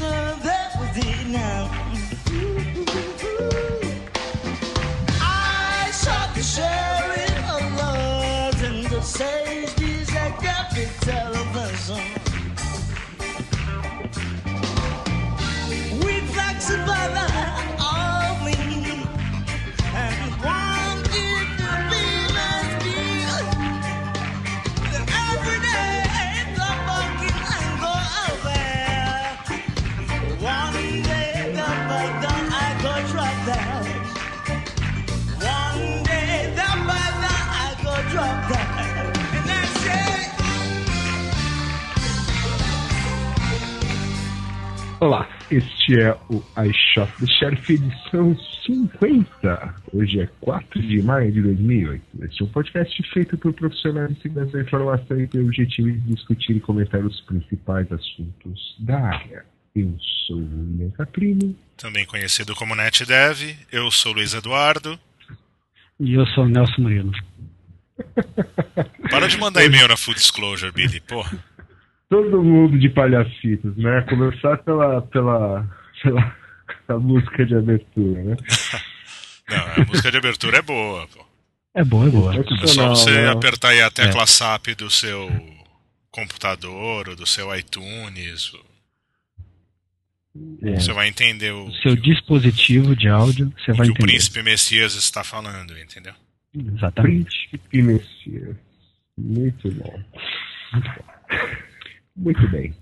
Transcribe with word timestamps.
that 0.00 0.76
was 0.78 0.96
it 0.96 1.28
now. 1.28 1.89
Olá, 45.00 45.26
este 45.50 45.98
é 45.98 46.12
o 46.28 46.44
iShop 46.62 47.10
do 47.18 47.26
Sheriff 47.26 47.72
edição 47.72 48.36
50. 48.66 49.74
Hoje 49.94 50.20
é 50.20 50.28
4 50.42 50.82
de 50.82 51.02
maio 51.02 51.32
de 51.32 51.40
2008. 51.40 52.02
Este 52.20 52.42
é 52.42 52.44
um 52.44 52.48
podcast 52.50 53.02
feito 53.10 53.38
por 53.38 53.54
profissionais 53.54 54.14
de 54.14 54.20
segurança 54.20 54.52
da 54.52 54.62
informação 54.62 55.18
e 55.18 55.26
tem 55.26 55.40
o 55.40 55.46
objetivo 55.46 55.90
de 55.90 56.00
discutir 56.00 56.54
e 56.54 56.60
comentar 56.60 57.02
os 57.02 57.18
principais 57.22 57.90
assuntos 57.90 58.76
da 58.80 59.00
área. 59.00 59.46
Eu 59.74 59.96
sou 60.26 60.36
o 60.36 60.60
William 60.60 60.90
Caprino. 60.90 61.56
também 61.78 62.04
conhecido 62.04 62.54
como 62.54 62.74
NetDev. 62.74 63.56
Eu 63.72 63.90
sou 63.90 64.12
Luiz 64.12 64.34
Eduardo. 64.34 65.00
E 65.98 66.12
eu 66.12 66.26
sou 66.26 66.44
o 66.44 66.48
Nelson 66.48 66.82
Murilo. 66.82 67.12
Para 69.10 69.28
de 69.28 69.38
mandar 69.38 69.64
e-mail 69.64 69.88
na 69.88 69.96
Full 69.96 70.14
Disclosure, 70.14 70.72
Billy. 70.72 71.00
Porra. 71.00 71.42
Todo 72.10 72.42
mundo 72.42 72.78
de 72.78 72.88
palhacitos, 72.90 73.74
né? 73.76 74.02
Começar 74.02 74.58
pela, 74.58 75.00
pela, 75.02 75.64
pela, 76.02 76.36
pela 76.86 76.98
música 76.98 77.46
de 77.46 77.54
abertura, 77.54 78.22
né? 78.22 78.36
Não, 79.48 79.82
a 79.82 79.86
música 79.86 80.10
de 80.10 80.18
abertura 80.18 80.58
é 80.58 80.62
boa. 80.62 81.06
Pô. 81.08 81.24
É 81.74 81.84
boa, 81.84 82.06
é 82.06 82.10
boa. 82.10 82.34
É 82.36 82.66
só 82.66 82.88
você 82.88 83.10
né? 83.12 83.30
apertar 83.30 83.68
aí 83.68 83.80
a 83.80 83.90
tecla 83.90 84.22
É. 84.22 84.26
SAP 84.26 84.74
do 84.76 84.90
seu 84.90 85.30
computador 86.10 87.08
ou 87.08 87.16
do 87.16 87.24
seu 87.26 87.54
iTunes. 87.56 88.52
É. 90.62 90.74
Você 90.74 90.92
vai 90.92 91.08
entender 91.08 91.52
o, 91.52 91.66
O 91.66 91.74
seu 91.76 91.94
dispositivo 91.96 92.94
de 92.96 93.08
áudio, 93.08 93.52
você 93.56 93.70
o 93.70 93.74
vai 93.76 93.86
que 93.86 93.92
o 93.92 93.94
entender. 93.94 94.06
príncipe 94.12 94.42
Messias 94.42 94.94
está 94.94 95.22
falando, 95.24 95.78
entendeu? 95.78 96.14
Exatamente. 96.54 97.48
Príncipe 97.50 97.82
Messias. 97.82 98.56
Muito 99.16 99.70
bom. 99.72 100.02
Muito 100.72 100.90
bem. 102.50 102.74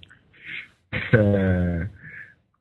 É, 1.12 1.88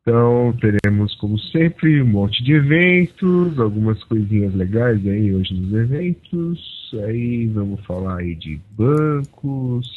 então, 0.01 0.55
teremos, 0.61 1.13
como 1.15 1.37
sempre, 1.37 2.01
um 2.01 2.07
monte 2.07 2.41
de 2.41 2.53
eventos, 2.53 3.59
algumas 3.59 4.01
coisinhas 4.05 4.53
legais 4.53 5.05
aí 5.05 5.35
hoje 5.35 5.53
nos 5.53 5.73
eventos. 5.73 6.91
Aí 7.05 7.47
vamos 7.47 7.85
falar 7.85 8.19
aí 8.19 8.35
de 8.35 8.57
bancos, 8.71 9.87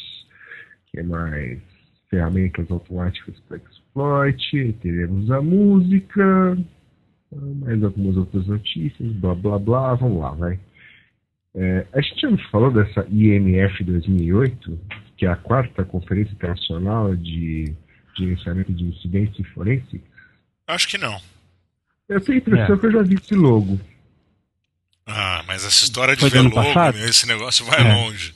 que 0.87 0.99
é 0.99 1.03
mais 1.03 1.59
ferramentas 2.09 2.69
automáticas 2.69 3.39
para 3.47 3.57
exploit, 3.57 4.73
teremos 4.81 5.31
a 5.31 5.41
música, 5.41 6.57
mais 7.31 7.81
algumas 7.81 8.17
outras 8.17 8.45
notícias, 8.47 9.13
blá 9.13 9.33
blá 9.33 9.57
blá, 9.57 9.95
vamos 9.95 10.19
lá, 10.19 10.31
vai. 10.31 10.59
É, 11.55 11.85
a 11.93 12.01
gente 12.01 12.21
já 12.21 12.49
falou 12.49 12.69
dessa 12.69 13.07
IMF 13.09 13.81
2008, 13.81 14.77
que 15.21 15.25
é 15.27 15.29
a 15.29 15.35
quarta 15.35 15.85
Conferência 15.85 16.33
Internacional 16.33 17.15
de 17.15 17.71
Gerenciamento 18.17 18.73
de 18.73 18.85
Incidentes 18.85 19.47
Forense? 19.53 20.01
Acho 20.65 20.87
que 20.87 20.97
não. 20.97 21.21
Eu 22.09 22.19
tenho 22.19 22.39
a 22.39 22.41
impressão 22.41 22.75
É. 22.75 22.79
que 22.79 22.85
eu 22.87 22.91
já 22.91 23.03
vi 23.03 23.13
esse 23.21 23.35
logo. 23.35 23.79
Ah, 25.05 25.43
mas 25.45 25.63
essa 25.63 25.83
história 25.83 26.15
de 26.15 26.21
Foi 26.21 26.29
do 26.31 26.33
ver 26.33 26.39
ano 26.39 26.49
logo, 26.49 26.73
passado? 26.73 26.97
meu, 26.97 27.07
esse 27.07 27.27
negócio 27.27 27.63
vai 27.65 27.81
É. 27.81 27.93
longe. 27.93 28.33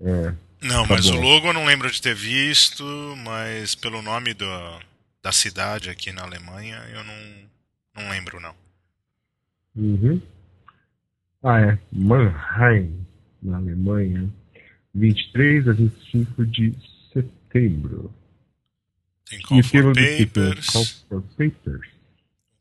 É, 0.00 0.34
Não, 0.60 0.88
Tá 0.88 0.94
mas 0.94 1.06
o 1.08 1.12
bom. 1.12 1.20
logo 1.20 1.46
eu 1.46 1.52
não 1.52 1.64
lembro 1.64 1.88
de 1.88 2.02
ter 2.02 2.16
visto, 2.16 2.82
mas 3.24 3.76
pelo 3.76 4.02
nome 4.02 4.34
do, 4.34 4.44
da 5.22 5.30
cidade 5.30 5.88
aqui 5.88 6.10
na 6.10 6.22
Alemanha, 6.22 6.82
eu 6.92 7.04
não, 7.04 8.02
não 8.02 8.10
lembro, 8.10 8.40
não. 8.40 8.54
Uhum. 9.76 10.20
Ah, 11.44 11.60
é. 11.60 11.78
Mannheim, 11.92 13.06
na 13.40 13.58
Alemanha. 13.58 14.28
23 15.00 15.68
a 15.68 15.72
25 15.72 16.46
de 16.46 16.74
setembro. 17.12 18.12
Tem 19.28 19.40
Call 19.40 19.58
e 19.58 19.62
for 19.62 19.94
Papers. 19.94 20.66
Call 20.66 20.84
for 20.84 21.22
Papers. 21.36 21.88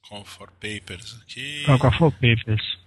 Call 0.08 0.26
for 0.26 0.52
Papers 0.60 1.20
aqui. 1.22 1.64
Qual 1.66 1.92
foi 1.92 2.08
o 2.08 2.12
Papers? 2.12 2.80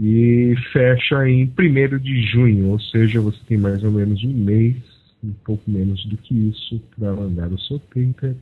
E 0.00 0.54
fecha 0.72 1.28
em 1.28 1.44
1 1.44 1.98
de 1.98 2.22
junho, 2.22 2.70
ou 2.70 2.80
seja, 2.80 3.20
você 3.20 3.38
tem 3.46 3.58
mais 3.58 3.84
ou 3.84 3.92
menos 3.92 4.22
um 4.24 4.32
mês, 4.32 4.76
um 5.22 5.32
pouco 5.44 5.70
menos 5.70 6.04
do 6.06 6.16
que 6.16 6.34
isso, 6.34 6.80
para 6.96 7.12
mandar 7.12 7.52
o 7.52 7.60
seu 7.60 7.78
paper. 7.78 8.34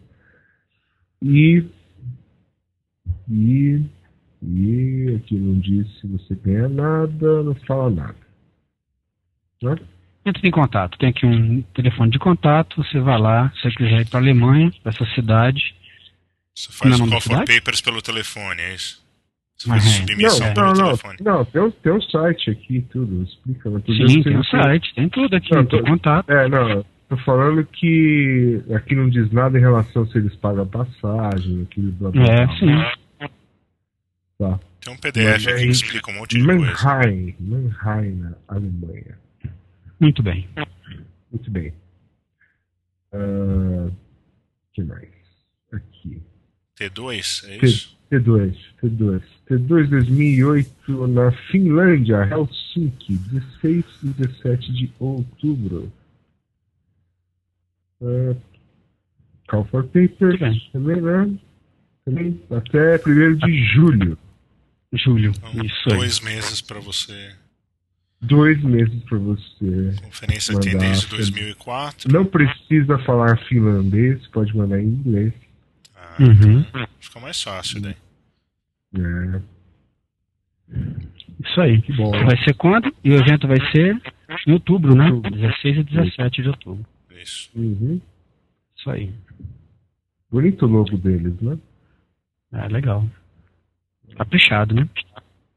E. 1.20 1.64
E. 3.30 3.82
E 4.42 5.14
aqui 5.16 5.36
não 5.36 5.58
diz 5.60 5.86
se 6.00 6.06
você 6.06 6.34
ganha 6.34 6.68
nada, 6.68 7.42
não 7.42 7.54
fala 7.54 7.90
nada. 7.90 8.21
Né? 9.62 9.76
Entra 10.24 10.46
em 10.46 10.50
contato. 10.50 10.98
Tem 10.98 11.08
aqui 11.10 11.26
um 11.26 11.62
telefone 11.74 12.10
de 12.10 12.18
contato. 12.18 12.82
Você 12.82 13.00
vai 13.00 13.18
lá. 13.18 13.50
Se 13.56 13.62
você 13.62 13.70
quiser 13.76 14.00
ir 14.02 14.08
para 14.08 14.20
a 14.20 14.22
Alemanha, 14.22 14.72
para 14.82 14.92
essa 14.92 15.04
cidade. 15.14 15.74
Você 16.54 16.70
faz 16.72 16.98
Não 16.98 17.06
é 17.06 17.08
o 17.08 17.20
Call? 17.20 17.44
Papers 17.44 17.80
pelo 17.80 18.02
telefone, 18.02 18.60
é 18.60 18.74
isso? 18.74 19.02
Você 19.56 19.68
faz 19.68 19.84
a 19.84 19.88
é. 19.88 19.92
submissão 19.92 20.46
Não, 20.48 20.54
pelo 20.54 20.66
não, 20.66 20.72
não, 20.74 20.84
telefone. 20.84 21.16
não, 21.20 21.44
tem 21.44 21.62
um, 21.62 21.70
tem 21.70 21.92
um 21.92 22.02
site 22.02 22.50
aqui 22.50 22.86
tudo, 22.90 23.22
explica. 23.22 23.70
Mas 23.70 23.82
tudo 23.84 24.08
Sim, 24.08 24.22
tem 24.22 24.32
um 24.32 24.36
não 24.36 24.44
site. 24.44 24.94
Tem 24.94 25.08
tudo 25.08 25.36
aqui. 25.36 25.54
Não, 25.54 25.64
Tem 25.66 25.78
tô- 25.82 25.86
contato. 25.90 26.30
É, 26.30 26.48
não, 26.48 26.84
tô 27.08 27.16
falando 27.18 27.64
que 27.66 28.60
aqui 28.74 28.94
não 28.94 29.08
diz 29.08 29.30
nada 29.32 29.56
em 29.58 29.60
relação 29.60 30.06
se 30.06 30.18
eles 30.18 30.34
pagam 30.36 30.66
passagem, 30.66 31.62
aquilo 31.62 31.92
blá 31.92 32.10
blá 32.10 32.22
É, 32.24 32.46
blá. 32.46 32.56
sim. 32.58 33.28
Tá. 34.38 34.60
Tem 34.80 34.92
um 34.92 34.96
PDF 34.96 35.14
Mas 35.32 35.46
é 35.46 35.50
aqui 35.52 35.60
que 35.60 35.66
em 35.66 35.70
explica 35.70 36.10
um 36.10 36.14
monte 36.14 36.38
de 36.38 36.44
coisa. 36.44 36.60
Mannheim, 36.60 37.34
Mannheim, 37.40 38.14
na 38.16 38.32
Alemanha. 38.48 39.18
Muito 40.02 40.22
bem. 40.22 40.48
Muito 41.30 41.50
bem. 41.50 41.72
O 43.12 43.90
que 44.72 44.82
mais? 44.82 45.08
Aqui. 45.72 46.20
T2, 46.76 47.44
é 47.48 47.64
isso? 47.64 47.96
T2, 48.10 48.56
T2. 48.82 49.22
T2 49.48 49.86
2008 49.88 51.06
na 51.06 51.30
Finlândia, 51.50 52.24
Helsinki, 52.30 53.16
16 53.16 53.84
e 54.02 54.06
17 54.08 54.72
de 54.72 54.92
outubro. 54.98 55.90
Ah, 58.02 58.34
Call 59.48 59.64
for 59.66 59.84
Papers, 59.84 60.38
bem. 60.40 60.70
também, 60.72 61.00
né? 61.00 61.38
Também 62.04 62.42
até 62.50 62.96
1 63.08 63.36
de 63.36 63.64
julho. 63.72 64.18
Julho. 64.94 65.30
Então, 65.30 65.64
Isso 65.64 65.90
aí. 65.90 65.96
dois 65.96 66.20
meses 66.20 66.60
para 66.60 66.80
você. 66.80 67.34
Dois 68.22 68.62
meses 68.62 69.02
para 69.04 69.18
você. 69.18 69.94
Conferência 70.02 70.60
tem 70.60 70.78
desde 70.78 71.08
2004. 71.08 72.12
Não 72.12 72.24
precisa 72.24 72.96
falar 73.00 73.36
finlandês, 73.48 74.24
pode 74.28 74.56
mandar 74.56 74.80
em 74.80 74.86
inglês. 74.86 75.32
Ah, 75.96 76.16
Uhum. 76.20 76.64
Fica 77.00 77.18
mais 77.20 77.42
fácil 77.42 77.80
daí. 77.82 77.96
É, 78.96 79.40
Isso 81.44 81.60
aí. 81.60 81.82
que 81.82 81.92
bom. 81.94 82.10
Vai 82.12 82.36
ser 82.44 82.54
quando? 82.54 82.94
E 83.02 83.10
o 83.10 83.14
evento 83.14 83.48
vai 83.48 83.58
ser 83.72 84.00
em 84.46 84.52
outubro, 84.52 84.94
né? 84.94 85.10
Outubro. 85.10 85.30
16 85.40 85.78
e 85.78 85.82
17 85.82 86.42
de 86.42 86.48
outubro. 86.48 86.86
Isso. 87.20 87.50
Uhum. 87.56 88.00
Isso 88.76 88.90
aí. 88.90 89.12
Bonito 90.30 90.64
o 90.64 90.68
logo 90.68 90.96
deles, 90.96 91.40
né? 91.40 91.58
É 92.52 92.68
legal. 92.68 93.04
Caprichado, 94.16 94.74
né? 94.74 94.88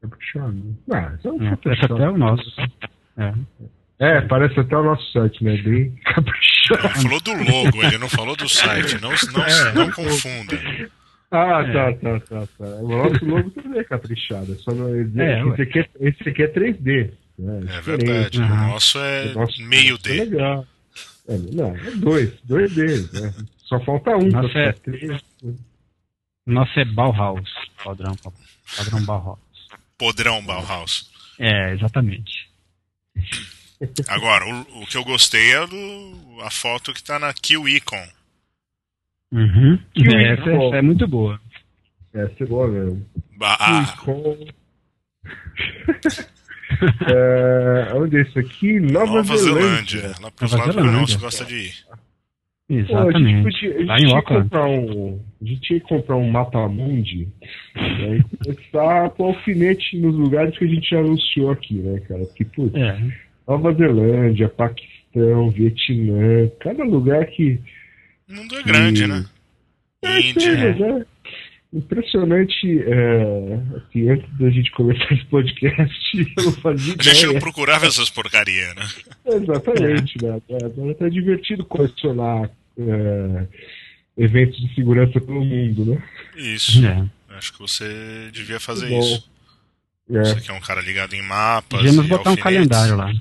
É 0.02 0.06
puxado. 0.06 0.76
Ah, 0.92 1.12
é 1.24 1.28
um 1.28 1.46
É, 1.52 1.56
parece 1.56 1.84
até 1.84 2.08
o 2.10 2.18
nosso. 2.18 2.60
É. 3.18 3.34
É, 3.98 4.20
parece 4.22 4.60
até 4.60 4.76
o 4.76 4.82
nosso 4.82 5.12
site, 5.12 5.42
né? 5.42 5.56
Bem 5.62 5.90
caprichado. 6.04 6.86
Ele 6.86 7.02
falou 7.02 7.20
do 7.20 7.32
logo, 7.32 7.82
ele 7.82 7.98
não 7.98 8.08
falou 8.08 8.36
do 8.36 8.48
site. 8.48 9.00
Não, 9.00 9.10
não, 9.10 9.74
não 9.86 9.90
confunda. 9.92 10.58
Ah, 11.30 11.62
É. 11.66 11.72
tá, 11.72 11.92
tá, 11.94 12.20
tá, 12.20 12.46
tá. 12.58 12.64
O 12.82 12.88
nosso 12.88 13.24
logo 13.24 13.50
também 13.50 13.80
é 13.80 13.84
caprichado. 13.84 14.52
é 14.52 14.56
Só 14.56 14.72
não, 14.72 14.94
esse, 15.00 15.20
É, 15.20 15.42
esse, 15.48 15.62
aqui 15.62 15.78
é, 15.80 15.88
esse 16.00 16.28
aqui 16.28 16.42
é 16.42 16.48
3D. 16.48 17.10
Né? 17.38 17.58
É 17.58 17.60
diferente. 17.60 17.84
verdade. 18.06 18.40
O 18.40 18.44
Aham. 18.44 18.66
nosso 18.68 18.98
é 18.98 19.32
O 19.32 19.34
nosso- 19.34 19.62
meio 19.62 19.94
É 19.94 19.98
D. 19.98 20.24
legal. 20.24 20.66
É, 21.28 21.36
não, 21.52 21.74
é 21.76 21.90
dois, 21.96 22.32
dois 22.44 22.74
D. 22.74 22.86
Né? 23.20 23.34
Só 23.64 23.80
falta 23.80 24.16
um. 24.16 24.28
Nossa, 24.28 24.58
é- 24.58 24.72
três. 24.72 25.20
Nosso 26.46 26.78
é 26.78 26.84
Bauhaus, 26.84 27.50
padrão, 27.84 28.14
padrão 28.76 29.04
Bauhaus. 29.04 29.38
Podrão 29.98 30.44
Bauhaus. 30.44 31.10
É, 31.38 31.72
exatamente. 31.74 32.46
Agora, 34.08 34.44
o, 34.46 34.82
o 34.82 34.86
que 34.86 34.96
eu 34.96 35.04
gostei 35.04 35.52
é 35.52 35.66
do, 35.66 36.40
a 36.42 36.50
foto 36.50 36.92
que 36.94 37.02
tá 37.02 37.18
na 37.18 37.32
QIcon. 37.34 38.08
Uhum. 39.32 39.78
É, 39.96 40.32
essa, 40.32 40.50
essa 40.50 40.76
é 40.76 40.82
muito 40.82 41.06
boa. 41.06 41.40
Essa 42.14 42.42
é 42.42 42.46
boa 42.46 42.68
mesmo. 42.68 43.06
Ba- 43.36 43.56
Ah, 43.60 43.96
Com... 44.04 44.46
é, 47.08 47.92
onde 47.94 48.16
é 48.18 48.22
isso 48.22 48.38
aqui? 48.38 48.80
Nova, 48.80 49.16
Nova 49.16 49.36
Zelândia. 49.36 50.00
Zelândia. 50.00 50.22
Lá 50.22 50.30
pros 50.30 50.52
Nova 50.52 50.64
lados 50.64 50.74
que 50.76 50.80
o 50.80 50.84
Zelândia. 50.92 51.18
Gosta 51.18 51.44
de 51.44 51.54
ir. 51.56 51.85
Pô, 52.68 52.74
a 52.74 52.76
gente 52.78 52.90
Exatamente. 52.90 53.42
podia, 53.44 53.76
a 53.76 53.98
gente 53.98 54.08
tinha 54.08 54.22
que 54.22 54.34
comprar 54.34 54.66
um. 54.66 55.20
A 55.40 55.44
gente 55.44 55.60
tinha 55.60 55.80
que 55.80 55.88
comprar 55.88 56.16
um 56.16 56.30
Matamundi 56.30 57.28
e 57.76 58.04
aí 58.04 58.22
começar 58.24 59.04
a 59.06 59.10
pôr 59.10 59.26
alfinete 59.26 59.96
nos 59.98 60.16
lugares 60.16 60.58
que 60.58 60.64
a 60.64 60.68
gente 60.68 60.90
já 60.90 60.98
anunciou 60.98 61.50
aqui, 61.52 61.74
né, 61.74 62.00
cara? 62.00 62.24
Porque, 62.24 62.44
putz, 62.44 62.74
É. 62.74 62.98
Nova 63.46 63.72
Zelândia, 63.72 64.48
Paquistão, 64.48 65.50
Vietnã, 65.50 66.50
cada 66.58 66.82
lugar 66.82 67.24
que. 67.26 67.60
O 68.28 68.34
mundo 68.34 68.56
é 68.56 68.62
grande, 68.64 69.06
né? 69.06 69.24
É, 70.04 70.20
Índia. 70.20 70.40
sério, 70.40 70.98
né? 70.98 71.06
Impressionante, 71.76 72.80
é, 72.80 73.60
assim, 73.76 74.08
antes 74.08 74.38
da 74.38 74.48
gente 74.48 74.70
começar 74.70 75.12
esse 75.12 75.26
podcast, 75.26 75.94
eu 76.38 76.44
não 76.44 76.52
fazia 76.52 76.94
A 76.98 77.02
gente 77.02 77.26
não 77.26 77.38
procurava 77.38 77.86
essas 77.86 78.08
porcaria, 78.08 78.72
né? 78.72 78.88
Exatamente, 79.26 80.24
né? 80.24 80.40
É, 80.48 80.94
tá 80.94 81.08
divertido 81.10 81.66
colecionar 81.66 82.50
é, 82.78 83.46
eventos 84.16 84.58
de 84.58 84.74
segurança 84.74 85.20
pelo 85.20 85.44
mundo, 85.44 85.84
né? 85.84 86.02
Isso. 86.34 86.84
é. 86.86 87.06
Acho 87.36 87.52
que 87.52 87.58
você 87.58 88.30
devia 88.32 88.58
fazer 88.58 88.88
Bom. 88.88 88.98
isso. 88.98 89.30
É. 90.10 90.24
Você 90.24 90.40
que 90.40 90.50
é 90.50 90.54
um 90.54 90.60
cara 90.60 90.80
ligado 90.80 91.12
em 91.12 91.20
mapas. 91.20 91.80
Podíamos 91.80 92.06
e 92.06 92.08
botar 92.08 92.30
um 92.30 92.32
alfinetes. 92.32 92.42
calendário 92.42 92.96
lá. 92.96 93.12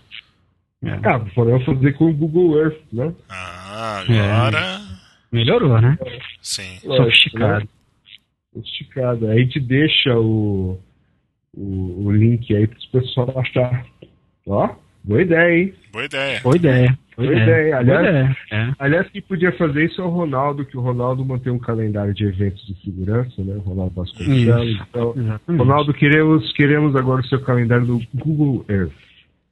É. 0.81 0.99
Ah, 1.03 1.19
podemos 1.33 1.65
fazer 1.65 1.93
com 1.93 2.05
o 2.05 2.13
Google 2.13 2.57
Earth, 2.57 2.79
né? 2.93 3.13
Ah, 3.27 4.03
agora. 4.07 4.81
Melhorou, 5.29 5.81
né? 5.81 5.97
Sim. 6.41 6.79
Sofisticado. 6.85 7.67
Aí 8.55 9.29
a 9.31 9.37
gente 9.37 9.59
deixa 9.59 10.17
o, 10.17 10.79
o, 11.53 12.05
o 12.05 12.11
link 12.11 12.55
aí 12.55 12.67
para 12.67 12.77
os 12.77 12.85
pessoal 12.85 13.39
achar. 13.39 13.85
Ó, 14.47 14.75
boa 15.03 15.21
ideia, 15.21 15.57
hein? 15.59 15.73
Boa 15.91 16.05
ideia. 16.05 16.39
Boa 16.41 16.55
ideia. 16.55 16.99
Boa 17.17 17.27
ideia. 17.31 17.43
ideia. 17.43 17.83
Boa 17.83 17.97
Aliás- 17.99 18.07
ideia. 18.09 18.37
É. 18.51 18.73
Aliás, 18.79 19.09
quem 19.09 19.21
podia 19.21 19.51
fazer 19.53 19.85
isso 19.85 20.01
é 20.01 20.03
o 20.03 20.09
Ronaldo, 20.09 20.65
que 20.65 20.77
o 20.77 20.81
Ronaldo 20.81 21.23
mantém 21.25 21.51
um 21.51 21.59
calendário 21.59 22.13
de 22.13 22.25
eventos 22.25 22.65
de 22.67 22.75
segurança, 22.83 23.41
né? 23.43 23.55
O 23.55 23.59
Ronaldo 23.59 23.95
Vasconcelos. 23.95 24.69
Isso. 24.69 24.83
Então, 24.89 25.13
Exatamente. 25.17 25.59
Ronaldo, 25.63 25.93
queremos, 25.93 26.53
queremos 26.53 26.95
agora 26.95 27.21
o 27.21 27.27
seu 27.27 27.41
calendário 27.41 27.85
do 27.85 28.01
Google 28.13 28.65
Earth. 28.69 28.91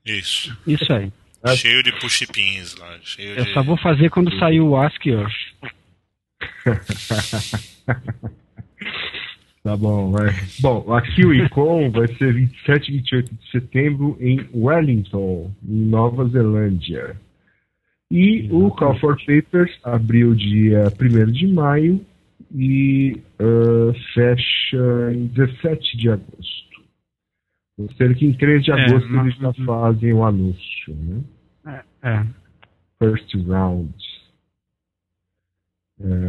Isso. 0.06 0.58
Isso 0.68 0.92
aí. 0.94 1.12
Cheio 1.56 1.84
de 1.84 1.92
push-pins 2.00 2.76
lá. 2.78 2.98
Cheio 3.04 3.38
Eu 3.38 3.44
de... 3.46 3.54
só 3.54 3.62
vou 3.64 3.76
fazer 3.78 4.10
quando 4.10 4.34
sair 4.40 4.62
o 4.62 4.76
Ask 4.78 5.06
Earth. 5.06 5.34
Tá 9.64 9.78
bom, 9.78 10.12
vai. 10.12 10.28
Bom, 10.62 10.94
aqui 10.94 11.26
o 11.26 11.34
ICON 11.34 11.90
vai 11.92 12.08
ser 12.16 12.34
27 12.34 12.90
e 12.90 12.92
28 12.98 13.34
de 13.36 13.52
setembro 13.52 14.18
em 14.20 14.46
Wellington, 14.54 15.52
Nova 15.62 16.28
Zelândia. 16.28 17.16
E 18.12 18.48
o 18.52 18.70
Call 18.72 19.00
for 19.00 19.18
Papers 19.26 19.72
abriu 19.84 20.36
dia 20.36 20.84
1 21.02 21.32
de 21.32 21.48
maio 21.48 22.06
e 22.54 23.18
ah, 23.40 23.94
fecha 24.14 25.12
em 25.14 25.28
17 25.28 25.98
de 25.98 26.10
agosto. 26.10 26.84
Ou 27.78 27.90
seja, 27.94 28.14
que 28.14 28.26
em 28.26 28.34
3 28.34 28.64
de 28.66 28.72
É, 28.72 28.74
agosto 28.76 29.10
mas- 29.10 29.26
eles 29.28 29.38
já 29.40 29.54
fazem 29.66 30.14
o 30.14 30.24
anúncio, 30.26 30.96
né? 31.66 31.84
É. 32.04 32.24
First 33.00 33.34
round. 33.48 33.94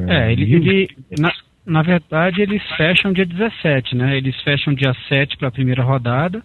É, 0.08 0.32
ele, 0.32 0.44
e- 0.44 0.56
ele 0.56 0.88
na, 1.18 1.32
na 1.66 1.82
verdade, 1.82 2.40
eles 2.42 2.62
fecham 2.76 3.12
dia 3.12 3.24
17, 3.26 3.94
né? 3.94 4.16
Eles 4.16 4.38
fecham 4.42 4.74
dia 4.74 4.94
7 5.08 5.36
para 5.36 5.48
a 5.48 5.52
primeira 5.52 5.82
rodada 5.82 6.44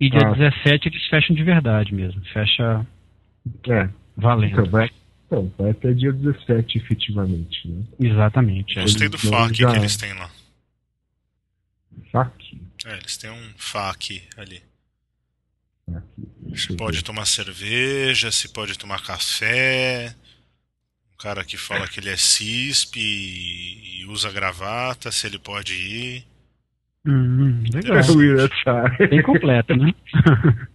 e 0.00 0.08
dia 0.10 0.20
Ah. 0.26 0.32
17 0.32 0.88
eles 0.88 1.06
fecham 1.06 1.34
de 1.34 1.42
verdade 1.42 1.94
mesmo. 1.94 2.20
Fecha 2.32 2.86
É, 3.68 3.88
valendo. 4.16 4.52
então 4.52 4.64
vai, 4.66 4.90
então, 5.26 5.52
vai 5.58 5.70
até 5.70 5.92
dia 5.92 6.12
17, 6.12 6.78
efetivamente, 6.78 7.66
né? 7.68 7.82
Exatamente. 8.00 8.78
é. 8.78 8.82
Gostei 8.82 9.08
do 9.08 9.18
FAQ 9.18 9.54
já- 9.54 9.70
que 9.72 9.78
eles 9.78 9.96
têm 9.96 10.12
lá. 10.14 10.30
Saque. 12.12 12.60
É, 12.86 12.92
eles 12.96 13.16
têm 13.16 13.30
um 13.30 13.50
FAQ 13.56 14.22
ali. 14.36 14.62
Aqui. 15.94 16.58
Se 16.58 16.76
pode 16.76 16.98
ver. 16.98 17.02
tomar 17.02 17.24
cerveja, 17.26 18.30
se 18.30 18.52
pode 18.52 18.78
tomar 18.78 19.02
café. 19.02 20.14
Cara 21.18 21.44
que 21.44 21.56
fala 21.56 21.88
que 21.88 21.98
ele 22.00 22.10
é 22.10 22.16
CISP 22.16 22.96
e, 23.00 24.00
e 24.02 24.06
usa 24.06 24.30
gravata, 24.30 25.10
se 25.10 25.26
ele 25.26 25.38
pode 25.38 25.74
ir. 25.74 26.24
Hum, 27.04 27.62
legal. 27.72 27.98
É. 27.98 29.06
Bem 29.08 29.22
completo, 29.22 29.74
né? 29.76 29.92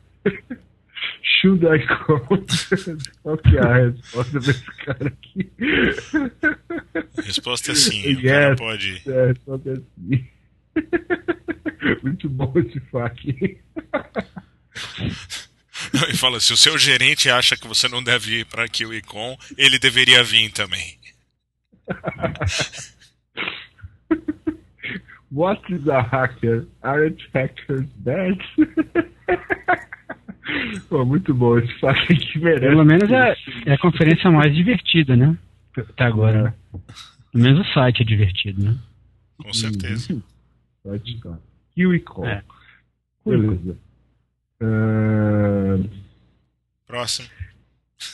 Should 1.41 1.65
I 1.65 1.85
call? 1.87 2.19
Qual 3.23 3.37
que 3.37 3.57
é 3.57 3.61
a 3.61 3.73
resposta 3.89 4.39
desse 4.39 4.65
cara 4.85 5.07
aqui? 5.07 5.51
A 7.17 7.21
resposta 7.21 7.71
é 7.71 7.75
sim, 7.75 8.13
o 8.13 8.21
cara 8.23 8.49
Yes. 8.49 8.59
pode 8.59 8.87
ir. 8.89 9.01
É, 9.07 9.33
só 9.45 9.57
que 9.57 9.69
assim. 9.69 10.25
Muito 12.03 12.29
bom 12.29 12.53
esse 12.55 12.79
fac. 12.91 13.17
E 16.09 16.17
fala, 16.17 16.39
se 16.39 16.51
o 16.51 16.57
seu 16.57 16.77
gerente 16.77 17.29
acha 17.29 17.55
que 17.55 17.67
você 17.67 17.87
não 17.87 18.03
deve 18.03 18.39
ir 18.39 18.45
para 18.45 18.67
QICon, 18.67 19.37
ele 19.57 19.77
deveria 19.77 20.23
vir 20.23 20.51
também. 20.51 20.97
What 25.31 25.61
is 25.73 25.87
a 25.87 26.01
hacker? 26.01 26.67
Aren't 26.83 27.27
hackers 27.33 27.87
bad? 27.97 28.37
Pô, 30.89 31.05
muito 31.05 31.33
bom 31.33 31.57
esse 31.57 31.73
fac 31.79 31.97
aqui 32.03 32.37
merece. 32.39 32.67
Pelo 32.67 32.85
menos 32.85 33.09
é, 33.09 33.35
é 33.65 33.73
a 33.73 33.77
conferência 33.77 34.29
mais 34.29 34.53
divertida, 34.53 35.15
né? 35.15 35.35
Até 35.77 36.03
agora. 36.03 36.55
Pelo 37.31 37.43
menos 37.43 37.67
o 37.67 37.73
site 37.73 38.01
é 38.01 38.05
divertido, 38.05 38.63
né? 38.63 38.77
Com 39.37 39.53
certeza. 39.53 40.21
Pode 40.83 41.15
estar. 41.15 41.39
QICon. 41.75 42.27
É. 42.27 42.43
Beleza. 43.25 43.77
Ah, 44.61 45.77
Próximo. 46.87 47.27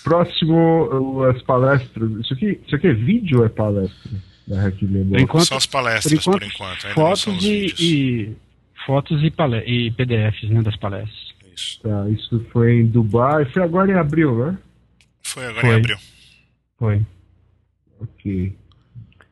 próximo, 0.03 1.23
as 1.25 1.41
palestras. 1.43 2.11
Isso 2.21 2.33
aqui, 2.33 2.59
isso 2.65 2.75
aqui 2.75 2.87
é 2.87 2.93
vídeo 2.93 3.39
ou 3.39 3.45
é 3.45 3.49
palestra? 3.49 4.11
Da 4.47 4.61
Hack? 4.61 4.77
Por 4.79 5.19
enquanto- 5.19 5.45
Só 5.45 5.57
as 5.57 5.65
palestras, 5.65 6.23
por 6.23 6.33
por 6.39 6.43
enquanto, 6.43 6.87
enquanto. 6.87 6.97
não 6.97 7.15
são 7.15 7.33
Fotos 7.33 7.37
os 7.37 7.43
e, 7.45 7.75
e 7.79 8.35
fotos 8.85 9.21
e, 9.23 9.31
e 9.65 9.91
PDFs, 9.91 10.49
né, 10.49 10.61
das 10.63 10.75
palestras. 10.77 11.29
Isso. 11.55 11.81
Tá, 11.81 12.09
isso 12.09 12.45
foi 12.51 12.79
em 12.79 12.85
Dubai. 12.87 13.45
Foi 13.51 13.61
agora 13.61 13.91
em 13.91 13.95
abril, 13.95 14.45
né? 14.45 14.57
Foi 15.21 15.45
agora 15.45 15.61
Foi. 15.61 15.69
em 15.69 15.77
abril. 15.77 15.97
Foi. 16.77 17.05
Ok. 17.99 18.55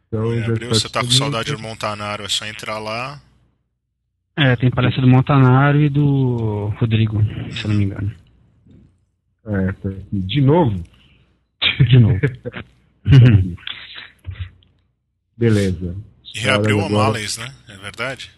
Então, 0.07 0.21
Foi 0.23 0.37
em 0.37 0.43
abril, 0.43 0.69
você 0.69 0.89
tá 0.89 1.01
com 1.01 1.09
saudade 1.11 1.51
do 1.51 1.59
Montanaro, 1.59 2.23
é 2.23 2.29
só 2.29 2.45
entrar 2.45 2.77
lá. 2.79 3.21
É, 4.37 4.55
tem 4.55 4.69
palestra 4.69 5.01
do 5.01 5.07
Montanaro 5.07 5.79
e 5.81 5.89
do 5.89 6.67
Rodrigo, 6.77 7.21
se 7.51 7.63
eu 7.65 7.69
não 7.69 7.75
me 7.77 7.85
engano. 7.85 8.13
É, 9.47 9.71
tá 9.73 9.89
aqui. 9.89 10.05
De 10.11 10.41
novo? 10.41 10.83
De 11.89 11.97
novo. 11.99 12.19
Beleza. 15.37 15.95
E 16.35 16.39
reabriu 16.39 16.77
o 16.77 16.85
Agora- 16.85 16.93
O'Malley's, 17.03 17.37
né? 17.37 17.53
É 17.69 17.77
verdade? 17.77 18.31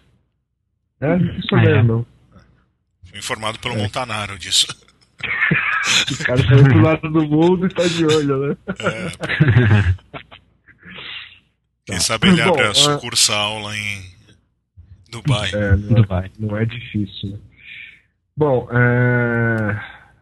É, 1.01 1.17
não 1.17 1.41
sou 1.43 1.57
Ah, 1.57 1.63
é. 1.63 1.83
não. 1.83 2.05
Fui 3.05 3.19
informado 3.19 3.59
pelo 3.59 3.75
É. 3.75 3.77
Montanaro 3.77 4.37
disso. 4.37 4.67
O 6.11 6.23
cara 6.23 6.43
tá 6.43 6.49
do 6.55 6.57
outro 6.57 6.81
lado 6.81 7.09
do 7.09 7.23
mundo 7.27 7.65
e 7.65 7.69
tá 7.69 7.87
de 7.87 8.05
olho, 8.05 8.49
né? 8.49 8.57
É, 8.79 9.95
quem 11.85 11.99
sabe 11.99 12.27
ele 12.27 12.43
Bom, 12.43 12.49
abre 12.49 12.61
é- 12.63 12.67
a 12.67 12.73
sucursal 12.73 13.59
lá 13.59 13.75
em 13.75 14.03
Dubai. 15.11 15.49
É, 15.53 15.75
não 15.75 15.97
é, 15.97 16.01
Dubai. 16.01 16.31
não 16.39 16.57
é 16.57 16.65
difícil, 16.65 17.31
né? 17.31 17.37
Bom, 18.35 18.69
é, 18.71 19.79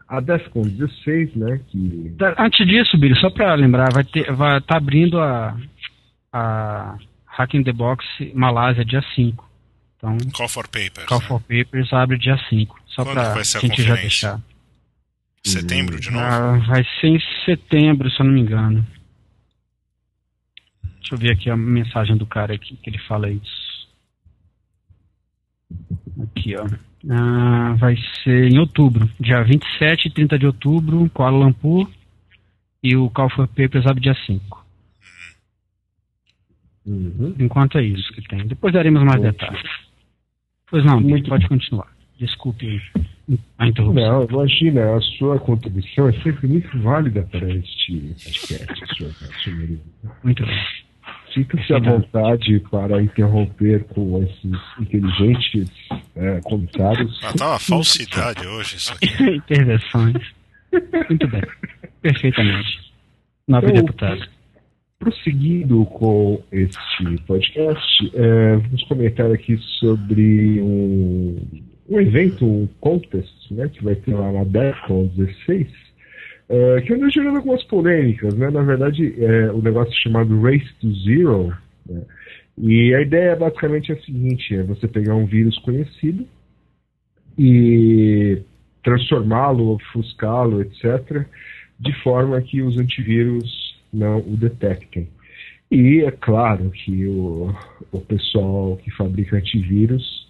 a 0.08 0.20
Defcon 0.20 0.64
16, 0.64 1.36
né, 1.36 1.62
que... 1.68 2.16
Tá, 2.18 2.36
Antes 2.40 2.66
disso, 2.66 2.98
Billy, 2.98 3.16
só 3.20 3.30
pra 3.30 3.54
lembrar, 3.54 3.94
vai 3.94 4.04
ter, 4.04 4.32
vai 4.34 4.60
tá 4.62 4.78
abrindo 4.78 5.20
a, 5.20 5.56
a 6.34 6.98
Hack 7.26 7.54
in 7.54 7.64
the 7.64 7.72
Box 7.72 8.04
Malásia 8.34 8.84
dia 8.84 9.04
5. 9.16 9.48
Então, 9.98 10.18
Call 10.34 10.50
for 10.50 10.68
Papers. 10.68 11.06
Call 11.06 11.22
for 11.22 11.42
Papers 11.42 11.92
abre 11.94 12.18
dia 12.18 12.38
5. 12.50 12.80
Só 12.88 13.04
Quando 13.04 13.16
pra 13.16 13.34
vai 13.34 13.46
ser 13.46 13.58
a 13.58 13.62
gente 13.62 13.82
já 13.84 13.96
deixar. 13.96 14.42
Setembro 15.44 16.00
de 16.00 16.12
novo? 16.12 16.26
Ah, 16.26 16.58
vai 16.68 16.84
ser 17.00 17.08
em 17.08 17.22
setembro, 17.46 18.10
se 18.10 18.20
eu 18.20 18.26
não 18.26 18.34
me 18.34 18.42
engano. 18.42 18.86
Deixa 21.00 21.14
eu 21.14 21.18
ver 21.18 21.32
aqui 21.32 21.50
a 21.50 21.56
mensagem 21.56 22.18
do 22.18 22.26
cara 22.26 22.54
aqui 22.54 22.76
que 22.76 22.90
ele 22.90 23.00
fala 23.00 23.30
isso. 23.30 23.67
Aqui, 26.24 26.56
ó. 26.56 26.66
Ah, 27.10 27.76
vai 27.78 27.96
ser 28.24 28.52
em 28.52 28.58
outubro, 28.58 29.10
dia 29.20 29.44
27 29.44 30.08
e 30.08 30.12
30 30.12 30.40
de 30.40 30.46
outubro, 30.46 31.10
Kuala 31.12 31.46
Lumpur. 31.46 31.90
E 32.84 32.96
o 32.96 33.10
Call 33.10 33.30
for 33.30 33.48
Papers 33.48 33.86
abre 33.86 34.02
dia 34.02 34.16
5. 34.26 34.66
Uhum. 36.86 37.36
Enquanto 37.40 37.78
é 37.78 37.84
isso 37.84 38.14
que 38.14 38.22
tem. 38.22 38.48
Depois 38.48 38.74
daremos 38.74 39.04
mais 39.04 39.22
detalhes. 39.22 39.62
Pois 40.70 40.86
não, 40.86 41.02
Muito 41.02 41.28
pode 41.30 41.48
continuar. 41.48 41.88
Desculpe 42.18 42.82
a 43.58 43.68
interrupção. 43.68 44.20
Não, 44.20 44.26
imagina, 44.26 44.96
a 44.96 45.02
sua 45.02 45.40
contribuição 45.40 46.08
é 46.08 46.14
sempre 46.22 46.48
muito 46.48 46.80
válida 46.80 47.24
para 47.24 47.48
este 47.54 48.16
podcast, 48.24 48.96
senhor. 49.44 49.80
Muito 50.24 50.46
bem. 50.46 50.87
Sinta-se 51.34 51.74
à 51.74 51.80
vontade 51.80 52.60
para 52.72 53.02
interromper 53.02 53.84
com 53.86 54.24
esses 54.24 54.60
inteligentes 54.80 55.70
é, 56.16 56.40
comentários. 56.44 57.20
Ah, 57.24 57.34
tá 57.34 57.50
uma 57.50 57.60
falsidade 57.60 58.48
hoje 58.48 58.78
isso 58.78 58.94
aqui. 58.94 59.08
Intervenções. 59.36 60.16
Muito 61.10 61.28
bem. 61.28 61.42
Perfeitamente. 62.02 62.92
Nobre 63.48 63.72
Eu- 63.72 63.76
deputado. 63.84 64.28
Prosseguindo 65.00 65.86
com 65.86 66.42
este 66.52 67.18
podcast, 67.28 68.12
é, 68.16 68.56
vamos 68.56 68.84
comentar 68.86 69.32
aqui 69.32 69.56
sobre 69.80 70.60
um, 70.60 71.38
um 71.88 72.02
evento, 72.02 72.44
um 72.44 72.68
contest, 72.80 73.32
né, 73.52 73.70
que 73.70 73.84
vai 73.84 73.94
ter 73.96 74.16
lá 74.16 74.32
na 74.32 74.44
DEFCON 74.44 75.06
16, 75.16 75.68
é, 76.50 76.82
que 76.82 76.94
anda 76.94 77.10
gerando 77.10 77.38
algumas 77.38 77.64
polêmicas, 77.64 78.34
né? 78.36 78.50
Na 78.50 78.62
verdade, 78.62 79.14
é 79.18 79.52
o 79.52 79.62
negócio 79.62 79.94
chamado 80.02 80.42
Race 80.42 80.74
to 80.80 80.94
Zero, 81.04 81.54
né? 81.86 82.02
E 82.58 82.94
a 82.96 83.02
ideia 83.02 83.36
basicamente 83.36 83.92
é 83.92 83.96
a 83.96 84.02
seguinte, 84.02 84.56
é 84.56 84.64
você 84.64 84.88
pegar 84.88 85.14
um 85.14 85.26
vírus 85.26 85.58
conhecido 85.60 86.26
e 87.38 88.42
transformá-lo, 88.84 89.76
ofuscá-lo, 89.76 90.62
etc., 90.62 91.26
de 91.80 91.94
forma 92.02 92.42
que 92.42 92.64
os 92.64 92.78
antivírus 92.80 93.78
não 93.94 94.20
o 94.20 94.36
detectem. 94.36 95.08
E 95.70 96.02
é 96.02 96.12
claro 96.12 96.72
que 96.72 97.06
o, 97.06 97.54
o 97.92 98.00
pessoal 98.00 98.78
que 98.78 98.90
fabrica 98.92 99.38
antivírus 99.38 100.28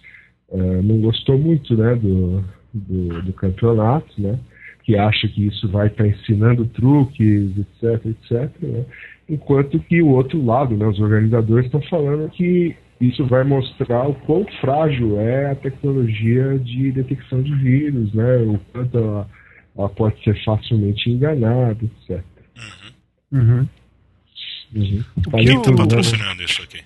eh, 0.50 0.82
não 0.82 1.00
gostou 1.00 1.38
muito 1.38 1.74
né, 1.76 1.94
do, 1.94 2.44
do, 2.74 3.22
do 3.22 3.32
campeonato, 3.32 4.20
né, 4.20 4.38
que 4.88 4.96
acha 4.96 5.28
que 5.28 5.46
isso 5.46 5.68
vai 5.68 5.88
estar 5.88 6.06
ensinando 6.06 6.64
truques, 6.64 7.58
etc, 7.58 8.06
etc, 8.06 8.62
né, 8.62 8.86
enquanto 9.28 9.78
que 9.80 10.00
o 10.00 10.08
outro 10.08 10.42
lado, 10.42 10.74
né, 10.74 10.86
os 10.86 10.98
organizadores 10.98 11.66
estão 11.66 11.82
falando 11.90 12.30
que 12.30 12.74
isso 12.98 13.26
vai 13.26 13.44
mostrar 13.44 14.08
o 14.08 14.14
quão 14.14 14.46
frágil 14.62 15.20
é 15.20 15.50
a 15.50 15.54
tecnologia 15.54 16.58
de 16.58 16.90
detecção 16.90 17.42
de 17.42 17.54
vírus, 17.56 18.14
né, 18.14 18.38
o 18.38 18.58
quanto 18.72 18.96
ela, 18.96 19.30
ela 19.76 19.88
pode 19.90 20.24
ser 20.24 20.42
facilmente 20.42 21.10
enganada, 21.10 21.78
etc. 21.84 22.24
Uhum. 23.30 23.40
Uhum. 23.40 23.68
Quem 24.72 25.04
Falei 25.30 25.54
tá 25.54 25.62
tudo, 25.64 25.70
né? 25.70 25.76
patrocinando 25.76 26.42
isso 26.42 26.62
aqui? 26.62 26.82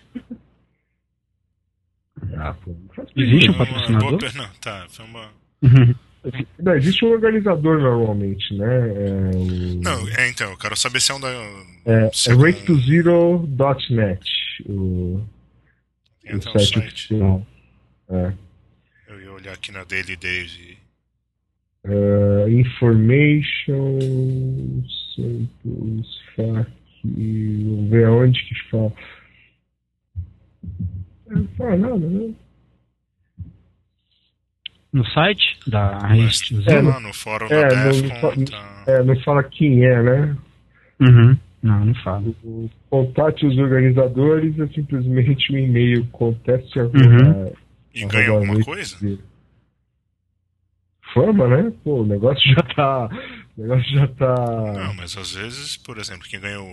Ah, 2.37 2.54
pô, 2.54 2.75
faz 2.97 3.09
Existe 3.14 3.49
um 3.49 3.54
Foi 3.54 3.66
uma 3.66 3.73
patrocinador? 3.73 4.18
boa 4.18 4.32
Não, 4.35 4.54
tá, 4.61 4.87
foi 4.88 5.04
uma... 5.04 5.28
Uhum. 5.62 5.94
Não, 6.59 6.75
existe 6.76 7.05
um 7.05 7.09
organizador 7.11 7.81
normalmente, 7.81 8.55
né? 8.55 8.67
É, 8.67 9.31
o, 9.37 9.81
Não, 9.83 10.09
é, 10.17 10.29
então, 10.29 10.50
eu 10.50 10.57
quero 10.57 10.76
saber 10.76 11.00
se 11.00 11.11
é 11.11 11.14
um 11.14 11.21
da... 11.21 11.29
é, 11.85 12.05
é 12.07 12.11
segundo- 12.12 12.45
racetozero.net, 12.45 14.31
o, 14.69 15.21
tem 16.23 16.35
o 16.35 16.37
até 16.38 16.49
um 16.49 16.59
site 16.61 17.09
site. 17.09 17.14
É. 18.09 18.33
Eu 19.09 19.21
ia 19.21 19.33
olhar 19.33 19.52
aqui 19.52 19.73
na 19.73 19.83
Daily 19.85 20.14
Dave. 20.17 20.79
É, 21.85 22.50
information 22.50 23.99
Santos 25.17 26.23
FAC. 26.37 26.71
Vamos 27.05 27.91
ver 27.91 28.07
aonde 28.07 28.41
que 28.45 28.55
fala. 28.71 28.93
É, 31.31 31.35
Não 31.35 31.49
fala 31.59 31.76
nada, 31.76 31.97
né? 31.99 32.33
No 34.92 35.04
site 35.06 35.58
da 35.66 35.99
tá 35.99 36.08
É, 36.66 36.82
lá 36.82 37.00
no 37.00 37.14
fórum 37.14 37.46
é, 37.46 37.68
da 37.68 37.76
não- 37.84 37.90
Defcon, 37.92 38.44
tá... 38.44 38.84
É, 38.87 39.02
não 39.02 39.18
fala 39.22 39.42
quem 39.44 39.84
é, 39.84 40.02
né? 40.02 40.37
Uhum. 41.00 41.38
Não, 41.62 41.84
não 41.87 41.94
fala. 42.02 42.25
Contate 42.90 43.46
os 43.46 43.56
organizadores 43.56 44.58
é 44.58 44.66
simplesmente 44.68 45.52
um 45.52 45.56
e-mail 45.58 46.06
conteste 46.08 46.78
a 46.78 46.84
Uhum. 46.84 47.52
E 47.94 48.04
ganha 48.06 48.30
alguma 48.30 48.62
coisa? 48.64 48.96
Fama, 51.14 51.46
né? 51.49 51.72
Pô, 51.84 52.02
o 52.02 52.06
negócio 52.06 52.42
já 52.54 52.62
tá. 52.75 53.08
O 53.56 53.61
negócio 53.62 53.92
já 53.94 54.06
tá. 54.08 54.34
Não, 54.75 54.94
mas 54.94 55.16
às 55.16 55.34
vezes, 55.34 55.76
por 55.76 55.99
exemplo, 55.99 56.26
quem 56.28 56.40
ganha 56.40 56.61
o, 56.61 56.64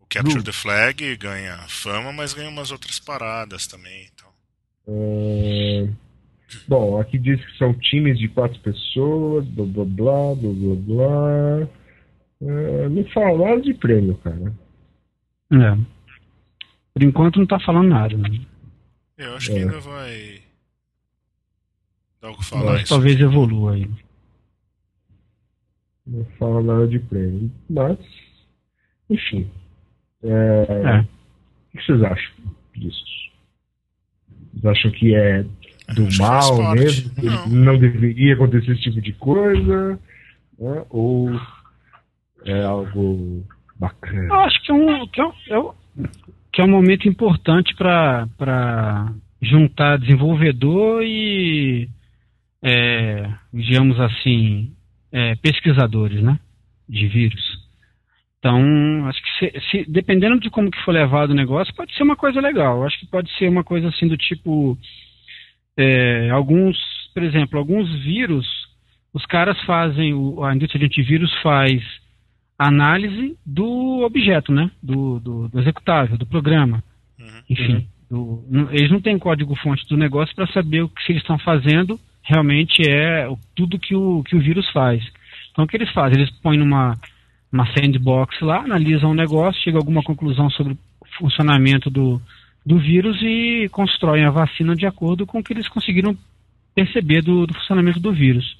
o 0.00 0.06
Capture 0.08 0.42
the 0.42 0.52
Flag 0.52 1.16
ganha 1.16 1.56
fama, 1.68 2.12
mas 2.12 2.32
ganha 2.34 2.48
umas 2.48 2.70
outras 2.70 2.98
paradas 2.98 3.66
também. 3.66 4.08
Então. 4.14 4.28
É, 4.88 5.88
Bom, 6.68 6.98
aqui 7.00 7.18
diz 7.18 7.44
que 7.44 7.58
são 7.58 7.72
times 7.74 8.18
de 8.18 8.28
quatro 8.28 8.58
pessoas, 8.60 9.44
blá 9.48 9.64
blá 9.66 9.84
blá, 9.84 10.34
blá 10.34 10.52
blá 10.52 10.76
blá. 10.76 11.68
É, 12.42 12.88
Não 12.88 13.04
fala 13.10 13.48
nada 13.50 13.60
de 13.62 13.74
prêmio, 13.74 14.16
cara. 14.18 14.52
É. 15.52 15.78
Por 16.94 17.02
enquanto 17.02 17.38
não 17.38 17.46
tá 17.46 17.58
falando 17.60 17.88
nada. 17.88 18.16
Né? 18.16 18.40
Eu 19.18 19.34
acho 19.36 19.50
que 19.50 19.58
É. 19.58 19.62
ainda 19.62 19.80
vai 19.80 20.42
dar 22.20 22.30
o 22.30 22.36
que 22.36 22.44
falar 22.44 22.76
isso. 22.82 22.88
Talvez 22.88 23.20
evolua 23.20 23.74
aí. 23.74 23.88
Não 26.06 26.24
fala 26.38 26.62
nada 26.62 26.88
de 26.88 26.98
prêmio. 26.98 27.50
Mas, 27.70 27.98
enfim. 29.08 29.48
É, 30.22 30.66
É. 30.68 31.00
O 31.74 31.78
que 31.78 31.86
vocês 31.86 32.02
acham 32.02 32.34
disso? 32.76 33.04
Vocês 34.52 34.64
acham 34.66 34.90
que 34.90 35.14
é 35.14 35.44
do 35.94 36.06
Acho 36.06 36.16
faz 36.18 36.50
mal 36.58 36.74
mesmo? 36.74 37.10
Que 37.14 37.26
Não. 37.26 37.46
não 37.48 37.78
deveria 37.78 38.34
acontecer 38.34 38.72
esse 38.72 38.82
tipo 38.82 39.00
de 39.00 39.12
coisa? 39.14 39.98
né? 40.58 40.84
Ou 40.90 41.30
é 42.44 42.62
algo 42.64 43.44
Eu 43.44 43.78
bacana? 43.78 44.34
acho 44.44 44.62
que 44.62 44.70
é 44.70 44.74
um, 44.74 45.06
que 45.08 45.20
é 45.20 45.24
um, 45.24 45.32
é 45.50 45.58
um- 45.58 45.72
que 46.52 46.60
é 46.60 46.64
um 46.64 46.70
momento 46.70 47.08
importante 47.08 47.74
para 47.74 49.12
juntar 49.40 49.98
desenvolvedor 49.98 51.02
e, 51.02 51.88
é, 52.62 53.28
digamos 53.52 53.98
assim, 53.98 54.72
é, 55.10 55.34
pesquisadores 55.36 56.22
né, 56.22 56.38
de 56.88 57.06
vírus. 57.08 57.42
Então, 58.38 59.06
acho 59.06 59.20
que 59.22 59.38
se, 59.38 59.60
se- 59.70 59.90
dependendo 59.90 60.38
de 60.40 60.50
como 60.50 60.70
que 60.70 60.80
for 60.84 60.92
levado 60.92 61.30
o 61.30 61.34
negócio, 61.34 61.74
pode 61.74 61.94
ser 61.94 62.02
uma 62.02 62.16
coisa 62.16 62.40
legal. 62.40 62.78
Eu 62.78 62.84
acho 62.86 62.98
que 62.98 63.06
pode 63.06 63.30
ser 63.38 63.48
uma 63.48 63.62
coisa 63.64 63.88
assim 63.88 64.06
do 64.08 64.16
tipo, 64.16 64.76
é, 65.76 66.30
alguns, 66.30 66.76
por 67.14 67.22
exemplo, 67.22 67.58
alguns 67.58 67.88
vírus, 68.02 68.46
os 69.12 69.24
caras 69.26 69.60
fazem, 69.64 70.14
o- 70.14 70.42
a 70.44 70.54
indústria 70.54 70.78
de 70.80 70.86
antivírus 70.86 71.32
faz 71.42 71.82
análise 72.58 73.36
do 73.44 74.02
objeto, 74.04 74.52
né? 74.52 74.70
Do, 74.82 75.18
do, 75.20 75.48
do 75.48 75.60
executável, 75.60 76.16
do 76.16 76.26
programa. 76.26 76.82
Uhum. 77.18 77.26
Enfim, 77.50 77.88
do- 78.10 78.44
não- 78.48 78.70
eles 78.70 78.90
não 78.90 79.00
têm 79.00 79.18
código-fonte 79.18 79.86
do 79.88 79.96
negócio 79.96 80.34
para 80.34 80.46
saber 80.48 80.82
o 80.82 80.88
que 80.88 81.12
eles 81.12 81.22
estão 81.22 81.38
fazendo 81.38 81.98
realmente 82.22 82.88
é 82.88 83.26
tudo 83.54 83.78
que 83.78 83.94
o, 83.96 84.22
que 84.22 84.36
o 84.36 84.40
vírus 84.40 84.68
faz. 84.70 85.02
Então, 85.50 85.64
o 85.64 85.68
que 85.68 85.76
eles 85.76 85.90
fazem? 85.90 86.18
Eles 86.20 86.30
põem 86.40 86.58
numa 86.58 86.96
uma 87.52 87.66
sandbox 87.74 88.40
lá, 88.40 88.60
analisam 88.60 89.10
o 89.10 89.14
negócio, 89.14 89.60
chegam 89.60 89.78
a 89.78 89.82
alguma 89.82 90.02
conclusão 90.02 90.48
sobre 90.48 90.72
o 90.72 90.78
funcionamento 91.18 91.90
do, 91.90 92.18
do 92.64 92.78
vírus 92.78 93.20
e 93.22 93.68
constroem 93.70 94.24
a 94.24 94.30
vacina 94.30 94.74
de 94.74 94.86
acordo 94.86 95.26
com 95.26 95.38
o 95.40 95.42
que 95.42 95.52
eles 95.52 95.68
conseguiram 95.68 96.16
perceber 96.74 97.22
do, 97.22 97.46
do 97.46 97.54
funcionamento 97.54 98.00
do 98.00 98.12
vírus. 98.12 98.56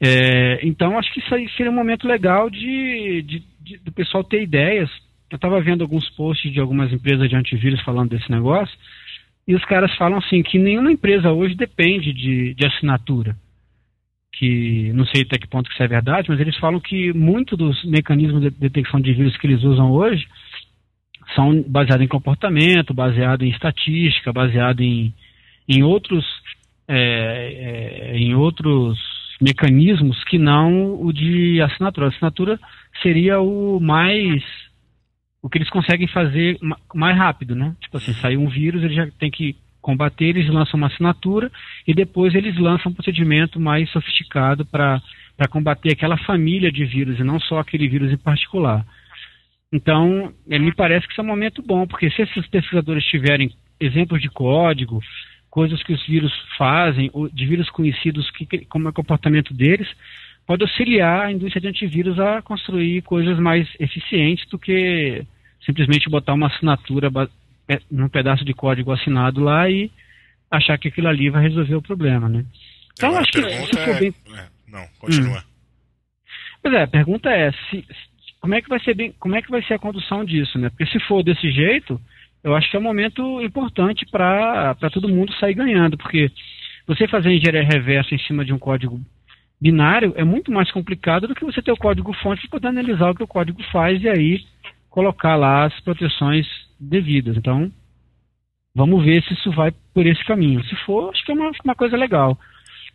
É, 0.00 0.60
então, 0.66 0.98
acho 0.98 1.12
que 1.12 1.20
isso 1.20 1.34
aí 1.34 1.48
seria 1.56 1.70
um 1.70 1.74
momento 1.74 2.08
legal 2.08 2.48
de, 2.48 3.22
de- 3.22 3.42
de- 3.60 3.78
do 3.78 3.92
pessoal 3.92 4.24
ter 4.24 4.42
ideias. 4.42 4.88
Eu 5.30 5.36
estava 5.36 5.60
vendo 5.60 5.82
alguns 5.82 6.08
posts 6.10 6.50
de 6.52 6.58
algumas 6.60 6.92
empresas 6.92 7.28
de 7.28 7.36
antivírus 7.36 7.80
falando 7.82 8.10
desse 8.10 8.30
negócio, 8.30 8.76
e 9.46 9.54
os 9.54 9.64
caras 9.64 9.94
falam 9.96 10.18
assim 10.18 10.42
que 10.42 10.58
nenhuma 10.58 10.90
empresa 10.92 11.30
hoje 11.32 11.54
depende 11.54 12.12
de, 12.12 12.54
de 12.54 12.66
assinatura. 12.66 13.36
Que 14.32 14.90
não 14.94 15.04
sei 15.04 15.22
até 15.22 15.36
que 15.36 15.46
ponto 15.46 15.68
que 15.68 15.74
isso 15.74 15.82
é 15.82 15.88
verdade, 15.88 16.30
mas 16.30 16.40
eles 16.40 16.56
falam 16.56 16.80
que 16.80 17.12
muito 17.12 17.56
dos 17.56 17.84
mecanismos 17.84 18.40
de 18.40 18.50
detecção 18.50 19.00
de 19.00 19.12
vírus 19.12 19.36
que 19.36 19.46
eles 19.46 19.62
usam 19.62 19.90
hoje 19.90 20.26
são 21.34 21.62
baseados 21.62 22.04
em 22.04 22.08
comportamento, 22.08 22.94
baseado 22.94 23.42
em 23.42 23.50
estatística, 23.50 24.32
baseado 24.32 24.80
em, 24.80 25.14
em 25.68 25.82
outros 25.82 26.24
é, 26.88 28.12
é, 28.12 28.16
em 28.18 28.34
outros 28.34 28.98
mecanismos 29.40 30.22
que 30.24 30.38
não 30.38 31.00
o 31.00 31.12
de 31.12 31.60
assinatura. 31.62 32.06
A 32.06 32.08
assinatura 32.10 32.60
seria 33.02 33.40
o 33.40 33.78
mais 33.80 34.42
o 35.42 35.48
que 35.48 35.56
eles 35.56 35.70
conseguem 35.70 36.06
fazer 36.06 36.58
mais 36.94 37.16
rápido, 37.16 37.54
né? 37.54 37.74
Tipo 37.80 37.96
assim, 37.96 38.12
saiu 38.14 38.40
um 38.40 38.48
vírus, 38.48 38.82
ele 38.82 38.94
já 38.94 39.06
tem 39.18 39.30
que 39.30 39.56
combater, 39.80 40.26
eles 40.26 40.48
lançam 40.48 40.76
uma 40.76 40.88
assinatura 40.88 41.50
e 41.86 41.94
depois 41.94 42.34
eles 42.34 42.58
lançam 42.58 42.92
um 42.92 42.94
procedimento 42.94 43.58
mais 43.58 43.88
sofisticado 43.90 44.66
para 44.66 45.00
combater 45.48 45.92
aquela 45.92 46.18
família 46.18 46.70
de 46.70 46.84
vírus 46.84 47.18
e 47.18 47.24
não 47.24 47.40
só 47.40 47.58
aquele 47.58 47.88
vírus 47.88 48.12
em 48.12 48.18
particular. 48.18 48.84
Então, 49.72 50.32
é, 50.48 50.58
me 50.58 50.74
parece 50.74 51.06
que 51.06 51.12
isso 51.12 51.20
é 51.20 51.24
um 51.24 51.28
momento 51.28 51.62
bom, 51.62 51.86
porque 51.86 52.10
se 52.10 52.22
esses 52.22 52.46
pesquisadores 52.48 53.04
tiverem 53.04 53.54
exemplos 53.78 54.20
de 54.20 54.28
código, 54.28 55.00
coisas 55.48 55.82
que 55.82 55.92
os 55.92 56.04
vírus 56.06 56.32
fazem, 56.58 57.10
de 57.32 57.46
vírus 57.46 57.70
conhecidos, 57.70 58.30
que, 58.30 58.64
como 58.66 58.88
é 58.88 58.90
o 58.90 58.94
comportamento 58.94 59.54
deles, 59.54 59.88
pode 60.46 60.62
auxiliar 60.62 61.26
a 61.26 61.32
indústria 61.32 61.60
de 61.60 61.68
antivírus 61.68 62.18
a 62.18 62.42
construir 62.42 63.02
coisas 63.02 63.38
mais 63.38 63.68
eficientes 63.78 64.48
do 64.48 64.58
que 64.58 65.24
simplesmente 65.64 66.10
botar 66.10 66.34
uma 66.34 66.48
assinatura 66.48 67.10
num 67.90 68.08
pedaço 68.08 68.44
de 68.44 68.52
código 68.52 68.90
assinado 68.90 69.40
lá 69.40 69.70
e 69.70 69.90
achar 70.50 70.76
que 70.78 70.88
aquilo 70.88 71.08
ali 71.08 71.30
vai 71.30 71.42
resolver 71.42 71.76
o 71.76 71.82
problema, 71.82 72.28
né? 72.28 72.44
Então, 72.92 73.16
acho 73.16 73.30
que 73.30 73.38
é... 73.38 74.00
bem... 74.00 74.14
é... 74.34 74.46
Não, 74.68 74.86
continua. 74.98 75.38
Hum. 75.38 75.50
Pois 76.62 76.74
é, 76.74 76.82
a 76.82 76.88
pergunta 76.88 77.30
é 77.30 77.52
se, 77.52 77.84
como 78.40 78.54
é 78.54 78.62
que 78.62 78.68
vai 78.68 78.80
ser 78.80 78.94
bem, 78.94 79.12
como 79.18 79.36
é 79.36 79.42
que 79.42 79.50
vai 79.50 79.62
ser 79.62 79.74
a 79.74 79.78
condução 79.78 80.24
disso, 80.24 80.58
né? 80.58 80.70
Porque 80.70 80.86
se 80.86 80.98
for 81.00 81.22
desse 81.22 81.50
jeito, 81.50 82.00
eu 82.42 82.54
acho 82.54 82.70
que 82.70 82.76
é 82.76 82.80
um 82.80 82.82
momento 82.82 83.40
importante 83.42 84.06
para 84.06 84.74
todo 84.92 85.08
mundo 85.08 85.32
sair 85.34 85.54
ganhando, 85.54 85.98
porque 85.98 86.30
você 86.86 87.06
fazer 87.06 87.30
engenharia 87.30 87.62
reversa 87.62 88.14
em 88.14 88.18
cima 88.20 88.44
de 88.44 88.52
um 88.52 88.58
código 88.58 88.98
binário 89.60 90.14
é 90.16 90.24
muito 90.24 90.50
mais 90.50 90.70
complicado 90.72 91.28
do 91.28 91.34
que 91.34 91.44
você 91.44 91.60
ter 91.60 91.70
o 91.70 91.76
código 91.76 92.12
fonte 92.14 92.40
para 92.42 92.58
poder 92.58 92.68
analisar 92.68 93.10
o 93.10 93.14
que 93.14 93.22
o 93.22 93.28
código 93.28 93.62
faz 93.64 94.02
e 94.02 94.08
aí 94.08 94.40
colocar 94.88 95.36
lá 95.36 95.66
as 95.66 95.80
proteções 95.80 96.46
devidas. 96.80 97.36
Então, 97.36 97.70
vamos 98.74 99.04
ver 99.04 99.22
se 99.22 99.34
isso 99.34 99.52
vai 99.52 99.72
por 99.92 100.06
esse 100.06 100.24
caminho. 100.24 100.64
Se 100.64 100.74
for, 100.86 101.10
acho 101.10 101.24
que 101.24 101.30
é 101.30 101.34
uma, 101.34 101.50
uma 101.62 101.74
coisa 101.74 101.96
legal. 101.96 102.38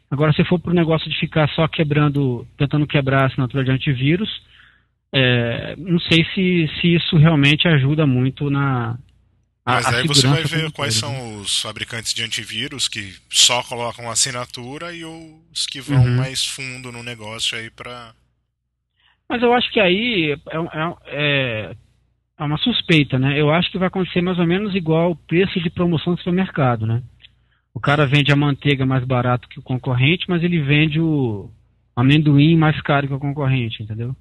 Agora, 0.10 0.34
se 0.34 0.44
for 0.44 0.60
para 0.60 0.72
o 0.72 0.76
negócio 0.76 1.10
de 1.10 1.18
ficar 1.20 1.48
só 1.50 1.68
quebrando, 1.68 2.48
tentando 2.58 2.88
quebrar 2.88 3.24
a 3.24 3.26
assinatura 3.28 3.64
de 3.64 3.72
antivírus, 3.72 4.30
é, 5.14 5.76
não 5.78 6.00
sei 6.00 6.26
se, 6.34 6.70
se 6.80 6.96
isso 6.96 7.18
realmente 7.18 7.68
ajuda 7.68 8.06
muito 8.06 8.50
na, 8.50 8.98
mas 9.66 9.88
aí 9.88 10.06
você 10.06 10.28
vai 10.28 10.44
ver 10.44 10.72
quais 10.72 10.94
são 10.94 11.42
os 11.42 11.60
fabricantes 11.60 12.14
de 12.14 12.24
antivírus 12.24 12.88
que 12.88 13.16
só 13.32 13.64
colocam 13.64 14.12
assinatura 14.12 14.94
e 14.94 15.04
os 15.04 15.66
que 15.66 15.82
vão 15.82 16.04
uhum. 16.04 16.18
mais 16.18 16.46
fundo 16.46 16.92
no 16.92 17.02
negócio 17.02 17.58
aí 17.58 17.72
para. 17.72 18.14
Mas 19.28 19.42
eu 19.42 19.52
acho 19.54 19.72
que 19.72 19.80
aí 19.80 20.34
é, 20.34 20.56
é, 20.56 20.96
é, 21.08 21.76
é, 22.38 22.44
uma 22.44 22.60
suspeita, 22.60 23.18
né? 23.18 23.42
Eu 23.42 23.50
acho 23.50 23.72
que 23.72 23.80
vai 23.80 23.88
acontecer 23.88 24.22
mais 24.22 24.38
ou 24.38 24.46
menos 24.46 24.76
igual 24.76 25.12
o 25.12 25.16
preço 25.16 25.60
de 25.60 25.72
promoção 25.72 26.14
do 26.14 26.20
supermercado, 26.20 26.86
né? 26.86 27.02
O 27.74 27.80
cara 27.80 28.06
vende 28.06 28.32
a 28.32 28.36
manteiga 28.36 28.86
mais 28.86 29.04
barato 29.04 29.50
que 29.50 29.58
o 29.58 29.64
concorrente, 29.64 30.26
mas 30.30 30.44
ele 30.44 30.62
vende 30.62 31.00
o 31.02 31.50
amendoim 31.96 32.56
mais 32.56 32.80
caro 32.82 33.08
que 33.08 33.14
o 33.16 33.20
concorrente, 33.20 33.82
entendeu? 33.82 34.16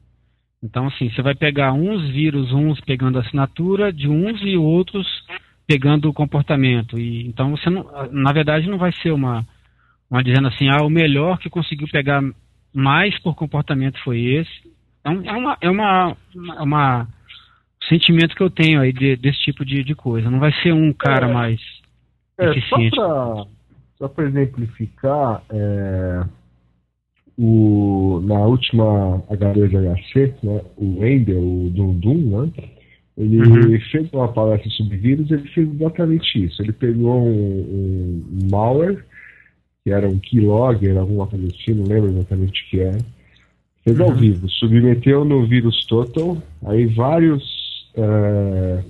Então, 0.64 0.86
assim, 0.86 1.10
você 1.10 1.20
vai 1.20 1.34
pegar 1.34 1.74
uns 1.74 2.08
vírus, 2.08 2.50
uns 2.50 2.80
pegando 2.80 3.18
a 3.18 3.20
assinatura 3.20 3.92
de 3.92 4.08
uns 4.08 4.40
e 4.40 4.56
outros 4.56 5.06
pegando 5.66 6.08
o 6.08 6.14
comportamento. 6.14 6.98
E 6.98 7.26
então 7.26 7.50
você 7.50 7.68
não, 7.68 7.86
na 8.10 8.32
verdade, 8.32 8.68
não 8.68 8.78
vai 8.78 8.90
ser 9.02 9.12
uma, 9.12 9.46
uma 10.10 10.24
dizendo 10.24 10.48
assim, 10.48 10.68
ah, 10.70 10.82
o 10.82 10.88
melhor 10.88 11.38
que 11.38 11.50
conseguiu 11.50 11.86
pegar 11.92 12.22
mais 12.72 13.16
por 13.20 13.34
comportamento 13.34 14.02
foi 14.02 14.20
esse. 14.20 14.72
Então, 15.00 15.22
é 15.24 15.32
uma, 15.32 15.58
é 15.60 15.70
uma, 15.70 16.16
uma, 16.34 16.62
uma 16.62 17.08
sentimento 17.86 18.34
que 18.34 18.42
eu 18.42 18.48
tenho 18.48 18.80
aí 18.80 18.90
de, 18.90 19.16
desse 19.16 19.40
tipo 19.40 19.66
de, 19.66 19.84
de 19.84 19.94
coisa. 19.94 20.30
Não 20.30 20.40
vai 20.40 20.52
ser 20.62 20.72
um 20.72 20.94
cara 20.94 21.28
é, 21.28 21.32
mais 21.32 21.60
é, 22.38 22.48
eficiente. 22.48 22.96
Só 23.98 24.08
para 24.08 24.24
exemplificar, 24.24 25.42
é, 25.50 26.24
o, 27.36 28.20
na 28.24 28.38
última 28.46 29.22
H2HC, 29.30 30.34
né, 30.42 30.60
o 30.76 31.00
Wendel, 31.00 31.40
o 31.40 31.70
Dundum, 31.70 32.42
né, 32.42 32.50
ele 33.16 33.40
uhum. 33.40 33.80
fez 33.92 34.12
uma 34.12 34.28
palestra 34.28 34.68
sobre 34.70 34.96
vírus 34.96 35.30
ele 35.30 35.46
fez 35.48 35.68
exatamente 35.72 36.44
isso. 36.44 36.60
Ele 36.62 36.72
pegou 36.72 37.22
um, 37.22 38.24
um 38.32 38.48
malware, 38.50 39.04
que 39.84 39.90
era 39.90 40.08
um 40.08 40.18
keylogger, 40.18 40.96
alguma 40.96 41.26
coisa 41.26 41.46
assim, 41.46 41.74
não 41.74 41.84
lembro 41.84 42.10
exatamente 42.10 42.62
o 42.62 42.70
que 42.70 42.80
era. 42.80 42.98
Fez 43.84 43.98
uhum. 43.98 44.06
ao 44.06 44.14
vivo, 44.14 44.48
submeteu 44.48 45.24
no 45.24 45.46
vírus 45.46 45.84
total, 45.86 46.38
aí 46.64 46.86
vários, 46.86 47.44
uh, 47.96 48.84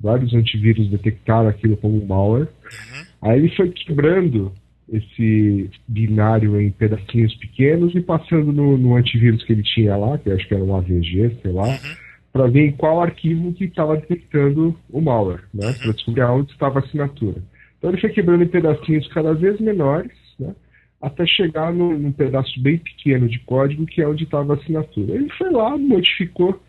vários 0.00 0.34
antivírus 0.34 0.88
detectaram 0.88 1.48
aquilo 1.48 1.76
como 1.76 2.04
malware. 2.04 2.48
Uhum. 2.48 3.04
Aí 3.22 3.38
ele 3.38 3.54
foi 3.54 3.70
quebrando 3.70 4.52
esse 4.90 5.70
binário 5.86 6.60
em 6.60 6.70
pedacinhos 6.70 7.34
pequenos 7.36 7.94
e 7.94 8.00
passando 8.00 8.52
no, 8.52 8.78
no, 8.78 8.96
antivírus 8.96 9.44
que 9.44 9.52
ele 9.52 9.62
tinha 9.62 9.96
lá, 9.96 10.16
que 10.18 10.30
acho 10.30 10.46
que 10.48 10.54
era 10.54 10.64
um 10.64 10.74
AVG, 10.74 11.38
sei 11.42 11.52
lá, 11.52 11.68
uhum. 11.68 11.96
para 12.32 12.46
ver 12.46 12.66
em 12.66 12.72
qual 12.72 13.02
arquivo 13.02 13.52
que 13.52 13.64
estava 13.64 13.96
detectando 13.96 14.74
o 14.90 15.00
malware, 15.00 15.44
né, 15.52 15.68
uhum. 15.68 15.74
para 15.74 15.92
descobrir 15.92 16.22
onde 16.22 16.52
estava 16.52 16.78
a 16.78 16.82
assinatura. 16.82 17.42
Então 17.76 17.90
ele 17.90 18.00
foi 18.00 18.10
quebrando 18.10 18.44
em 18.44 18.48
pedacinhos 18.48 19.06
cada 19.08 19.34
vez 19.34 19.60
menores, 19.60 20.12
né, 20.38 20.54
até 21.00 21.26
chegar 21.26 21.72
no, 21.72 21.96
num 21.98 22.12
pedaço 22.12 22.60
bem 22.60 22.78
pequeno 22.78 23.28
de 23.28 23.38
código 23.40 23.86
que 23.86 24.00
é 24.00 24.08
onde 24.08 24.24
estava 24.24 24.54
a 24.54 24.56
assinatura. 24.56 25.14
Ele 25.14 25.28
foi 25.36 25.50
lá, 25.50 25.76
modificou 25.76 26.60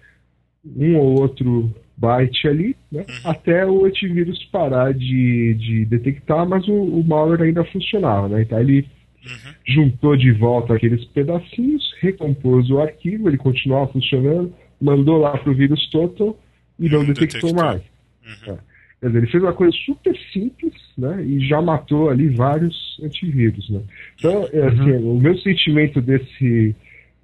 um 0.75 0.97
ou 0.97 1.21
outro 1.21 1.73
byte 1.99 2.47
ali, 2.47 2.75
né, 2.91 3.01
uhum. 3.01 3.31
até 3.31 3.65
o 3.65 3.85
antivírus 3.85 4.43
parar 4.45 4.93
de, 4.93 5.53
de 5.55 5.85
detectar, 5.85 6.47
mas 6.47 6.67
o, 6.67 6.73
o 6.73 7.03
malware 7.03 7.41
ainda 7.41 7.63
funcionava. 7.65 8.29
Né? 8.29 8.43
Então 8.43 8.59
ele 8.59 8.88
uhum. 9.25 9.53
juntou 9.67 10.15
de 10.15 10.31
volta 10.31 10.73
aqueles 10.73 11.03
pedacinhos, 11.05 11.83
recompôs 11.99 12.69
o 12.69 12.79
arquivo, 12.79 13.29
ele 13.29 13.38
continuava 13.38 13.91
funcionando, 13.91 14.53
mandou 14.81 15.17
lá 15.17 15.38
para 15.38 15.51
o 15.51 15.55
vírus 15.55 15.89
total 15.89 16.38
e 16.79 16.88
não, 16.89 16.99
não 16.99 17.07
detectou, 17.07 17.51
detectou, 17.51 17.53
mais. 17.53 17.81
Uhum. 18.25 18.53
É. 18.53 18.69
Quer 18.99 19.07
dizer, 19.07 19.17
ele 19.19 19.31
fez 19.31 19.43
uma 19.43 19.53
coisa 19.53 19.75
super 19.85 20.17
simples 20.33 20.73
né, 20.97 21.23
e 21.23 21.47
já 21.47 21.62
matou 21.62 22.09
ali 22.09 22.27
vários 22.29 22.99
antivírus. 23.01 23.69
Né? 23.69 23.81
Então, 24.17 24.49
é, 24.51 24.67
assim, 24.67 24.91
uhum. 24.91 25.17
o 25.17 25.21
meu 25.21 25.38
sentimento 25.38 26.01
desse 26.01 26.75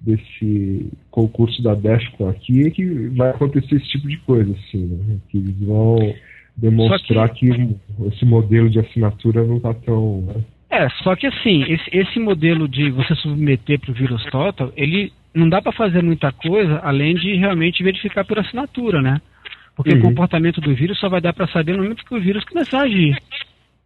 desse 0.06 0.88
concurso 1.10 1.60
da 1.62 1.74
DEFCON 1.74 2.28
aqui 2.28 2.66
é 2.66 2.70
que 2.70 3.08
vai 3.08 3.30
acontecer 3.30 3.74
esse 3.74 3.88
tipo 3.88 4.06
de 4.06 4.16
coisa, 4.18 4.52
assim, 4.52 4.86
né? 4.86 5.16
Que 5.28 5.38
eles 5.38 5.58
vão 5.58 6.14
demonstrar 6.56 7.28
que... 7.30 7.50
que... 7.50 7.76
esse 8.06 8.24
modelo 8.24 8.70
de 8.70 8.78
assinatura 8.78 9.44
não 9.44 9.56
está 9.56 9.74
tão. 9.74 10.22
Né? 10.22 10.44
É, 10.70 10.88
só 11.02 11.16
que 11.16 11.26
assim, 11.26 11.64
esse, 11.64 11.90
esse 11.92 12.18
modelo 12.20 12.68
de 12.68 12.90
você 12.90 13.14
submeter 13.16 13.80
para 13.80 13.90
o 13.90 13.94
vírus 13.94 14.24
total, 14.26 14.72
ele 14.76 15.12
não 15.34 15.48
dá 15.48 15.60
para 15.60 15.72
fazer 15.72 16.02
muita 16.02 16.30
coisa 16.30 16.78
além 16.78 17.14
de 17.16 17.34
realmente 17.34 17.82
verificar 17.82 18.24
por 18.24 18.38
assinatura, 18.38 19.02
né? 19.02 19.20
Porque 19.74 19.92
uhum. 19.92 19.98
o 19.98 20.02
comportamento 20.02 20.60
do 20.60 20.74
vírus 20.74 20.98
só 20.98 21.08
vai 21.08 21.20
dar 21.20 21.34
para 21.34 21.48
saber 21.48 21.76
no 21.76 21.82
momento 21.82 22.04
que 22.04 22.14
o 22.14 22.20
vírus 22.20 22.44
começar 22.44 22.80
a 22.80 22.84
agir. 22.84 23.16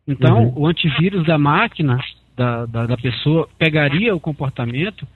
Então, 0.07 0.45
uhum. 0.45 0.53
o 0.57 0.67
antivírus 0.67 1.27
da 1.27 1.37
máquina, 1.37 1.99
da, 2.37 2.67
da, 2.67 2.87
da 2.87 2.97
pessoa, 2.97 3.49
pegaria 3.59 4.15
o 4.15 4.21
comportamento 4.21 5.07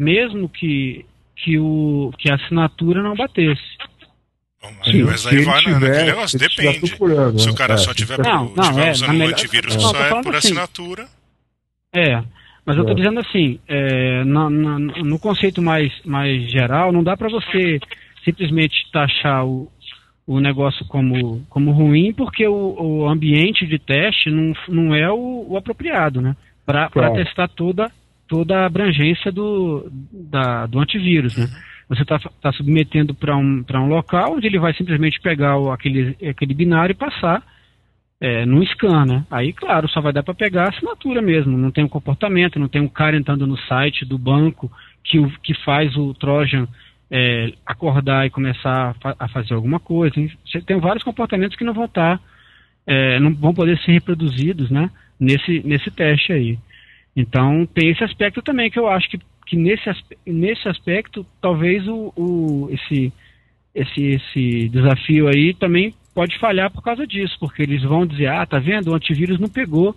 mesmo 0.00 0.48
que, 0.48 1.04
que, 1.36 1.58
o, 1.58 2.10
que 2.18 2.32
a 2.32 2.36
assinatura 2.36 3.02
não 3.02 3.14
batesse. 3.14 3.60
Sim, 4.84 5.02
mas 5.02 5.26
aí 5.26 5.42
vai 5.42 5.58
tiver, 5.60 5.80
naquele 5.80 6.04
negócio, 6.04 6.38
depende. 6.38 6.86
Se 7.38 7.50
o 7.50 7.54
cara 7.54 7.74
é, 7.74 7.76
só 7.76 7.92
tiver, 7.92 8.18
não, 8.18 8.48
por, 8.48 8.56
não, 8.56 8.70
tiver 8.70 8.88
é, 8.88 8.90
usando 8.92 9.20
um 9.20 9.26
antivírus 9.26 9.76
não, 9.76 9.82
só 9.82 10.02
é 10.02 10.22
por 10.22 10.34
assim, 10.34 10.48
assinatura. 10.48 11.06
É, 11.94 12.22
mas 12.64 12.76
eu 12.76 12.82
estou 12.82 12.92
é. 12.92 12.94
dizendo 12.94 13.20
assim, 13.20 13.58
é, 13.68 14.24
no, 14.24 14.48
no, 14.48 14.78
no, 14.78 15.18
conceito 15.18 15.60
mais, 15.60 15.92
mais 16.04 16.50
geral, 16.50 16.92
não 16.92 17.02
dá 17.02 17.16
para 17.16 17.28
você 17.28 17.78
simplesmente 18.24 18.90
taxar 18.92 19.46
o, 19.46 19.70
o 20.26 20.40
negócio 20.40 20.86
como, 20.86 21.44
como 21.48 21.72
ruim, 21.72 22.12
porque 22.12 22.46
o, 22.46 22.76
o 22.78 23.08
ambiente 23.08 23.66
de 23.66 23.78
teste 23.78 24.30
não, 24.30 24.52
não 24.68 24.94
é 24.94 25.10
o, 25.10 25.46
o 25.48 25.56
apropriado, 25.56 26.20
né? 26.20 26.36
Para 26.64 26.88
claro. 26.88 27.14
testar 27.14 27.48
toda 27.48 27.90
toda 28.30 28.60
a 28.60 28.66
abrangência 28.66 29.32
do, 29.32 29.90
da, 30.12 30.64
do 30.66 30.78
antivírus, 30.78 31.36
né? 31.36 31.48
Você 31.88 32.02
está 32.02 32.20
tá 32.40 32.52
submetendo 32.52 33.12
para 33.12 33.36
um, 33.36 33.64
um 33.68 33.88
local 33.88 34.36
onde 34.36 34.46
ele 34.46 34.60
vai 34.60 34.72
simplesmente 34.72 35.20
pegar 35.20 35.58
o, 35.58 35.72
aquele, 35.72 36.16
aquele 36.28 36.54
binário 36.54 36.92
e 36.92 36.96
passar 36.96 37.42
é, 38.20 38.46
num 38.46 38.64
scan, 38.64 39.04
né? 39.04 39.26
Aí, 39.28 39.52
claro, 39.52 39.88
só 39.88 40.00
vai 40.00 40.12
dar 40.12 40.22
para 40.22 40.32
pegar 40.32 40.66
a 40.66 40.68
assinatura 40.68 41.20
mesmo. 41.20 41.58
Não 41.58 41.72
tem 41.72 41.82
um 41.82 41.88
comportamento, 41.88 42.60
não 42.60 42.68
tem 42.68 42.80
um 42.80 42.88
cara 42.88 43.16
entrando 43.16 43.48
no 43.48 43.58
site 43.62 44.04
do 44.04 44.16
banco 44.16 44.70
que, 45.02 45.18
o, 45.18 45.28
que 45.42 45.52
faz 45.64 45.96
o 45.96 46.14
Trojan 46.14 46.68
é, 47.10 47.52
acordar 47.66 48.24
e 48.24 48.30
começar 48.30 48.90
a, 48.90 48.94
fa 48.94 49.16
a, 49.18 49.28
fazer 49.28 49.54
alguma 49.54 49.80
coisa. 49.80 50.14
Você 50.46 50.60
tem 50.60 50.78
vários 50.78 51.02
comportamentos 51.02 51.56
que 51.56 51.64
não 51.64 51.74
vão 51.74 51.86
estar, 51.86 52.18
tá, 52.18 52.24
é, 52.86 53.18
não 53.18 53.34
vão 53.34 53.52
poder 53.52 53.76
ser 53.80 53.90
reproduzidos, 53.90 54.70
né? 54.70 54.88
Nesse, 55.18 55.60
nesse 55.66 55.90
teste 55.90 56.32
aí. 56.32 56.56
Então 57.16 57.66
tem 57.66 57.90
esse 57.90 58.04
aspecto 58.04 58.42
também 58.42 58.70
que 58.70 58.78
eu 58.78 58.86
acho 58.86 59.08
que, 59.10 59.18
que 59.46 59.56
nesse, 59.56 59.90
nesse 60.26 60.68
aspecto 60.68 61.26
talvez 61.40 61.86
o, 61.88 62.12
o 62.16 62.68
esse 62.70 63.12
esse, 63.74 64.02
esse 64.04 64.68
desafio 64.68 65.28
aí 65.28 65.54
também 65.54 65.94
pode 66.14 66.36
falhar 66.38 66.70
por 66.70 66.82
causa 66.82 67.06
disso, 67.06 67.36
porque 67.38 67.62
eles 67.62 67.82
vão 67.82 68.04
dizer, 68.04 68.26
ah, 68.26 68.44
tá 68.44 68.58
vendo, 68.58 68.90
o 68.90 68.94
antivírus 68.94 69.38
não 69.38 69.48
pegou 69.48 69.96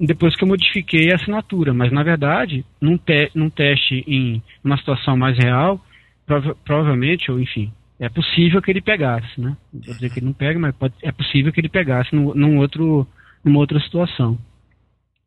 depois 0.00 0.34
que 0.34 0.42
eu 0.42 0.48
modifiquei 0.48 1.12
a 1.12 1.14
assinatura, 1.14 1.72
mas 1.72 1.92
na 1.92 2.02
verdade, 2.02 2.64
num, 2.80 2.98
te 2.98 3.30
num 3.34 3.48
teste 3.48 4.02
em 4.06 4.42
uma 4.64 4.76
situação 4.76 5.16
mais 5.16 5.38
real, 5.38 5.80
prova 6.26 6.56
provavelmente, 6.64 7.30
ou 7.30 7.40
enfim, 7.40 7.72
é 8.00 8.08
possível 8.08 8.60
que 8.60 8.70
ele 8.70 8.80
pegasse, 8.80 9.40
né? 9.40 9.56
Vou 9.72 9.94
dizer 9.94 10.10
que 10.10 10.18
ele 10.18 10.26
não 10.26 10.32
pega, 10.32 10.58
mas 10.58 10.74
pode, 10.74 10.94
é 11.02 11.12
possível 11.12 11.52
que 11.52 11.60
ele 11.60 11.68
pegasse 11.68 12.14
num, 12.14 12.34
num 12.34 12.58
outro, 12.58 13.06
numa 13.44 13.60
outra 13.60 13.78
situação. 13.78 14.36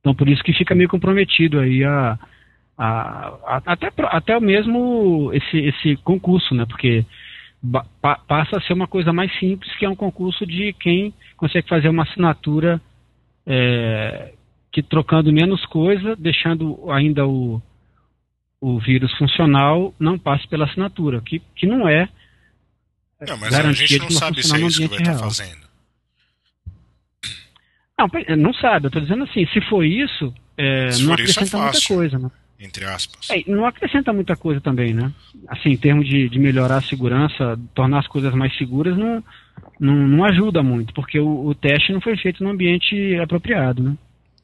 Então 0.06 0.14
por 0.14 0.30
isso 0.30 0.44
que 0.44 0.54
fica 0.54 0.76
meio 0.76 0.88
comprometido 0.88 1.60
aí 1.60 1.84
a, 1.84 2.20
a, 2.78 3.28
a 3.44 3.62
até, 3.66 3.92
até 4.04 4.40
mesmo 4.40 5.32
esse, 5.34 5.58
esse 5.58 5.96
concurso, 6.04 6.54
né? 6.54 6.64
Porque 6.68 7.04
pa, 8.00 8.16
passa 8.28 8.56
a 8.56 8.62
ser 8.62 8.74
uma 8.74 8.86
coisa 8.86 9.12
mais 9.12 9.36
simples, 9.40 9.76
que 9.78 9.84
é 9.84 9.90
um 9.90 9.96
concurso 9.96 10.46
de 10.46 10.74
quem 10.74 11.12
consegue 11.36 11.68
fazer 11.68 11.90
uma 11.90 12.04
assinatura 12.04 12.80
é, 13.48 14.32
que 14.72 14.84
trocando 14.84 15.34
menos 15.34 15.66
coisa, 15.66 16.16
deixando 16.16 16.92
ainda 16.92 17.26
o, 17.26 17.60
o 18.62 18.78
vírus 18.78 19.12
funcional, 19.18 19.92
não 20.00 20.20
passe 20.20 20.48
pela 20.48 20.66
assinatura, 20.66 21.20
que, 21.20 21.42
que 21.56 21.66
não 21.66 21.90
é 21.90 22.08
não, 23.28 23.38
mas 23.38 23.56
a 23.56 23.72
gente 23.72 23.98
não 23.98 24.12
sabe 24.12 24.44
se 24.44 24.56
é 24.56 24.60
isso 24.60 24.82
que 24.82 24.88
vai 24.88 25.00
estar 25.00 25.14
tá 25.14 25.18
fazendo. 25.18 25.65
Não, 27.98 28.10
não 28.38 28.54
sabe, 28.54 28.86
eu 28.86 28.90
estou 28.90 29.02
dizendo 29.02 29.24
assim, 29.24 29.46
se 29.48 29.62
for 29.62 29.84
isso, 29.86 30.34
é, 30.58 30.92
se 30.92 31.02
não 31.02 31.10
for 31.10 31.14
acrescenta 31.14 31.46
isso 31.46 31.56
é 31.56 31.62
muita 31.62 31.88
coisa, 31.88 32.20
né? 32.20 32.32
Entre 32.60 32.86
aspas. 32.86 33.30
É, 33.30 33.44
não 33.48 33.66
acrescenta 33.66 34.14
muita 34.14 34.36
coisa 34.36 34.62
também, 34.62 34.94
né? 34.94 35.12
Assim, 35.48 35.70
em 35.70 35.78
termos 35.78 36.08
de, 36.08 36.30
de 36.30 36.40
melhorar 36.40 36.78
a 36.78 36.82
segurança, 36.82 37.60
tornar 37.74 38.00
as 38.00 38.08
coisas 38.08 38.34
mais 38.34 38.56
seguras, 38.58 38.98
não, 38.98 39.24
não, 39.80 39.94
não 40.08 40.26
ajuda 40.26 40.64
muito, 40.64 40.94
porque 40.94 41.20
o, 41.20 41.48
o 41.48 41.56
teste 41.56 41.92
não 41.92 42.02
foi 42.02 42.18
feito 42.18 42.44
no 42.44 42.50
ambiente 42.50 43.18
apropriado, 43.18 43.84
né? 43.84 43.98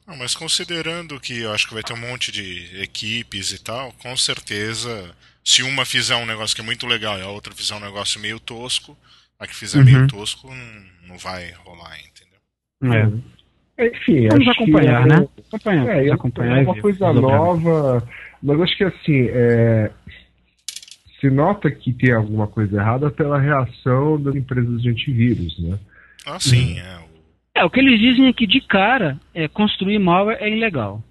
Não, 0.06 0.16
mas 0.16 0.34
considerando 0.34 1.18
que 1.20 1.38
eu 1.40 1.52
acho 1.52 1.68
que 1.68 1.74
vai 1.74 1.82
ter 1.82 1.92
um 1.92 2.00
monte 2.00 2.32
de 2.32 2.82
equipes 2.82 3.52
e 3.52 3.62
tal, 3.62 3.92
com 4.02 4.16
certeza, 4.16 5.14
se 5.44 5.62
uma 5.62 5.84
fizer 5.84 6.16
um 6.16 6.26
negócio 6.26 6.54
que 6.54 6.60
é 6.60 6.64
muito 6.64 6.86
legal 6.86 7.18
e 7.18 7.22
a 7.22 7.28
outra 7.28 7.54
fizer 7.54 7.74
um 7.74 7.80
negócio 7.80 8.20
meio 8.20 8.40
tosco, 8.40 8.96
a 9.38 9.46
que 9.46 9.54
fizer 9.54 9.78
uhum. 9.78 9.84
meio 9.84 10.06
tosco 10.08 10.48
não, 10.48 11.08
não 11.08 11.18
vai 11.18 11.52
rolar, 11.52 11.96
entendeu? 12.00 12.38
É. 12.92 13.41
Uhum. 13.78 13.86
Enfim, 13.86 14.28
vamos 14.28 14.48
acompanhar, 14.48 15.02
é, 15.02 15.06
né? 15.06 15.28
Acompanhar, 15.48 15.88
é, 15.88 16.10
acompanhar 16.10 16.58
é 16.58 16.62
uma 16.62 16.80
coisa 16.80 17.12
nova, 17.12 18.06
mas 18.42 18.60
acho 18.60 18.76
que 18.76 18.84
assim, 18.84 19.28
é, 19.30 19.90
se 21.20 21.30
nota 21.30 21.70
que 21.70 21.92
tem 21.92 22.12
alguma 22.12 22.46
coisa 22.46 22.78
errada 22.78 23.10
pela 23.10 23.40
reação 23.40 24.20
das 24.20 24.34
empresas 24.34 24.82
de 24.82 24.90
antivírus, 24.90 25.58
né? 25.58 25.78
Ah, 26.26 26.38
sim, 26.38 26.74
hum. 26.74 26.78
é. 26.78 27.12
É, 27.54 27.64
o 27.64 27.70
que 27.70 27.80
eles 27.80 28.00
dizem 28.00 28.28
é 28.28 28.32
que 28.32 28.46
de 28.46 28.60
cara, 28.62 29.18
é, 29.34 29.46
construir 29.46 29.98
malware 29.98 30.38
é 30.40 30.48
ilegal. 30.48 31.02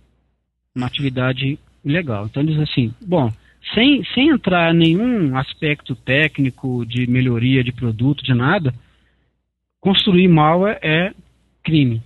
Uma 0.76 0.88
atividade 0.88 1.60
ilegal. 1.86 2.26
Então 2.26 2.42
eles 2.42 2.60
assim, 2.60 2.94
bom, 3.06 3.32
sem, 3.76 4.04
sem 4.14 4.30
entrar 4.30 4.74
em 4.74 4.78
nenhum 4.78 5.38
aspecto 5.38 5.96
técnico 5.96 6.84
de 6.86 7.06
melhoria 7.08 7.64
de 7.64 7.72
produto, 7.72 8.24
de 8.24 8.34
nada, 8.34 8.74
construir 9.80 10.28
malware 10.28 10.80
é 10.82 11.14
crime 11.64 12.02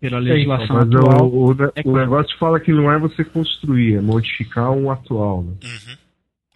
pela 0.00 0.18
legislação 0.18 0.76
mas 0.76 0.88
atual. 0.88 1.28
O, 1.28 1.52
o, 1.52 1.52
é 1.52 1.82
o, 1.84 1.96
negócio 1.96 2.36
fala 2.38 2.58
que 2.58 2.72
não 2.72 2.90
é 2.90 2.98
você 2.98 3.24
construir, 3.24 3.96
é 3.96 4.00
modificar 4.00 4.70
um 4.70 4.90
atual. 4.90 5.42
Né? 5.42 5.52
Uhum. 5.64 5.96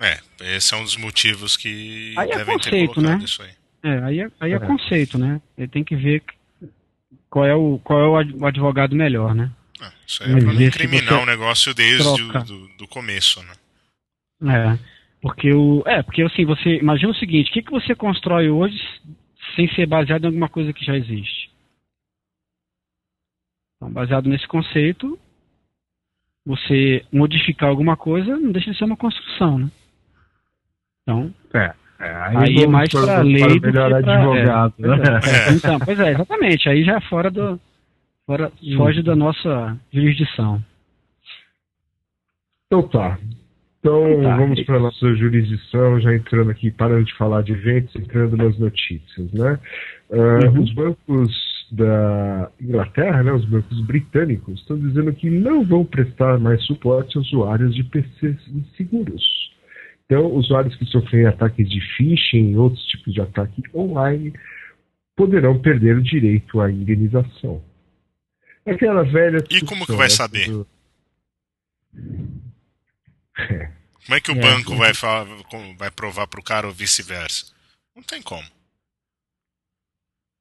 É, 0.00 0.56
esse 0.56 0.74
é 0.74 0.76
um 0.76 0.82
dos 0.82 0.96
motivos 0.96 1.56
que 1.56 2.14
aí 2.16 2.30
é 2.30 2.36
devem 2.36 2.54
é 2.54 2.58
conceito, 2.58 3.00
né? 3.00 3.20
isso 3.22 3.42
aí. 3.42 3.50
É, 3.82 3.98
aí 4.02 4.20
é, 4.20 4.30
aí 4.40 4.52
é, 4.52 4.56
é, 4.56 4.58
conceito, 4.58 5.18
né? 5.18 5.40
Ele 5.56 5.68
tem 5.68 5.84
que 5.84 5.94
ver 5.94 6.22
qual 7.28 7.44
é 7.44 7.54
o, 7.54 7.78
qual 7.84 8.00
é 8.00 8.26
o 8.26 8.46
advogado 8.46 8.96
melhor, 8.96 9.34
né? 9.34 9.50
Ah, 9.80 9.92
isso 10.06 10.22
aí 10.22 10.32
é 10.32 10.36
pra 10.36 10.52
não 10.52 10.62
incriminar 10.62 11.22
o 11.22 11.26
negócio 11.26 11.74
desde 11.74 12.22
o 12.22 12.44
do, 12.44 12.68
do 12.78 12.88
começo, 12.88 13.42
né? 13.42 13.52
É, 14.46 14.78
porque 15.20 15.54
o. 15.54 15.82
É, 15.86 16.02
porque 16.02 16.22
assim, 16.22 16.44
você. 16.44 16.76
Imagina 16.76 17.12
o 17.12 17.16
seguinte, 17.16 17.50
o 17.50 17.52
que, 17.52 17.62
que 17.62 17.70
você 17.70 17.94
constrói 17.94 18.48
hoje 18.48 18.78
sem 19.54 19.68
ser 19.74 19.86
baseado 19.86 20.24
em 20.24 20.26
alguma 20.26 20.48
coisa 20.48 20.72
que 20.72 20.84
já 20.84 20.96
existe? 20.96 21.43
Então, 23.84 23.92
baseado 23.92 24.28
nesse 24.28 24.46
conceito, 24.48 25.18
você 26.46 27.04
modificar 27.12 27.68
alguma 27.68 27.96
coisa 27.96 28.36
não 28.36 28.50
deixa 28.50 28.70
de 28.70 28.78
ser 28.78 28.84
uma 28.84 28.96
construção, 28.96 29.58
né? 29.58 29.70
Então, 31.02 31.34
é, 31.52 31.74
é 32.00 32.14
aí, 32.16 32.36
aí 32.36 32.64
é 32.64 32.66
mais 32.66 32.88
para 32.90 33.20
lei 33.20 33.60
do 33.60 33.72
para 33.72 33.98
advogado. 33.98 34.74
É, 34.78 34.88
né? 34.88 34.96
é. 35.48 35.52
Então, 35.56 35.78
pois 35.78 36.00
é, 36.00 36.12
exatamente. 36.12 36.68
Aí 36.68 36.82
já 36.82 36.96
é 36.96 37.00
fora 37.02 37.30
do 37.30 37.60
fora, 38.26 38.50
foge 38.76 39.02
da 39.02 39.14
nossa 39.14 39.76
jurisdição. 39.92 40.62
Então 42.66 42.88
tá. 42.88 43.18
Então 43.80 44.22
tá. 44.22 44.36
vamos 44.36 44.62
para 44.62 44.76
a 44.76 44.80
nossa 44.80 45.14
jurisdição, 45.14 46.00
já 46.00 46.14
entrando 46.14 46.50
aqui, 46.50 46.70
parando 46.70 47.04
de 47.04 47.14
falar 47.16 47.42
de 47.42 47.52
eventos, 47.52 47.94
entrando 47.94 48.34
nas 48.34 48.58
notícias, 48.58 49.30
né? 49.32 49.60
Uh, 50.08 50.48
uhum. 50.48 50.62
Os 50.62 50.72
bancos 50.72 51.43
da 51.70 52.50
Inglaterra, 52.60 53.22
né, 53.22 53.32
os 53.32 53.44
bancos 53.44 53.80
britânicos, 53.86 54.60
estão 54.60 54.78
dizendo 54.78 55.12
que 55.12 55.28
não 55.30 55.64
vão 55.64 55.84
prestar 55.84 56.38
mais 56.38 56.64
suporte 56.64 57.16
a 57.16 57.20
usuários 57.20 57.74
de 57.74 57.84
PCs 57.84 58.36
inseguros. 58.48 59.22
Então, 60.04 60.26
usuários 60.32 60.76
que 60.76 60.84
sofrem 60.86 61.26
ataques 61.26 61.68
de 61.68 61.80
phishing 61.96 62.52
e 62.52 62.56
outros 62.56 62.84
tipos 62.86 63.12
de 63.12 63.20
ataque 63.20 63.62
online 63.74 64.32
poderão 65.16 65.58
perder 65.60 65.96
o 65.96 66.02
direito 66.02 66.60
à 66.60 66.70
indenização. 66.70 67.62
Aquela 68.66 69.02
velha. 69.02 69.38
E 69.50 69.60
como 69.64 69.86
que 69.86 69.92
vai 69.92 70.10
saber? 70.10 70.48
Do... 70.48 70.66
É. 73.38 73.70
Como 74.04 74.16
é 74.16 74.20
que 74.20 74.30
o 74.30 74.36
é, 74.36 74.40
banco 74.40 74.76
vai, 74.76 74.92
falar, 74.92 75.26
vai 75.78 75.90
provar 75.90 76.26
para 76.26 76.40
o 76.40 76.44
cara 76.44 76.66
ou 76.66 76.72
vice-versa? 76.72 77.46
Não 77.96 78.02
tem 78.02 78.20
como. 78.20 78.46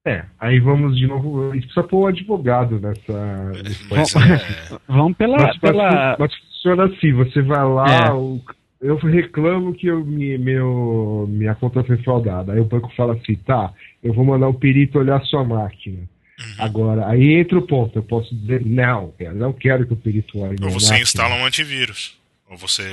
É, 0.06 0.26
aí 0.38 0.60
vamos 0.60 0.98
de 0.98 1.08
novo. 1.08 1.50
A 1.50 1.56
gente 1.56 1.66
precisa 1.66 1.88
pôr 1.88 2.04
um 2.04 2.08
advogado 2.08 2.78
nessa. 2.80 3.14
É. 3.14 4.80
Vamos 4.86 5.16
pela. 5.16 5.38
Mas, 5.38 5.58
pela... 5.60 6.18
mas, 6.20 6.36
funciona 6.36 6.86
assim: 6.86 7.14
você 7.14 7.42
vai 7.42 7.64
lá, 7.64 8.08
é. 8.08 8.12
o, 8.12 8.42
eu 8.82 8.98
reclamo 8.98 9.74
que 9.74 9.88
eu, 9.88 10.04
me, 10.04 10.38
meu, 10.38 11.26
minha 11.30 11.56
conta 11.56 11.84
foi 11.86 11.98
fraudada. 12.00 12.52
Aí 12.52 12.60
o 12.60 12.66
banco 12.66 12.94
fala 12.98 13.14
assim: 13.14 13.36
tá, 13.36 13.74
eu 14.04 14.14
vou 14.14 14.26
mandar 14.26 14.50
um 14.50 14.54
perito 14.54 15.00
olhar 15.00 15.22
a 15.22 15.26
sua 15.26 15.46
máquina. 15.46 16.00
Uhum. 16.00 16.56
Agora, 16.60 17.08
aí 17.08 17.36
entra 17.36 17.58
o 17.58 17.66
ponto: 17.66 17.98
eu 17.98 18.04
posso 18.04 18.36
dizer, 18.36 18.66
não, 18.66 19.14
eu 19.18 19.34
não 19.34 19.54
quero 19.54 19.88
que 19.88 19.94
o 19.94 19.98
perito 19.98 20.40
olhe. 20.40 20.58
Ou 20.62 20.70
você 20.70 20.88
máquina. 20.88 21.04
instala 21.04 21.36
um 21.36 21.46
antivírus. 21.46 22.18
Ou 22.50 22.58
você. 22.58 22.84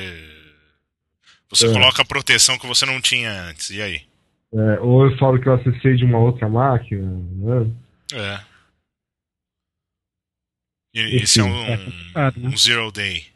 Você 1.48 1.66
é. 1.66 1.72
coloca 1.72 2.02
a 2.02 2.04
proteção 2.04 2.56
que 2.56 2.68
você 2.68 2.86
não 2.86 3.00
tinha 3.00 3.32
antes. 3.48 3.70
E 3.70 3.82
aí? 3.82 4.02
É, 4.52 4.80
ou 4.80 5.04
eu 5.04 5.16
falo 5.16 5.40
que 5.40 5.48
eu 5.48 5.54
acessei 5.54 5.96
de 5.96 6.04
uma 6.04 6.18
outra 6.18 6.48
máquina, 6.48 7.02
né? 7.02 7.70
É. 8.12 8.40
E, 10.92 11.22
esse 11.22 11.38
é 11.38 11.44
um, 11.44 11.64
é 11.66 11.76
né? 11.76 12.32
um, 12.38 12.56
zero 12.56 12.90
day. 12.90 13.26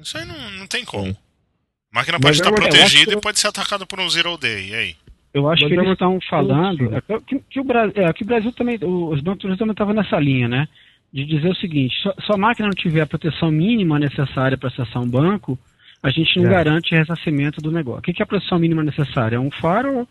Isso 0.00 0.16
aí 0.16 0.24
não, 0.24 0.50
não 0.52 0.66
tem 0.66 0.84
como. 0.84 1.10
A 1.10 1.98
máquina 1.98 2.18
pode 2.18 2.38
estar 2.38 2.50
protegida 2.50 3.12
e 3.12 3.20
pode 3.20 3.38
ser 3.38 3.48
atacada 3.48 3.84
por 3.84 4.00
um 4.00 4.08
zero 4.08 4.38
day. 4.38 4.70
E 4.70 4.74
aí? 4.74 4.96
Eu 5.34 5.50
acho 5.50 5.64
Mas 5.64 5.72
que 5.72 5.78
eles 5.78 5.92
estão 5.92 6.18
falando 6.30 6.94
é, 6.94 7.00
que, 7.26 7.40
que, 7.50 7.60
o 7.60 7.64
Brasil, 7.64 7.92
é, 7.96 8.12
que 8.12 8.22
o 8.22 8.26
Brasil 8.26 8.52
também, 8.52 8.78
os 8.80 9.20
bancos 9.20 9.58
também 9.58 9.72
estavam 9.72 9.92
nessa 9.92 10.18
linha, 10.18 10.48
né? 10.48 10.68
De 11.12 11.26
dizer 11.26 11.50
o 11.50 11.56
seguinte: 11.56 11.94
se 12.00 12.32
a 12.32 12.36
máquina 12.36 12.68
não 12.68 12.74
tiver 12.74 13.02
a 13.02 13.06
proteção 13.06 13.50
mínima 13.50 13.98
necessária 13.98 14.56
para 14.56 14.68
acessar 14.68 15.02
um 15.02 15.08
banco, 15.08 15.58
a 16.02 16.08
gente 16.08 16.38
não 16.38 16.46
é. 16.46 16.50
garante 16.50 16.94
ressarcimento 16.94 17.60
do 17.60 17.70
negócio. 17.70 17.98
O 17.98 18.02
que 18.02 18.22
é 18.22 18.22
a 18.22 18.26
proteção 18.26 18.58
mínima 18.58 18.82
necessária? 18.82 19.36
É 19.36 19.40
um 19.40 19.50
faro 19.50 20.08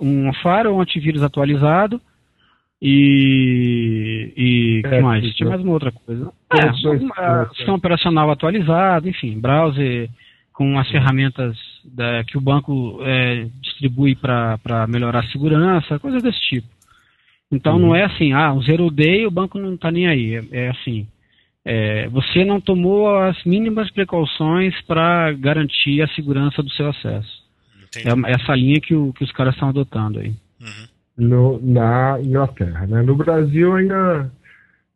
um 0.00 0.32
faro, 0.34 0.74
um 0.74 0.80
antivírus 0.80 1.22
atualizado 1.22 2.00
e. 2.80 4.32
e 4.36 4.82
é, 4.84 4.88
que 4.90 5.00
mais? 5.00 5.34
Tinha 5.34 5.48
mais 5.48 5.62
uma 5.62 5.72
outra 5.72 5.90
coisa. 5.90 6.30
É, 6.52 6.70
um, 6.70 7.48
sistema 7.48 7.76
operacional 7.76 8.30
atualizado, 8.30 9.08
enfim, 9.08 9.40
browser 9.40 10.10
com 10.52 10.78
as 10.78 10.88
ferramentas 10.88 11.56
da, 11.84 12.22
que 12.24 12.38
o 12.38 12.40
banco 12.40 12.98
é, 13.02 13.46
distribui 13.60 14.14
para 14.14 14.86
melhorar 14.88 15.20
a 15.20 15.28
segurança, 15.28 15.98
coisas 15.98 16.22
desse 16.22 16.40
tipo. 16.40 16.68
Então 17.50 17.74
uhum. 17.74 17.80
não 17.80 17.94
é 17.94 18.04
assim, 18.04 18.32
ah, 18.32 18.52
um 18.52 18.62
zero 18.62 18.90
day 18.90 19.26
o 19.26 19.30
banco 19.30 19.58
não 19.58 19.74
está 19.74 19.90
nem 19.90 20.06
aí. 20.06 20.34
É, 20.34 20.66
é 20.66 20.68
assim, 20.70 21.06
é, 21.64 22.08
você 22.08 22.44
não 22.44 22.60
tomou 22.60 23.16
as 23.16 23.42
mínimas 23.44 23.90
precauções 23.90 24.78
para 24.82 25.32
garantir 25.32 26.02
a 26.02 26.08
segurança 26.08 26.62
do 26.62 26.70
seu 26.70 26.88
acesso. 26.88 27.43
É 28.00 28.32
essa 28.32 28.54
linha 28.54 28.80
que, 28.80 28.94
o, 28.94 29.12
que 29.12 29.24
os 29.24 29.32
caras 29.32 29.54
estão 29.54 29.68
adotando 29.68 30.18
aí. 30.18 30.34
Uhum. 30.60 30.88
No, 31.16 31.60
na 31.62 32.18
Inglaterra, 32.20 32.86
né? 32.86 33.02
No 33.02 33.14
Brasil 33.14 33.74
ainda, 33.76 34.30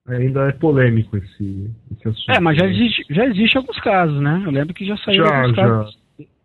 ainda 0.06 0.48
é 0.48 0.52
polêmico 0.52 1.16
esse, 1.16 1.70
esse 1.92 2.08
assunto. 2.08 2.30
É, 2.30 2.40
mas 2.40 2.56
já 2.58 2.66
existe, 2.66 3.04
já 3.10 3.26
existe 3.26 3.56
alguns 3.56 3.78
casos, 3.80 4.20
né? 4.20 4.42
Eu 4.44 4.50
lembro 4.50 4.74
que 4.74 4.84
já 4.84 4.96
saiu 4.98 5.24
já, 5.24 5.42
alguns 5.42 5.56
já. 5.56 5.62
casos 5.62 5.98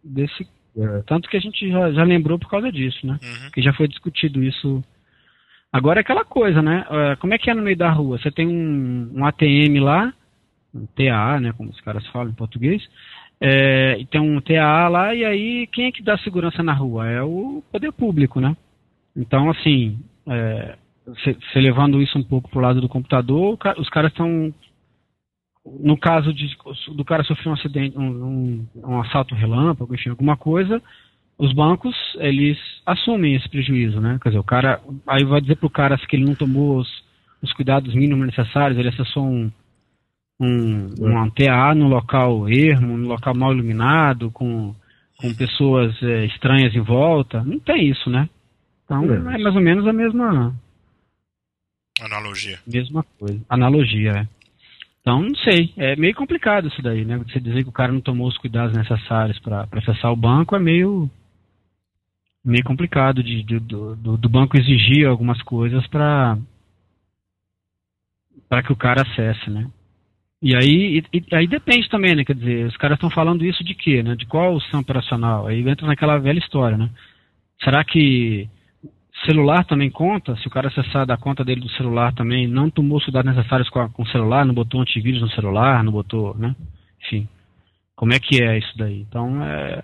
desse, 0.04 0.48
É. 0.78 1.04
Tanto 1.08 1.30
que 1.30 1.38
a 1.38 1.40
gente 1.40 1.70
já, 1.70 1.92
já, 1.92 2.04
lembrou 2.04 2.38
por 2.38 2.50
causa 2.50 2.72
disso, 2.72 3.06
né? 3.06 3.20
Uhum. 3.24 3.52
Que 3.52 3.62
já 3.62 3.74
foi 3.74 3.88
discutido 3.88 4.44
isso. 4.44 4.84
Agora 5.72 6.00
é 6.00 6.02
aquela 6.02 6.26
coisa, 6.26 6.62
né? 6.62 6.86
É, 6.90 7.16
como 7.16 7.34
é 7.34 7.38
que 7.38 7.50
é 7.50 7.54
no 7.54 7.62
meio 7.64 7.78
da 7.78 7.92
rua? 7.92 8.18
Você 8.18 8.30
tem 8.30 8.48
um, 8.48 9.12
um 9.14 9.26
ATM 9.26 9.80
lá, 9.80 10.14
um 10.74 10.86
TA, 10.88 11.40
né? 11.40 11.54
Como 11.54 11.70
os 11.70 11.82
caras 11.82 12.06
falam 12.08 12.30
em 12.30 12.36
português. 12.36 12.84
É, 13.46 14.06
tem 14.10 14.22
um 14.22 14.40
TA 14.40 14.88
lá, 14.88 15.14
e 15.14 15.26
aí 15.26 15.68
quem 15.68 15.88
é 15.88 15.92
que 15.92 16.02
dá 16.02 16.18
segurança 16.20 16.64
na 16.64 16.72
rua? 16.72 17.10
É 17.10 17.22
o 17.22 17.62
poder 17.70 17.92
público, 17.92 18.40
né? 18.40 18.56
Então, 19.14 19.50
assim, 19.50 20.00
é, 20.26 20.78
levando 21.54 22.02
isso 22.02 22.18
um 22.18 22.24
pouco 22.24 22.50
pro 22.50 22.62
lado 22.62 22.80
do 22.80 22.88
computador, 22.88 23.58
os 23.78 23.90
caras 23.90 24.12
estão. 24.12 24.54
No 25.66 25.98
caso 25.98 26.34
de, 26.34 26.56
do 26.96 27.04
cara 27.04 27.26
sofrer 27.26 27.50
um 27.50 27.54
acidente, 27.54 27.98
um, 27.98 28.04
um, 28.04 28.68
um, 28.76 29.02
assalto 29.02 29.36
relâmpago, 29.36 29.94
enfim, 29.94 30.10
alguma 30.10 30.38
coisa, 30.38 30.82
os 31.38 31.52
bancos, 31.52 31.96
eles 32.20 32.58
assumem 32.86 33.36
esse 33.36 33.50
prejuízo, 33.50 34.00
né? 34.00 34.20
Quer 34.24 34.30
dizer, 34.30 34.40
o 34.40 34.44
cara. 34.44 34.80
Aí 35.06 35.26
vai 35.26 35.42
dizer 35.42 35.58
pro 35.58 35.70
cara 35.70 35.98
que 35.98 36.16
ele 36.16 36.26
não 36.26 36.36
tomou 36.36 36.78
os, 36.78 37.04
os 37.42 37.52
cuidados 37.52 37.94
mínimos 37.94 38.26
necessários, 38.26 38.80
ele 38.80 38.88
acessou 38.88 39.26
um, 39.26 39.52
um, 40.44 40.90
um 41.00 41.30
TA 41.30 41.74
no 41.76 41.88
local 41.88 42.50
ermo, 42.50 42.98
no 42.98 43.08
local 43.08 43.36
mal 43.36 43.54
iluminado, 43.54 44.32
com, 44.32 44.76
com 45.18 45.34
pessoas 45.34 45.96
é, 46.04 46.26
estranhas 46.26 46.76
em 46.76 46.82
volta. 46.82 47.44
Não 47.44 47.60
tem 47.60 47.90
isso, 47.90 48.10
né? 48.10 48.30
Então 48.86 49.04
é 49.12 49.20
mais 49.20 49.56
ou 49.56 49.62
menos 49.62 49.88
a 49.88 49.94
mesma 49.94 50.54
Analogia. 52.02 52.60
Mesma 52.66 53.04
coisa. 53.20 53.40
Analogia, 53.48 54.12
é. 54.12 54.28
Então, 55.02 55.22
não 55.22 55.36
sei. 55.36 55.74
É 55.78 55.96
meio 55.96 56.16
complicado 56.16 56.68
isso 56.68 56.82
daí, 56.82 57.06
né? 57.06 57.18
Você 57.18 57.40
dizer 57.40 57.64
que 57.64 57.70
o 57.70 57.74
cara 57.74 57.92
não 57.92 58.02
tomou 58.02 58.28
os 58.28 58.38
cuidados 58.38 58.76
necessários 58.76 59.38
para 59.40 59.68
acessar 59.72 60.12
o 60.12 60.16
banco 60.16 60.56
é 60.56 60.60
meio 60.60 61.10
meio 62.44 62.64
complicado 62.64 63.24
de, 63.24 63.42
de 63.44 63.60
do, 63.60 63.96
do, 63.96 64.30
banco 64.30 64.58
exigir 64.58 65.08
algumas 65.08 65.42
coisas 65.44 65.86
para 65.88 66.38
para 68.50 68.62
que 68.62 68.74
o 68.74 68.76
cara 68.76 69.02
acesse, 69.02 69.50
né? 69.50 69.70
E 70.44 70.56
aí, 70.56 71.04
e, 71.14 71.36
aí 71.36 71.48
depende 71.48 71.90
também, 71.90 72.16
né? 72.16 72.26
Quer 72.26 72.36
dizer, 72.36 72.66
os 72.68 72.78
caras 72.78 72.98
estão 72.98 73.10
falando 73.10 73.46
isso 73.46 73.64
de 73.64 73.74
quê, 73.74 74.04
né? 74.04 74.16
De 74.16 74.26
qual 74.26 74.60
sistema 74.60 74.82
operacional? 74.82 75.48
Aí 75.48 75.68
entra 75.68 75.88
naquela 75.88 76.20
velha 76.20 76.38
história, 76.38 76.78
né? 76.78 76.90
Será 77.64 77.84
que 77.84 78.50
Celular 79.26 79.64
também 79.64 79.90
conta, 79.90 80.36
se 80.38 80.48
o 80.48 80.50
cara 80.50 80.68
acessar 80.68 81.06
da 81.06 81.16
conta 81.16 81.46
dele 81.46 81.62
do 81.62 81.70
celular 81.72 82.14
também, 82.14 82.46
não 82.48 82.70
tomou 82.70 82.98
os 82.98 83.06
cuidados 83.06 83.34
necessários 83.34 83.70
com, 83.70 83.88
com 83.90 84.04
o 84.04 84.08
celular, 84.08 84.46
não 84.46 84.54
botou 84.54 84.82
antivírus 84.82 85.22
no 85.22 85.30
celular, 85.30 85.84
não 85.84 85.94
botou, 85.94 86.36
né? 86.38 86.54
Enfim, 87.02 87.28
como 87.96 88.12
é 88.12 88.20
que 88.20 88.44
é 88.44 88.58
isso 88.58 88.78
daí? 88.78 89.02
Então, 89.02 89.42
é, 89.42 89.84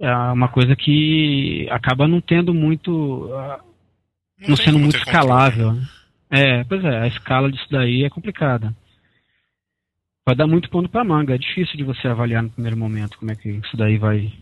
é 0.00 0.14
uma 0.14 0.48
coisa 0.48 0.76
que 0.76 1.66
acaba 1.70 2.06
não 2.06 2.20
tendo 2.20 2.52
muito, 2.52 3.30
não, 4.38 4.48
não 4.48 4.56
sendo 4.56 4.78
muito 4.78 4.96
escalável. 4.96 5.72
Né? 5.72 5.82
É, 6.30 6.64
pois 6.64 6.84
é, 6.84 6.98
a 6.98 7.06
escala 7.06 7.50
disso 7.50 7.66
daí 7.70 8.04
é 8.04 8.10
complicada. 8.10 8.74
Vai 10.24 10.36
dar 10.36 10.46
muito 10.46 10.70
pano 10.70 10.88
para 10.88 11.04
manga, 11.04 11.34
é 11.34 11.38
difícil 11.38 11.76
de 11.76 11.82
você 11.82 12.06
avaliar 12.06 12.42
no 12.42 12.50
primeiro 12.50 12.76
momento 12.76 13.18
como 13.18 13.32
é 13.32 13.36
que 13.36 13.50
isso 13.50 13.76
daí 13.76 13.98
vai. 13.98 14.32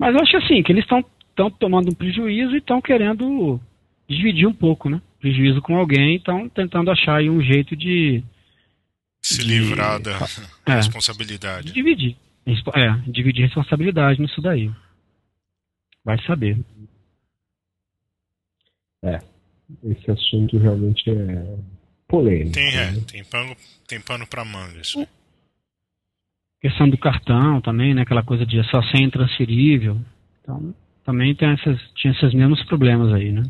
Mas 0.00 0.14
eu 0.14 0.20
acho 0.20 0.36
assim, 0.38 0.62
que 0.62 0.72
eles 0.72 0.84
estão 0.84 1.04
estão 1.38 1.50
tomando 1.50 1.90
um 1.90 1.94
prejuízo 1.94 2.54
e 2.54 2.58
estão 2.58 2.80
querendo 2.80 3.60
dividir 4.08 4.46
um 4.46 4.52
pouco, 4.52 4.90
né? 4.90 5.00
Prejuízo 5.20 5.62
com 5.62 5.76
alguém, 5.76 6.16
estão 6.16 6.48
tentando 6.48 6.90
achar 6.90 7.16
aí 7.16 7.30
um 7.30 7.40
jeito 7.40 7.76
de 7.76 8.24
se 9.22 9.42
de, 9.42 9.48
livrar 9.48 10.00
da 10.00 10.18
é, 10.66 10.74
responsabilidade. 10.74 11.72
Dividir. 11.72 12.16
É, 12.74 13.10
dividir 13.10 13.44
responsabilidade 13.44 14.20
nisso 14.20 14.40
daí. 14.40 14.70
Vai 16.04 16.20
saber. 16.24 16.58
É. 19.04 19.20
Esse 19.84 20.10
assunto 20.10 20.56
realmente 20.56 21.10
é 21.10 21.58
polêmico. 22.08 22.52
Tem, 22.52 22.74
é, 22.74 22.90
né? 22.90 23.02
tem 23.06 23.24
pano, 23.24 23.56
tem 23.86 24.00
pano 24.00 24.26
pra 24.26 24.44
manga 24.44 24.80
isso. 24.80 25.06
Questão 26.60 26.88
do 26.88 26.98
cartão 26.98 27.60
também, 27.60 27.94
né? 27.94 28.02
Aquela 28.02 28.22
coisa 28.22 28.44
de 28.44 28.60
só 28.64 28.82
ser 28.82 29.02
intransferível. 29.02 30.00
Então, 30.42 30.74
também 31.04 31.34
tem 31.34 31.50
essas, 31.50 31.80
tinha 31.94 32.12
esses 32.12 32.34
mesmos 32.34 32.62
problemas 32.64 33.12
aí, 33.12 33.30
né? 33.30 33.44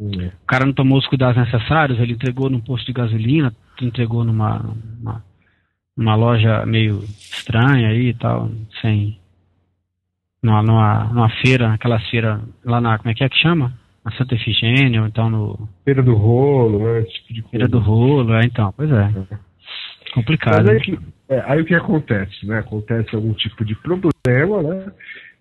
É. 0.00 0.26
O 0.26 0.46
cara 0.46 0.64
não 0.64 0.72
tomou 0.72 0.98
os 0.98 1.06
cuidados 1.06 1.36
necessários, 1.36 1.98
ele 1.98 2.12
entregou 2.12 2.48
num 2.48 2.60
posto 2.60 2.86
de 2.86 2.92
gasolina, 2.92 3.54
entregou 3.80 4.24
numa, 4.24 4.58
numa, 4.98 5.24
numa 5.96 6.14
loja 6.14 6.64
meio 6.66 7.04
estranha 7.04 7.88
aí 7.88 8.08
e 8.08 8.14
tal, 8.14 8.50
sem. 8.80 9.18
Numa, 10.42 10.62
numa, 10.62 11.04
numa 11.04 11.30
feira, 11.42 11.72
aquela 11.72 12.00
feira 12.10 12.40
lá 12.64 12.80
na. 12.80 12.98
Como 12.98 13.10
é 13.10 13.14
que 13.14 13.24
é 13.24 13.28
que 13.28 13.38
chama? 13.38 13.77
Na 14.08 14.16
Santa 14.16 14.34
Efigênia, 14.34 15.02
ou 15.02 15.06
então 15.06 15.28
no. 15.28 15.68
Feira 15.84 16.02
do 16.02 16.14
Rolo, 16.14 16.78
né? 16.78 17.00
Esse 17.00 17.12
tipo 17.12 17.34
de 17.34 17.42
coisa. 17.42 17.50
Feira 17.50 17.68
do 17.68 17.78
Rolo, 17.78 18.32
é, 18.32 18.44
então, 18.46 18.72
pois 18.74 18.90
é. 18.90 19.12
é. 19.30 19.38
Complicado. 20.14 20.70
Aí, 20.70 20.98
é, 21.28 21.42
aí 21.44 21.60
o 21.60 21.64
que 21.64 21.74
acontece, 21.74 22.46
né? 22.46 22.58
Acontece 22.60 23.14
algum 23.14 23.34
tipo 23.34 23.66
de 23.66 23.74
problema, 23.74 24.62
né? 24.62 24.90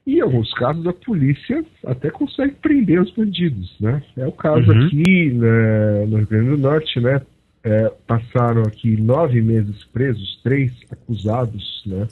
E 0.05 0.17
em 0.17 0.21
alguns 0.21 0.53
casos 0.53 0.85
a 0.85 0.91
polícia 0.91 1.63
até 1.85 2.09
consegue 2.09 2.55
prender 2.55 3.01
os 3.01 3.11
bandidos, 3.11 3.73
né? 3.79 4.03
É 4.17 4.27
o 4.27 4.33
caso 4.33 4.69
uhum. 4.69 4.85
aqui 4.85 5.31
né, 5.31 6.05
no 6.05 6.17
Rio 6.17 6.27
Grande 6.27 6.49
do 6.49 6.57
Norte, 6.57 6.99
né? 6.99 7.21
É, 7.63 7.89
passaram 8.05 8.63
aqui 8.63 8.99
nove 8.99 9.41
meses 9.41 9.83
presos, 9.85 10.41
três 10.43 10.73
acusados, 10.91 11.83
né? 11.85 12.07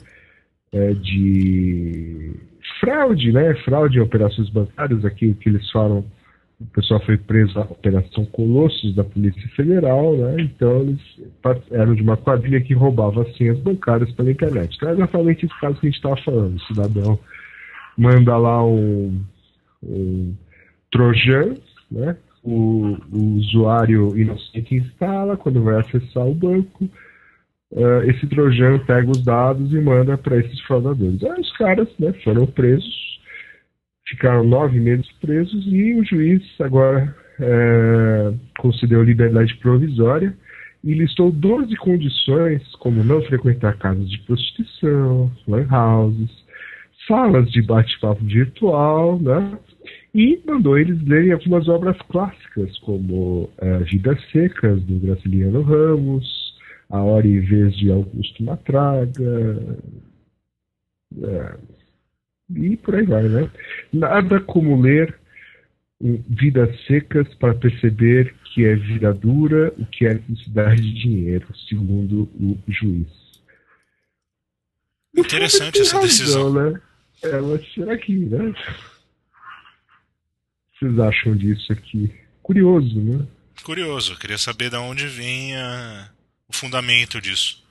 É, 0.72 0.92
de 0.94 2.34
fraude, 2.80 3.30
né? 3.30 3.54
Fraude 3.56 3.98
em 3.98 4.02
operações 4.02 4.48
bancárias, 4.48 5.04
aqui 5.04 5.34
que 5.34 5.50
eles 5.50 5.70
falam, 5.70 6.04
o 6.58 6.66
pessoal 6.66 7.00
foi 7.04 7.18
preso 7.18 7.54
na 7.54 7.62
Operação 7.62 8.24
Colossos 8.26 8.94
da 8.94 9.04
Polícia 9.04 9.46
Federal, 9.50 10.16
né? 10.16 10.36
Então 10.40 10.80
eles 10.80 11.00
eram 11.70 11.94
de 11.94 12.02
uma 12.02 12.16
quadrilha 12.16 12.60
que 12.60 12.72
roubava 12.72 13.30
senhas 13.32 13.58
bancárias 13.58 14.10
pela 14.12 14.30
internet. 14.30 14.74
Então 14.74 14.88
é 14.88 14.92
exatamente 14.92 15.44
esse 15.44 15.60
caso 15.60 15.78
que 15.78 15.86
a 15.86 15.90
gente 15.90 15.96
estava 15.96 16.16
falando, 16.16 16.56
o 16.56 16.60
cidadão 16.60 17.18
manda 17.96 18.36
lá 18.38 18.64
um, 18.64 19.20
um 19.82 20.34
Trojan, 20.90 21.54
né? 21.90 22.16
O, 22.42 22.96
o, 23.12 23.36
usuário 23.38 24.16
inocente 24.16 24.76
instala 24.76 25.36
quando 25.36 25.62
vai 25.62 25.80
acessar 25.80 26.26
o 26.26 26.34
banco. 26.34 26.88
Uh, 27.72 28.02
esse 28.06 28.26
Trojan 28.28 28.78
pega 28.78 29.10
os 29.10 29.22
dados 29.24 29.72
e 29.72 29.80
manda 29.80 30.16
para 30.16 30.38
esses 30.38 30.60
fraudadores. 30.60 31.22
Aí 31.24 31.40
os 31.40 31.52
caras 31.56 31.88
né, 31.98 32.12
foram 32.22 32.46
presos, 32.46 33.15
ficaram 34.08 34.44
nove 34.44 34.78
meses 34.78 35.10
presos 35.20 35.66
e 35.66 35.94
o 35.94 36.04
juiz 36.04 36.42
agora 36.60 37.14
é, 37.40 38.32
concedeu 38.58 39.02
liberdade 39.02 39.54
provisória 39.56 40.34
e 40.84 40.94
listou 40.94 41.32
12 41.32 41.74
condições, 41.76 42.62
como 42.76 43.02
não 43.02 43.20
frequentar 43.22 43.76
casas 43.78 44.08
de 44.08 44.18
prostituição, 44.20 45.30
lan 45.48 45.66
houses, 45.70 46.30
salas 47.08 47.50
de 47.50 47.62
bate-papo 47.62 48.24
virtual, 48.24 49.18
né? 49.18 49.58
E 50.14 50.40
mandou 50.46 50.78
eles 50.78 51.02
lerem 51.06 51.32
algumas 51.32 51.68
obras 51.68 51.96
clássicas, 52.08 52.78
como 52.78 53.50
é, 53.58 53.78
Vidas 53.78 54.18
Secas, 54.30 54.80
do 54.82 54.98
Graciliano 55.00 55.62
Ramos, 55.62 56.54
A 56.88 57.02
Hora 57.02 57.26
e 57.26 57.40
Vez 57.40 57.76
de 57.76 57.90
Augusto 57.90 58.42
Matraga, 58.44 59.76
é, 61.22 61.54
e 62.54 62.76
por 62.76 62.94
aí 62.94 63.04
vai, 63.04 63.24
né? 63.24 63.50
Nada 63.92 64.40
como 64.40 64.80
ler 64.80 65.18
Vidas 66.00 66.78
Secas 66.86 67.32
para 67.34 67.54
perceber 67.54 68.34
que 68.44 68.64
é 68.64 68.74
vida 68.76 69.12
dura, 69.12 69.72
o 69.78 69.86
que 69.86 70.06
é 70.06 70.14
necessidade 70.14 70.80
de 70.80 70.94
dinheiro, 70.94 71.46
segundo 71.68 72.28
o 72.38 72.58
juiz. 72.68 73.08
Interessante 75.16 75.80
essa 75.80 75.96
razão, 75.96 76.08
decisão. 76.08 76.52
Né? 76.52 76.80
ela 77.22 77.60
será 77.74 77.94
aqui, 77.94 78.16
né? 78.16 78.54
Vocês 80.78 80.98
acham 80.98 81.36
disso 81.36 81.72
aqui? 81.72 82.14
Curioso, 82.42 83.00
né? 83.00 83.26
Curioso, 83.62 84.12
eu 84.12 84.18
queria 84.18 84.38
saber 84.38 84.70
de 84.70 84.76
onde 84.76 85.06
vinha 85.06 86.10
o 86.46 86.54
fundamento 86.54 87.20
disso. 87.20 87.65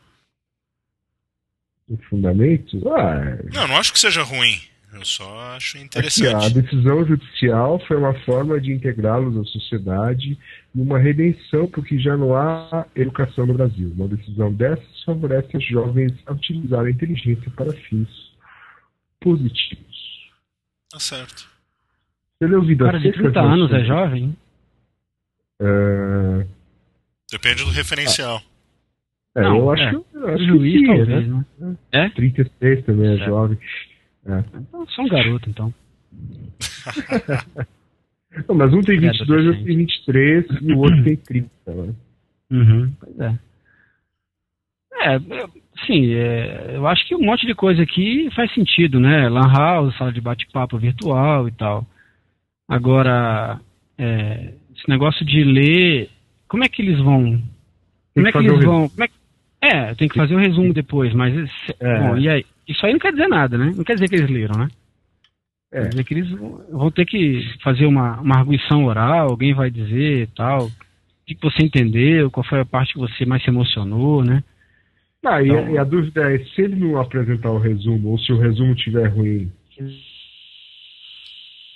O 1.88 1.98
fundamento? 2.10 2.82
Ah, 2.89 3.38
é... 3.39 3.54
Não, 3.54 3.67
não 3.67 3.78
acho 3.78 3.93
que 3.93 4.00
seja 4.00 4.24
ruim. 4.24 4.60
Eu 4.95 5.04
só 5.04 5.39
acho 5.56 5.78
interessante. 5.78 6.34
Aqui, 6.34 6.45
a 6.45 6.62
decisão 6.62 7.06
judicial 7.06 7.80
foi 7.86 7.98
uma 7.98 8.13
forma 8.21 8.60
de 8.62 8.71
integrá-los 8.71 9.38
à 9.38 9.43
sociedade 9.52 10.38
e 10.74 10.82
uma 10.82 10.98
redenção, 10.98 11.67
porque 11.67 12.00
já 12.00 12.15
não 12.15 12.34
há 12.34 12.86
educação 12.95 13.45
no 13.45 13.54
Brasil. 13.54 13.91
Uma 13.93 14.08
decisão 14.08 14.54
dessas 14.54 15.04
favorece 15.04 15.58
os 15.58 15.67
jovens 15.67 16.13
a 16.26 16.32
utilizar 16.32 16.86
a 16.86 16.89
inteligência 16.89 17.52
para 17.52 17.74
fins 17.74 18.08
positivos. 19.19 20.32
Tá 20.89 21.00
certo. 21.00 21.50
Você 22.39 22.48
leu 22.48 22.62
Vida 22.62 22.86
Cara, 22.86 23.00
de 23.00 23.12
30 23.12 23.39
anos 23.41 23.74
é 23.74 23.84
jovem? 23.84 24.38
É... 25.60 26.45
Depende 27.32 27.65
do 27.65 27.71
referencial. 27.71 28.41
É, 29.36 29.41
Não, 29.41 29.58
eu 29.58 29.71
acho, 29.71 29.84
é. 29.84 30.34
acho 30.34 30.45
juiz, 30.45 30.82
que 30.82 30.88
talvez, 30.88 31.28
né? 31.28 31.45
né? 31.60 31.78
É? 31.91 32.10
36 32.10 32.86
também 32.86 33.13
é 33.13 33.17
certo. 33.17 33.30
jovem. 33.30 33.58
É. 34.26 34.43
Então, 34.56 34.88
só 34.88 35.02
um 35.02 35.08
garoto, 35.08 35.50
então. 35.50 35.74
Não, 38.48 38.56
mas 38.56 38.74
um 38.74 38.82
tem 38.82 38.98
É, 38.98 39.00
22, 39.02 39.48
outro 39.48 39.63
tem 39.63 39.78
23 39.78 40.45
e 40.62 40.74
o 40.74 40.80
outro 40.80 41.04
tem 41.04 41.15
30. 41.15 41.50
Né? 41.67 41.93
Uhum, 42.52 42.93
pois 43.00 43.19
é. 43.19 43.39
É, 44.98 45.19
sim, 45.86 46.13
é, 46.13 46.71
eu 46.76 46.88
acho 46.88 47.08
que 47.08 47.15
um 47.15 47.24
monte 47.24 47.45
de 47.45 47.54
coisa 47.54 47.82
aqui 47.84 48.30
faz 48.36 48.54
sentido, 48.54 49.00
né? 49.00 49.30
Lan 49.30 49.52
house, 49.52 49.95
sala 49.98 50.12
de 50.12 50.21
bate-papo 50.21 50.78
virtual 50.78 51.48
e 51.48 51.52
tal. 51.52 51.86
Agora, 52.67 53.60
é, 53.98 54.54
esse 54.76 54.89
negócio 54.89 55.26
de 55.26 55.43
ler, 55.43 56.10
como 56.48 56.63
é 56.63 56.69
que 56.69 56.82
eles 56.82 56.98
vão? 57.00 57.41
Como 58.13 58.28
é 58.28 58.32
que 58.32 58.38
eles 58.38 58.65
vão? 58.65 58.89
Como 58.89 59.04
é, 59.04 59.08
é, 59.67 59.95
tem 59.95 60.08
que 60.08 60.15
fazer 60.17 60.36
o 60.36 60.39
resumo 60.39 60.73
depois, 60.73 61.13
mas 61.13 61.34
É. 61.80 61.99
bom, 61.99 62.17
e 62.17 62.30
aí? 62.30 62.45
Isso 62.67 62.86
aí 62.86 62.93
não 62.93 62.99
quer 62.99 63.12
dizer 63.12 63.28
nada, 63.28 63.58
né? 63.58 63.71
Não 63.75 63.84
quer 63.84 63.93
dizer 63.93 64.08
que 64.10 64.15
eles 64.15 64.30
leram, 64.30 64.58
né? 64.60 64.67
É. 65.71 65.82
Quer 65.82 65.89
dizer 65.89 66.04
que 66.04 66.13
eles 66.13 66.30
vão 66.71 66.89
ter 66.91 67.06
que 67.06 67.41
fazer 67.63 67.86
uma, 67.86 68.19
uma 68.21 68.38
arguição 68.39 68.86
oral, 68.86 69.30
alguém 69.30 69.54
vai 69.54 69.69
dizer 69.69 70.23
e 70.23 70.28
tal. 70.28 70.65
O 70.67 70.71
que 71.25 71.38
você 71.41 71.63
entendeu, 71.63 72.30
qual 72.32 72.43
foi 72.45 72.60
a 72.60 72.65
parte 72.65 72.93
que 72.93 72.99
você 72.99 73.25
mais 73.25 73.43
se 73.43 73.49
emocionou, 73.49 74.23
né? 74.23 74.43
Ah, 75.25 75.41
e, 75.41 75.49
a, 75.49 75.54
Então- 75.62 75.73
e 75.73 75.78
a 75.78 75.84
dúvida 75.84 76.32
é, 76.34 76.38
se 76.39 76.62
ele 76.62 76.75
não 76.75 76.99
apresentar 76.99 77.49
o 77.51 77.58
resumo, 77.60 78.10
ou 78.10 78.19
se 78.19 78.32
o 78.32 78.38
resumo 78.39 78.73
estiver 78.73 79.08
ruim, 79.08 79.45
o 79.45 79.51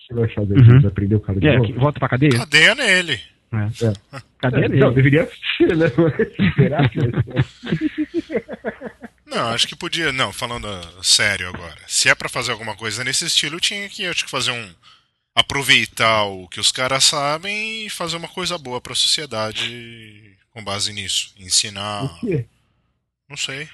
que 0.07 0.13
vai 0.13 0.27
fazer? 0.29 0.53
Uhum. 0.53 0.69
Ele 0.71 0.79
vai 0.81 0.91
prender 0.91 1.17
o 1.17 1.21
cara 1.21 1.39
de 1.39 1.47
É, 1.47 1.57
volta 1.73 1.99
pra 1.99 2.09
cadeia? 2.09 2.31
Cadeia 2.37 2.75
nele. 2.75 3.19
É. 3.51 4.21
Cadeia 4.37 4.65
É, 4.65 4.69
dele. 4.69 4.79
Não, 4.81 4.93
deveria 4.93 5.29
ser, 5.57 5.75
né? 5.75 5.87
Será 6.55 6.87
que 6.89 6.99
ser? 8.21 8.45
Não, 9.25 9.49
acho 9.49 9.67
que 9.67 9.75
podia. 9.75 10.11
Não, 10.11 10.31
falando 10.33 10.67
sério 11.03 11.49
agora. 11.49 11.77
Se 11.87 12.09
é 12.09 12.15
pra 12.15 12.29
fazer 12.29 12.51
alguma 12.51 12.75
coisa 12.75 13.03
nesse 13.03 13.25
estilo, 13.25 13.59
tinha 13.59 13.87
que, 13.89 14.05
acho 14.05 14.25
que 14.25 14.31
fazer 14.31 14.51
um. 14.51 14.69
Aproveitar 15.35 16.23
o 16.25 16.47
que 16.47 16.59
os 16.59 16.71
caras 16.71 17.03
sabem 17.05 17.85
e 17.85 17.89
fazer 17.89 18.17
uma 18.17 18.27
coisa 18.27 18.57
boa 18.57 18.81
pra 18.81 18.95
sociedade 18.95 20.35
com 20.51 20.63
base 20.63 20.91
nisso. 20.91 21.33
Ensinar. 21.39 22.03
O 22.05 22.19
quê? 22.19 22.45
Não 23.29 23.37
sei. 23.37 23.69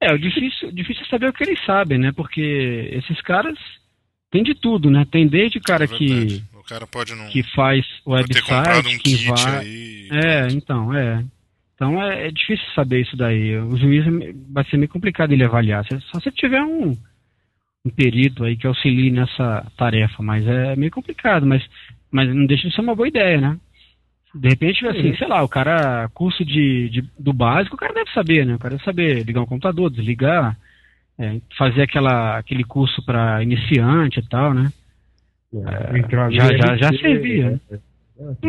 É, 0.00 0.12
o 0.12 0.18
difícil, 0.18 0.70
difícil 0.70 1.02
é 1.04 1.08
saber 1.08 1.28
o 1.28 1.32
que 1.32 1.42
eles 1.42 1.58
sabem, 1.64 1.98
né? 1.98 2.12
Porque 2.12 2.90
esses 2.92 3.20
caras 3.22 3.58
têm 4.30 4.44
de 4.44 4.54
tudo, 4.54 4.90
né? 4.90 5.04
Tem 5.10 5.26
desde 5.26 5.58
o 5.58 5.62
cara 5.62 5.84
É 5.84 5.88
que, 5.88 6.06
verdade. 6.06 6.44
O 6.52 6.57
cara 6.68 6.86
pode 6.86 7.14
não 7.14 7.26
que 7.28 7.42
faz 7.54 7.84
pode 8.04 8.28
ter 8.28 8.42
comprado 8.42 8.86
website, 8.86 8.94
um 8.94 8.98
que 8.98 9.16
kit 9.16 9.28
vai. 9.30 9.58
aí. 9.58 10.08
É, 10.10 10.48
então, 10.50 10.94
é. 10.94 11.24
Então 11.74 12.02
é, 12.02 12.26
é 12.26 12.30
difícil 12.30 12.64
saber 12.74 13.02
isso 13.02 13.16
daí. 13.16 13.56
O 13.58 13.76
juiz 13.76 14.04
vai 14.50 14.64
ser 14.64 14.76
meio 14.76 14.88
complicado 14.88 15.32
ele 15.32 15.44
avaliar. 15.44 15.84
Se- 15.86 16.00
Só 16.10 16.18
se 16.20 16.30
tiver 16.32 16.62
um, 16.62 16.96
um 17.84 17.90
perito 17.90 18.44
aí 18.44 18.56
que 18.56 18.66
auxilie 18.66 19.10
nessa 19.10 19.64
tarefa, 19.76 20.22
mas 20.22 20.46
é 20.46 20.74
meio 20.76 20.90
complicado, 20.90 21.46
mas, 21.46 21.62
mas 22.10 22.28
não 22.34 22.46
deixa 22.46 22.68
de 22.68 22.74
ser 22.74 22.80
uma 22.80 22.96
boa 22.96 23.08
ideia, 23.08 23.40
né? 23.40 23.56
De 24.34 24.48
repente, 24.48 24.86
assim, 24.86 25.16
sei 25.16 25.26
lá, 25.26 25.42
o 25.42 25.48
cara, 25.48 26.08
curso 26.12 26.44
de, 26.44 26.90
de- 26.90 27.10
do 27.18 27.32
básico, 27.32 27.76
o 27.76 27.78
cara 27.78 27.94
deve 27.94 28.10
saber, 28.12 28.44
né? 28.44 28.54
O 28.56 28.58
cara 28.58 28.74
deve 28.74 28.84
saber 28.84 29.24
ligar 29.24 29.40
um 29.40 29.46
computador, 29.46 29.88
desligar, 29.90 30.56
é, 31.18 31.40
fazer 31.56 31.82
aquela, 31.82 32.36
aquele 32.38 32.62
curso 32.62 33.02
para 33.04 33.42
iniciante 33.42 34.20
e 34.20 34.28
tal, 34.28 34.52
né? 34.52 34.70
Já- 35.52 35.92
no 35.92 36.30
já- 36.30 36.76
já 36.76 36.88
RT, 36.90 36.98
servia. 37.00 37.60
é, 37.70 37.78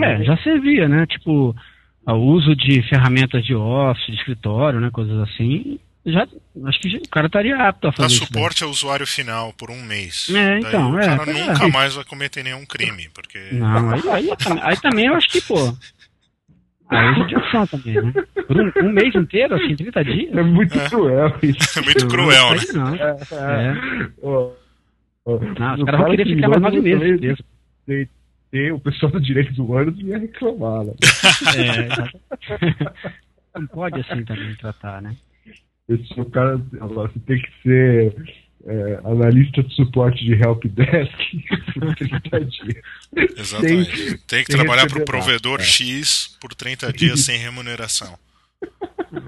É, 0.03 0.23
já 0.23 0.37
servia, 0.37 0.87
né? 0.89 1.05
Tipo, 1.05 1.55
o 2.05 2.13
uso 2.13 2.55
de 2.55 2.81
ferramentas 2.89 3.45
de 3.45 3.53
office, 3.55 4.07
de 4.07 4.15
escritório, 4.15 4.79
né? 4.79 4.89
Coisas 4.91 5.17
assim. 5.29 5.79
Já, 6.05 6.25
acho 6.65 6.79
que 6.79 6.89
já- 6.89 6.97
o 6.97 7.09
cara 7.09 7.27
estaria 7.27 7.55
apto 7.55 7.87
a 7.87 7.91
Dá 7.91 7.95
fazer 7.97 8.13
isso. 8.15 8.19
daí. 8.21 8.27
suporte 8.27 8.63
ao 8.63 8.69
usuário 8.69 9.05
final 9.05 9.53
por 9.53 9.69
um 9.69 9.81
mês. 9.83 10.27
É, 10.29 10.33
Daí 10.33 10.59
então, 10.59 10.91
o 10.93 10.99
é, 10.99 11.05
cara 11.05 11.29
é. 11.31 11.33
nunca 11.47 11.67
mais 11.67 11.93
vai 11.93 12.03
cometer 12.05 12.43
nenhum 12.43 12.65
crime, 12.65 13.09
porque. 13.13 13.37
Não, 13.51 13.91
aí, 13.91 14.01
aí, 14.09 14.29
aí 14.61 14.77
também 14.81 15.05
eu 15.05 15.13
acho 15.13 15.29
que, 15.29 15.41
pô. 15.41 15.55
Aí 16.89 17.07
é 17.07 17.13
judiação 17.13 17.67
também, 17.67 18.01
né? 18.01 18.13
Por 18.47 18.57
um, 18.59 18.71
um 18.87 18.91
mês 18.91 19.13
inteiro, 19.13 19.53
assim, 19.53 19.75
30 19.75 20.03
dias? 20.03 20.35
É 20.35 20.41
muito 20.41 20.79
cruel 20.89 21.35
isso. 21.43 21.57
É 21.79 21.81
muito 21.83 22.07
cruel, 22.07 22.55
né? 22.55 22.61
Não. 22.73 22.95
É. 22.95 24.09
Não, 25.59 25.73
os 25.75 25.81
o 25.81 25.85
caras 25.85 26.01
vão 26.01 26.09
querer 26.11 26.25
que 26.25 26.35
ficar 26.35 26.49
mais 26.49 26.61
nove 26.61 26.81
meses 26.81 27.37
tem- 27.85 28.09
tem 28.51 28.71
O 28.71 28.79
pessoal 28.79 29.11
do 29.11 29.21
direito 29.21 29.63
humanos 29.63 29.95
ia 29.99 30.17
reclamar, 30.17 30.85
né? 30.85 30.93
É. 33.53 33.59
Não 33.59 33.67
pode 33.67 33.99
assim 33.99 34.23
também 34.25 34.55
tratar, 34.55 35.01
né? 35.01 35.15
Esse, 35.87 36.19
o 36.19 36.25
cara, 36.25 36.61
agora 36.79 37.09
você 37.11 37.19
tem 37.19 37.41
que 37.41 37.49
ser 37.63 38.15
é, 38.67 38.99
analista 39.03 39.63
de 39.63 39.73
suporte 39.73 40.23
de 40.23 40.33
helpdesk 40.33 41.11
por 41.73 41.95
30 41.95 42.41
dias. 42.45 42.83
Exatamente. 43.37 44.17
Tem 44.27 44.43
que 44.43 44.51
trabalhar 44.51 44.87
para 44.87 45.01
o 45.01 45.05
provedor 45.05 45.53
nada, 45.57 45.63
é. 45.63 45.65
X 45.65 46.37
por 46.39 46.53
30 46.53 46.93
dias 46.93 47.21
sem 47.21 47.37
remuneração. 47.37 48.17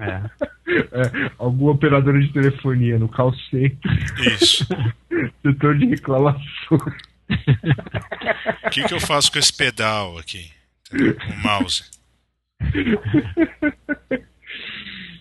É. 0.00 0.46
É, 0.92 1.30
algum 1.38 1.68
operador 1.68 2.18
de 2.20 2.32
telefonia 2.32 2.98
no 2.98 3.08
call 3.08 3.32
center, 3.50 3.78
Isso. 4.40 4.66
setor 5.42 5.78
de 5.78 5.86
reclamação. 5.86 6.42
O 8.66 8.70
que, 8.70 8.84
que 8.84 8.94
eu 8.94 9.00
faço 9.00 9.32
com 9.32 9.38
esse 9.38 9.52
pedal 9.52 10.18
aqui? 10.18 10.50
O 10.92 11.42
mouse. 11.42 11.84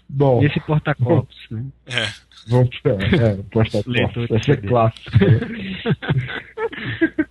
Bom, 0.09 0.43
Esse 0.43 0.59
porta-copos, 0.61 1.37
né? 1.49 1.63
É. 1.85 2.07
vamos 2.47 2.77
pra. 2.81 2.91
É, 2.93 3.37
Leitor 3.87 4.27
de 4.27 4.35
Essa 4.35 4.51
é 4.51 4.55
CD. 4.55 4.67
clássica. 4.67 5.11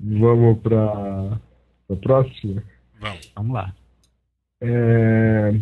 vamos 0.00 0.60
pra. 0.62 1.40
pra 1.88 1.96
próxima. 2.00 2.62
Vamos. 3.00 3.32
Vamos 3.34 3.54
lá. 3.54 3.74
É, 4.60 5.52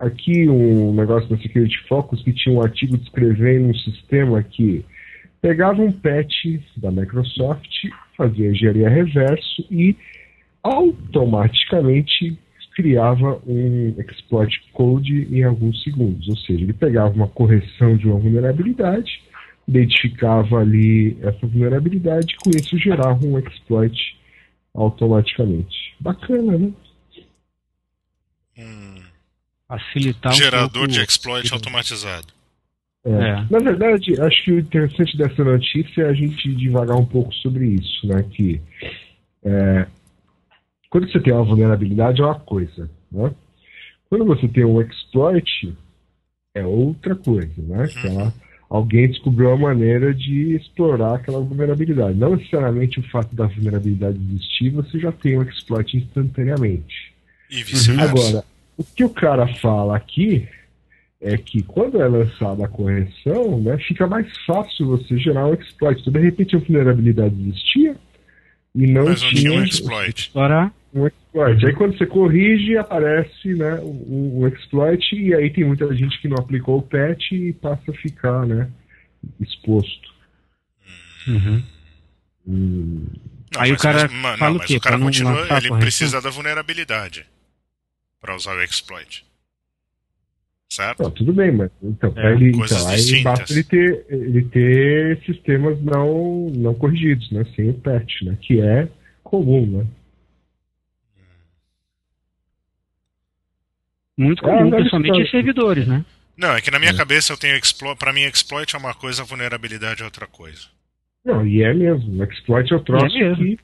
Aqui 0.00 0.48
um 0.48 0.94
negócio 0.94 1.28
da 1.28 1.36
Security 1.36 1.78
Focus 1.86 2.22
que 2.22 2.32
tinha 2.32 2.54
um 2.54 2.62
artigo 2.62 2.96
descrevendo 2.96 3.68
um 3.68 3.74
sistema 3.74 4.42
que 4.42 4.84
pegava 5.42 5.82
um 5.82 5.92
patch 5.92 6.58
da 6.76 6.90
Microsoft, 6.90 7.70
fazia 8.16 8.50
engenharia 8.50 8.88
reverso 8.88 9.64
e 9.70 9.94
automaticamente 10.62 12.38
criava 12.74 13.42
um 13.46 13.94
exploit 13.98 14.58
code 14.72 15.28
em 15.30 15.42
alguns 15.42 15.82
segundos. 15.82 16.28
Ou 16.28 16.36
seja, 16.38 16.62
ele 16.62 16.72
pegava 16.72 17.14
uma 17.14 17.28
correção 17.28 17.96
de 17.96 18.06
uma 18.06 18.18
vulnerabilidade, 18.18 19.22
identificava 19.68 20.60
ali 20.60 21.16
essa 21.22 21.46
vulnerabilidade 21.46 22.34
e 22.34 22.36
com 22.36 22.50
isso 22.50 22.78
gerava 22.78 23.24
um 23.24 23.38
exploit 23.38 24.18
automaticamente. 24.74 25.94
Bacana, 26.00 26.56
né? 26.56 26.72
Um 28.58 28.89
Facilitar 29.78 30.32
um 30.32 30.36
gerador 30.36 30.88
de 30.88 31.00
exploit 31.00 31.52
automatizado. 31.52 32.26
É. 33.04 33.10
É. 33.10 33.46
Na 33.48 33.58
verdade, 33.60 34.20
acho 34.20 34.44
que 34.44 34.52
o 34.52 34.58
interessante 34.58 35.16
dessa 35.16 35.44
notícia 35.44 36.02
é 36.02 36.08
a 36.10 36.12
gente 36.12 36.52
divagar 36.54 36.96
um 36.96 37.06
pouco 37.06 37.32
sobre 37.36 37.66
isso, 37.66 38.06
né? 38.06 38.22
Que 38.30 38.60
é, 39.44 39.86
quando 40.90 41.10
você 41.10 41.20
tem 41.20 41.32
uma 41.32 41.44
vulnerabilidade 41.44 42.20
é 42.20 42.24
uma 42.24 42.34
coisa, 42.40 42.90
né? 43.12 43.32
Quando 44.08 44.24
você 44.24 44.48
tem 44.48 44.64
um 44.64 44.80
exploit 44.82 45.72
é 46.54 46.64
outra 46.66 47.14
coisa, 47.14 47.52
né? 47.58 47.86
Que 47.86 48.06
ela- 48.08 48.34
alguém 48.68 49.08
descobriu 49.08 49.50
uma 49.50 49.68
maneira 49.68 50.12
de 50.12 50.56
explorar 50.56 51.14
aquela 51.14 51.40
vulnerabilidade. 51.40 52.18
Não 52.18 52.34
necessariamente 52.34 52.98
o 52.98 53.08
fato 53.08 53.34
da 53.36 53.46
vulnerabilidade 53.46 54.18
existir, 54.18 54.70
você 54.70 54.98
já 54.98 55.12
tem 55.12 55.38
um 55.38 55.42
exploit 55.42 55.96
instantaneamente. 55.96 57.12
E 57.48 57.62
vice-versa. 57.62 58.10
Agora, 58.10 58.44
o 58.80 58.84
que 58.84 59.04
o 59.04 59.10
cara 59.10 59.46
fala 59.56 59.94
aqui 59.94 60.48
é 61.20 61.36
que 61.36 61.62
quando 61.62 62.00
é 62.00 62.08
lançada 62.08 62.64
a 62.64 62.68
correção, 62.68 63.60
né, 63.60 63.76
fica 63.76 64.06
mais 64.06 64.26
fácil 64.46 64.86
você 64.86 65.18
gerar 65.18 65.48
um 65.48 65.52
exploit. 65.52 66.00
Então, 66.00 66.10
de 66.14 66.20
repente, 66.20 66.56
a 66.56 66.58
vulnerabilidade 66.60 67.34
existia 67.38 67.94
e 68.74 68.86
não 68.86 69.04
Mas 69.04 69.22
não 69.22 69.28
tinha 69.28 69.52
um 69.52 69.62
exploit. 69.62 70.18
Explorar. 70.18 70.72
um 70.94 71.06
exploit. 71.06 71.66
Aí 71.66 71.74
quando 71.74 71.98
você 71.98 72.06
corrige, 72.06 72.78
aparece 72.78 73.52
né, 73.52 73.74
um, 73.82 74.40
um 74.40 74.48
exploit 74.48 75.14
e 75.14 75.34
aí 75.34 75.50
tem 75.50 75.64
muita 75.64 75.94
gente 75.94 76.18
que 76.18 76.26
não 76.28 76.38
aplicou 76.38 76.78
o 76.78 76.82
patch 76.82 77.32
e 77.32 77.52
passa 77.52 77.90
a 77.90 77.94
ficar 77.94 78.46
né, 78.46 78.66
exposto. 79.38 80.08
Uhum. 81.28 81.62
Hum, 82.48 83.06
Não, 83.54 83.60
Aí 83.60 83.72
o 83.72 83.76
cara 83.76 84.08
mas, 84.10 84.38
fala 84.38 84.52
não, 84.52 84.56
o 84.56 84.58
mas 84.60 84.66
quê? 84.66 84.76
o 84.78 84.80
cara 84.80 84.98
continua, 84.98 85.46
ele 85.58 85.68
precisa 85.78 86.18
da 86.22 86.30
vulnerabilidade 86.30 87.26
para 88.20 88.36
usar 88.36 88.56
o 88.56 88.62
exploit. 88.62 89.24
Certo? 90.68 91.02
Não, 91.02 91.10
tudo 91.10 91.32
bem, 91.32 91.50
mas 91.50 91.70
então, 91.82 92.12
pra 92.12 92.30
É, 92.30 92.34
ele, 92.34 92.50
então 92.50 92.88
aí 92.88 93.22
basta 93.24 93.52
ele 93.52 93.64
ter, 93.64 94.06
ele 94.08 94.44
ter 94.44 95.20
sistemas 95.24 95.82
não, 95.82 96.48
não 96.50 96.74
corrigidos, 96.74 97.28
né? 97.32 97.44
Sem 97.56 97.70
o 97.70 97.74
patch, 97.74 98.22
né? 98.22 98.38
Que 98.40 98.60
é 98.60 98.88
comum, 99.24 99.66
né? 99.66 99.86
Muito 104.16 104.46
É, 104.46 104.48
comum, 104.48 104.70
deve 104.70 104.76
principalmente 104.76 105.20
em 105.20 105.30
servidores, 105.30 105.88
né? 105.88 106.04
Não, 106.36 106.54
é 106.54 106.60
que 106.60 106.70
na 106.70 106.78
minha 106.78 106.92
é. 106.92 106.96
cabeça 106.96 107.32
eu 107.32 107.36
tenho 107.36 107.56
exploit. 107.56 107.98
Pra 107.98 108.12
mim, 108.12 108.22
exploit 108.22 108.74
é 108.74 108.78
uma 108.78 108.94
coisa, 108.94 109.24
vulnerabilidade 109.24 110.02
é 110.02 110.04
outra 110.04 110.26
coisa. 110.26 110.68
Não, 111.24 111.44
e 111.46 111.62
é 111.62 111.74
mesmo. 111.74 112.22
Exploit 112.24 112.72
é 112.72 112.76
o 112.76 112.80
troço 112.80 113.06
é 113.06 113.34
que, 113.34 113.56
que. 113.56 113.58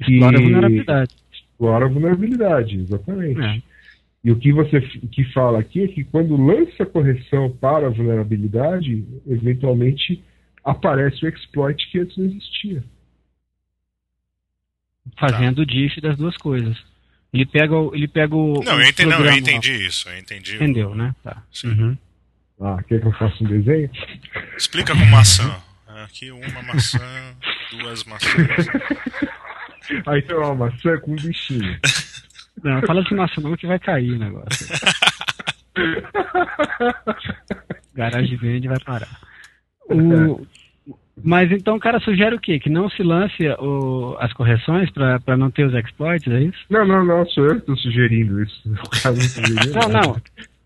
Explora 0.00 0.38
a 0.38 0.40
vulnerabilidade. 0.40 1.14
Explora 1.32 1.84
a 1.84 1.88
vulnerabilidade, 1.88 2.76
exatamente. 2.76 3.40
É. 3.40 3.71
E 4.24 4.30
o 4.30 4.38
que 4.38 4.52
você 4.52 4.80
que 4.80 5.24
fala 5.32 5.58
aqui 5.58 5.82
é 5.82 5.88
que 5.88 6.04
quando 6.04 6.36
lança 6.36 6.84
a 6.84 6.86
correção 6.86 7.50
para 7.50 7.88
a 7.88 7.90
vulnerabilidade, 7.90 9.04
eventualmente 9.26 10.22
aparece 10.64 11.24
o 11.24 11.28
exploit 11.28 11.90
que 11.90 11.98
antes 11.98 12.16
não 12.16 12.26
existia. 12.26 12.84
Fazendo 15.18 15.62
o 15.62 15.66
diff 15.66 16.00
das 16.00 16.16
duas 16.16 16.36
coisas. 16.36 16.76
Ele 17.32 17.46
pega, 17.46 17.74
o, 17.74 17.94
ele 17.94 18.06
pega 18.06 18.36
o. 18.36 18.62
Não, 18.62 18.80
eu 18.80 18.88
entendi, 18.88 19.10
não, 19.10 19.24
eu 19.24 19.32
entendi 19.32 19.86
isso. 19.86 20.08
Eu 20.08 20.18
entendi. 20.18 20.54
Entendeu, 20.54 20.94
né? 20.94 21.14
Tá. 21.24 21.42
Uhum. 21.64 21.96
Ah, 22.60 22.82
quer 22.86 23.00
que 23.00 23.06
eu 23.06 23.12
faça 23.12 23.42
um 23.42 23.48
desenho? 23.48 23.90
Explica 24.56 24.92
com 24.92 25.04
maçã. 25.06 25.56
Aqui 26.04 26.30
uma 26.30 26.62
maçã, 26.62 27.36
duas 27.70 28.04
maçãs. 28.04 28.66
Aí 30.06 30.22
tem 30.22 30.36
uma 30.36 30.54
maçã 30.54 30.96
com 30.98 31.12
um 31.12 31.16
bichinho. 31.16 31.78
Não, 32.62 32.82
fala 32.82 33.02
de 33.02 33.14
maçã 33.14 33.40
não 33.40 33.56
que 33.56 33.66
vai 33.66 33.78
cair 33.78 34.12
o 34.12 34.18
negócio. 34.18 34.66
Garagem 37.94 38.36
vende 38.36 38.68
vai 38.68 38.78
parar. 38.80 39.08
O, 39.90 40.46
mas 41.22 41.52
então 41.52 41.76
o 41.76 41.80
cara 41.80 42.00
sugere 42.00 42.34
o 42.34 42.40
quê? 42.40 42.58
Que 42.58 42.70
não 42.70 42.88
se 42.88 43.02
lance 43.02 43.46
o, 43.58 44.16
as 44.18 44.32
correções 44.32 44.90
para 44.90 45.36
não 45.36 45.50
ter 45.50 45.64
os 45.64 45.74
exploits, 45.74 46.32
é 46.32 46.40
isso? 46.42 46.58
Não, 46.70 46.86
não, 46.86 47.04
não, 47.04 47.26
sou 47.26 47.44
eu 47.44 47.50
que 47.52 47.58
estou 47.58 47.76
sugerindo 47.76 48.42
isso. 48.42 48.62
O 48.82 48.88
cara 48.88 49.14
não. 49.16 49.90
Não, 49.90 50.00
não. 50.00 50.16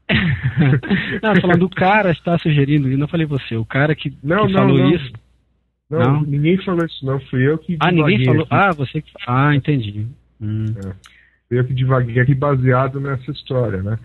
não, 1.23 1.41
falando 1.41 1.59
do 1.59 1.69
cara 1.69 2.13
está 2.13 2.39
sugerindo, 2.39 2.89
e 2.91 2.97
não 2.97 3.09
falei 3.09 3.27
você, 3.27 3.57
o 3.57 3.65
cara 3.65 3.93
que, 3.95 4.17
não, 4.23 4.47
que 4.47 4.53
não, 4.53 4.61
falou 4.61 4.79
não. 4.79 4.95
isso. 4.95 5.13
Não, 5.91 5.99
não, 5.99 6.23
ninguém 6.23 6.57
falou 6.59 6.85
isso, 6.85 7.05
não. 7.05 7.19
Fui 7.21 7.45
eu 7.47 7.59
que. 7.59 7.77
Ah, 7.81 7.91
ninguém 7.91 8.25
falou. 8.25 8.43
Aqui. 8.43 8.55
Ah, 8.55 8.71
você 8.73 9.03
que. 9.03 9.11
Ah, 9.27 9.55
entendi. 9.55 10.07
Hum. 10.41 10.67
É. 10.85 11.16
Eu 11.51 11.65
que 11.65 11.75
divaguei 11.75 12.21
aqui 12.21 12.35
baseado 12.35 13.01
nessa 13.01 13.31
história, 13.31 13.83
né? 13.83 13.99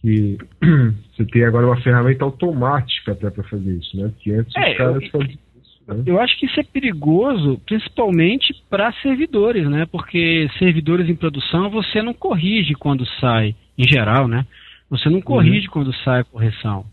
Que 0.00 0.38
você 1.16 1.24
tem 1.26 1.44
agora 1.44 1.66
uma 1.66 1.80
ferramenta 1.80 2.24
automática 2.24 3.12
até 3.12 3.30
para 3.30 3.44
fazer 3.44 3.72
isso, 3.72 3.96
né? 3.96 4.12
Que 4.18 4.32
antes 4.32 4.54
é, 4.56 4.70
os 4.70 4.76
caras 4.76 5.02
eu... 5.02 5.10
faziam 5.10 5.38
né? 5.94 6.04
Eu 6.06 6.20
acho 6.20 6.38
que 6.38 6.46
isso 6.46 6.60
é 6.60 6.62
perigoso, 6.62 7.60
principalmente 7.66 8.54
para 8.68 8.92
servidores, 9.02 9.68
né? 9.68 9.86
Porque 9.90 10.48
servidores 10.58 11.08
em 11.08 11.16
produção 11.16 11.70
você 11.70 12.02
não 12.02 12.14
corrige 12.14 12.74
quando 12.74 13.06
sai, 13.20 13.54
em 13.76 13.84
geral, 13.90 14.28
né? 14.28 14.46
Você 14.88 15.08
não 15.08 15.20
corrige 15.20 15.66
uhum. 15.66 15.72
quando 15.72 15.94
sai 16.04 16.20
a 16.20 16.24
correção. 16.24 16.84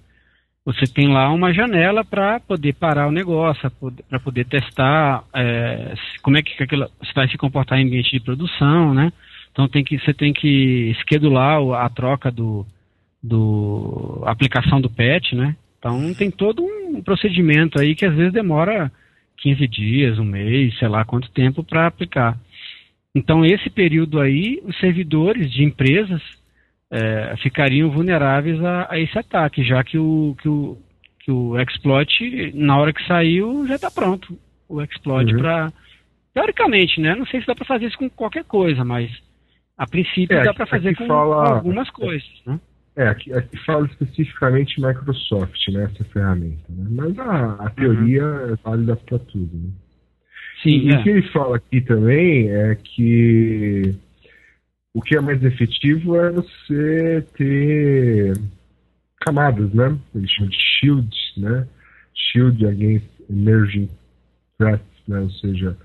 Você 0.65 0.85
tem 0.85 1.07
lá 1.07 1.31
uma 1.31 1.53
janela 1.53 2.03
para 2.03 2.41
poder 2.41 2.73
parar 2.73 3.07
o 3.07 3.11
negócio, 3.11 3.71
para 4.09 4.19
poder 4.19 4.45
testar 4.45 5.23
é, 5.33 5.93
como 6.21 6.37
é 6.37 6.41
que 6.41 6.61
aquilo 6.61 6.89
vai 7.15 7.27
se 7.29 7.37
comportar 7.37 7.79
em 7.79 7.85
ambiente 7.85 8.11
de 8.11 8.19
produção, 8.19 8.93
né? 8.93 9.11
Então 9.57 9.67
tem 9.67 9.83
que, 9.83 9.97
você 9.97 10.13
tem 10.13 10.31
que 10.31 10.91
esquedular 10.91 11.59
a 11.83 11.89
troca 11.89 12.31
do, 12.31 12.63
do 13.23 14.21
aplicação 14.27 14.79
do 14.79 14.87
patch, 14.87 15.33
né? 15.33 15.55
Então 15.79 16.13
tem 16.13 16.29
todo 16.29 16.63
um 16.63 17.01
procedimento 17.01 17.81
aí 17.81 17.95
que 17.95 18.05
às 18.05 18.13
vezes 18.13 18.31
demora 18.31 18.91
15 19.37 19.67
dias, 19.67 20.19
um 20.19 20.23
mês, 20.23 20.77
sei 20.77 20.87
lá 20.87 21.03
quanto 21.03 21.31
tempo 21.31 21.63
para 21.63 21.87
aplicar. 21.87 22.37
Então 23.15 23.43
esse 23.43 23.67
período 23.71 24.21
aí, 24.21 24.61
os 24.63 24.79
servidores 24.79 25.51
de 25.51 25.63
empresas 25.63 26.21
é, 26.91 27.35
ficariam 27.41 27.89
vulneráveis 27.89 28.63
a, 28.63 28.93
a, 28.93 28.99
esse 28.99 29.17
ataque, 29.17 29.63
já 29.63 29.83
que 29.83 29.97
o, 29.97 30.35
que 30.39 30.47
o, 30.47 30.77
que 31.21 31.31
o 31.31 31.59
exploit, 31.59 32.51
na 32.53 32.77
hora 32.77 32.93
que 32.93 33.03
saiu, 33.07 33.65
já 33.65 33.73
está 33.73 33.89
pronto. 33.89 34.37
O 34.69 34.83
exploit 34.83 35.33
uhum. 35.33 35.39
para. 35.39 35.73
Teoricamente, 36.31 37.01
né? 37.01 37.15
Não 37.15 37.25
sei 37.25 37.41
se 37.41 37.47
dá 37.47 37.55
para 37.55 37.65
fazer 37.65 37.87
isso 37.87 37.97
com 37.97 38.07
qualquer 38.07 38.43
coisa, 38.43 38.85
mas 38.85 39.09
a 39.77 39.87
princípio 39.87 40.37
é, 40.37 40.43
dá 40.43 40.53
para 40.53 40.65
fazer 40.65 40.95
com, 40.95 41.07
fala... 41.07 41.55
algumas 41.55 41.89
coisas, 41.91 42.27
né? 42.45 42.59
É, 42.95 43.07
aqui, 43.09 43.31
aqui 43.31 43.55
fala 43.63 43.85
especificamente 43.85 44.81
Microsoft, 44.81 45.67
né, 45.67 45.83
essa 45.83 46.03
ferramenta. 46.05 46.63
Né? 46.67 46.87
Mas 46.89 47.19
a, 47.19 47.53
a 47.65 47.69
teoria 47.69 48.25
uhum. 48.25 48.53
é 48.53 48.55
válida 48.55 48.95
para 48.95 49.19
tudo. 49.19 49.55
Né? 49.55 49.69
Sim, 50.63 50.79
e 50.79 50.89
é. 50.89 50.97
o 50.97 51.03
que 51.03 51.09
ele 51.09 51.21
fala 51.29 51.57
aqui 51.57 51.79
também 51.81 52.49
é 52.49 52.75
que 52.75 53.95
o 54.95 55.01
que 55.01 55.15
é 55.15 55.21
mais 55.21 55.43
efetivo 55.43 56.19
é 56.19 56.31
você 56.31 57.23
ter 57.35 58.33
camadas, 59.21 59.71
né? 59.73 59.95
Eles 60.15 60.31
chamam 60.31 60.49
de 60.49 60.57
shield, 60.57 61.15
né? 61.37 61.67
Shield 62.15 62.65
against 62.65 63.05
emerging 63.29 63.89
threats, 64.57 65.03
né? 65.07 65.19
Ou 65.19 65.29
seja, 65.29 65.77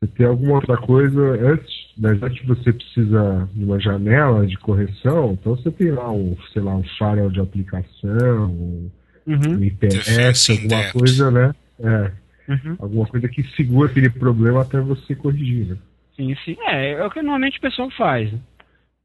você 0.00 0.06
ter 0.12 0.24
alguma 0.26 0.54
outra 0.54 0.76
coisa 0.76 1.20
antes, 1.20 1.74
né? 1.96 2.14
já 2.14 2.30
que 2.30 2.46
você 2.46 2.72
precisa 2.72 3.48
de 3.52 3.64
uma 3.64 3.80
janela 3.80 4.46
de 4.46 4.56
correção, 4.58 5.32
então 5.32 5.56
você 5.56 5.70
tem 5.70 5.90
lá 5.90 6.10
um, 6.10 6.36
sei 6.52 6.62
lá, 6.62 6.76
um 6.76 6.84
firewall 6.84 7.30
de 7.30 7.40
aplicação, 7.40 8.46
um, 8.46 8.90
uhum. 9.26 9.58
um 9.58 9.64
IPS, 9.64 10.50
alguma 10.50 10.92
coisa, 10.92 11.30
né? 11.30 11.54
É, 11.80 12.12
uhum. 12.52 12.76
Alguma 12.78 13.06
coisa 13.06 13.28
que 13.28 13.42
segura 13.56 13.90
aquele 13.90 14.10
problema 14.10 14.62
até 14.62 14.80
você 14.80 15.14
corrigir, 15.14 15.66
né? 15.66 15.76
Sim, 16.16 16.34
sim. 16.44 16.56
É, 16.66 16.92
é 16.92 17.04
o 17.04 17.10
que 17.10 17.20
normalmente 17.20 17.58
o 17.58 17.62
pessoal 17.62 17.90
faz. 17.92 18.32
O 18.32 18.40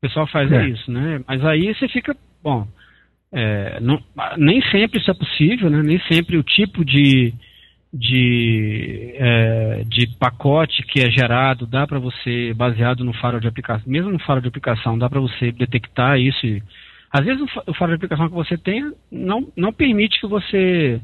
pessoal 0.01 0.27
faz 0.27 0.51
é. 0.51 0.67
isso, 0.69 0.91
né? 0.91 1.21
Mas 1.27 1.43
aí 1.45 1.73
você 1.73 1.87
fica, 1.87 2.15
bom, 2.43 2.67
é, 3.31 3.79
não, 3.79 4.01
nem 4.37 4.61
sempre 4.69 4.99
isso 4.99 5.09
é 5.09 5.13
possível, 5.13 5.69
né? 5.69 5.81
Nem 5.81 5.99
sempre 6.07 6.37
o 6.37 6.43
tipo 6.43 6.85
de, 6.85 7.33
de, 7.93 9.13
é, 9.15 9.83
de 9.85 10.07
pacote 10.17 10.81
que 10.83 11.01
é 11.01 11.11
gerado 11.11 11.67
dá 11.67 11.85
para 11.85 11.99
você, 11.99 12.53
baseado 12.53 13.03
no 13.03 13.13
faro 13.13 13.39
de 13.39 13.47
aplicação, 13.47 13.83
mesmo 13.85 14.11
no 14.11 14.19
faro 14.19 14.41
de 14.41 14.47
aplicação, 14.47 14.97
dá 14.97 15.09
para 15.09 15.19
você 15.19 15.51
detectar 15.51 16.19
isso. 16.19 16.45
E, 16.45 16.63
às 17.11 17.23
vezes 17.23 17.41
o 17.67 17.73
faro 17.75 17.91
de 17.91 17.97
aplicação 17.97 18.27
que 18.27 18.33
você 18.33 18.57
tem 18.57 18.91
não, 19.11 19.47
não 19.55 19.71
permite 19.71 20.19
que 20.19 20.27
você 20.27 20.99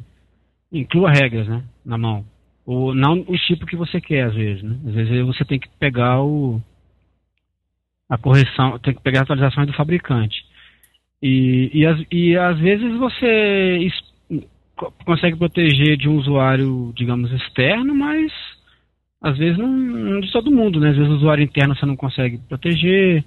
inclua 0.72 1.12
regras 1.12 1.48
né, 1.48 1.64
na 1.86 1.98
mão 1.98 2.26
o, 2.70 2.94
não 2.94 3.26
o 3.28 3.36
tipo 3.36 3.66
que 3.66 3.76
você 3.76 4.00
quer, 4.00 4.28
às 4.28 4.36
vezes, 4.36 4.62
né? 4.62 4.78
Às 4.86 4.94
vezes 4.94 5.26
você 5.26 5.44
tem 5.44 5.60
que 5.60 5.68
pegar 5.80 6.22
o 6.22 6.62
a 8.08 8.16
correção, 8.16 8.78
tem 8.78 8.94
que 8.94 9.02
pegar 9.02 9.22
atualizações 9.22 9.66
do 9.66 9.74
fabricante. 9.74 10.46
E, 11.20 11.72
e, 11.74 12.16
e 12.16 12.38
às 12.38 12.60
vezes 12.60 12.96
você 12.98 13.78
consegue 15.06 15.38
proteger 15.38 15.98
de 15.98 16.08
um 16.08 16.18
usuário, 16.18 16.94
digamos, 16.96 17.32
externo, 17.32 17.94
mas 17.94 18.32
às 19.22 19.38
vezes 19.38 19.58
não, 19.58 19.68
não 19.68 20.20
de 20.22 20.32
todo 20.32 20.52
mundo, 20.52 20.80
né? 20.80 20.90
Às 20.90 20.98
vezes 20.98 21.12
o 21.12 21.16
usuário 21.16 21.44
interno 21.44 21.76
você 21.76 21.86
não 21.86 21.96
consegue 21.96 22.38
proteger, 22.38 23.24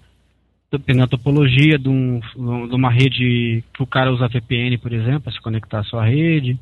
dependendo 0.71 1.07
da 1.07 1.17
topologia 1.17 1.79
de, 1.79 1.89
um, 1.89 2.21
de 2.21 2.75
uma 2.75 2.91
rede 2.91 3.63
que 3.75 3.83
o 3.83 3.87
cara 3.87 4.13
usa 4.13 4.29
VPN, 4.29 4.79
por 4.79 4.93
exemplo, 4.93 5.23
para 5.23 5.33
se 5.33 5.41
conectar 5.41 5.81
à 5.81 5.85
sua 5.85 6.05
rede. 6.05 6.59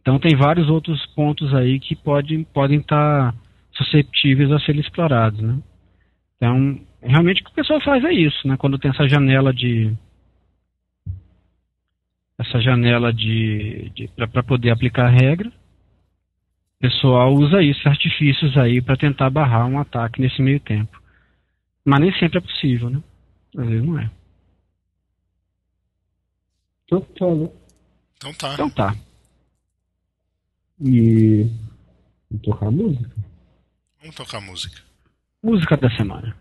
Então 0.00 0.18
tem 0.18 0.34
vários 0.34 0.70
outros 0.70 1.04
pontos 1.14 1.54
aí 1.54 1.78
que 1.78 1.94
pode, 1.94 2.46
podem 2.54 2.78
estar 2.78 3.32
tá 3.32 3.38
susceptíveis 3.74 4.50
a 4.50 4.58
serem 4.60 4.80
explorados, 4.80 5.40
né? 5.40 5.58
Então, 6.36 6.80
realmente 7.02 7.42
o 7.42 7.44
que 7.44 7.50
o 7.50 7.54
pessoal 7.54 7.80
faz 7.80 8.02
é 8.04 8.12
isso, 8.12 8.46
né? 8.46 8.56
Quando 8.56 8.78
tem 8.78 8.90
essa 8.90 9.08
janela 9.08 9.52
de 9.52 9.92
essa 12.38 12.60
janela 12.60 13.12
de, 13.12 13.90
de 13.90 14.08
para 14.08 14.42
poder 14.42 14.70
aplicar 14.70 15.06
a 15.06 15.10
regra, 15.10 15.48
o 15.48 16.80
pessoal 16.80 17.34
usa 17.34 17.62
isso, 17.62 17.88
artifícios 17.88 18.56
aí 18.56 18.80
para 18.80 18.96
tentar 18.96 19.30
barrar 19.30 19.66
um 19.66 19.78
ataque 19.78 20.20
nesse 20.20 20.40
meio 20.40 20.60
tempo. 20.60 21.02
Mas 21.84 22.00
nem 22.00 22.12
sempre 22.18 22.38
é 22.38 22.40
possível, 22.40 22.90
né? 22.90 23.02
Às 23.56 23.66
vezes 23.66 23.84
não 23.84 23.98
é. 23.98 24.10
Então 26.84 27.00
tá, 27.00 27.34
né? 27.34 27.50
Então 28.16 28.32
tá. 28.34 28.54
Então 28.54 28.70
tá 28.70 28.94
e, 30.80 31.46
e 32.30 32.38
tocar 32.38 32.70
música. 32.70 33.10
Vamos 34.00 34.16
tocar 34.16 34.40
música. 34.40 34.82
Música 35.42 35.76
da 35.76 35.90
semana. 35.96 36.36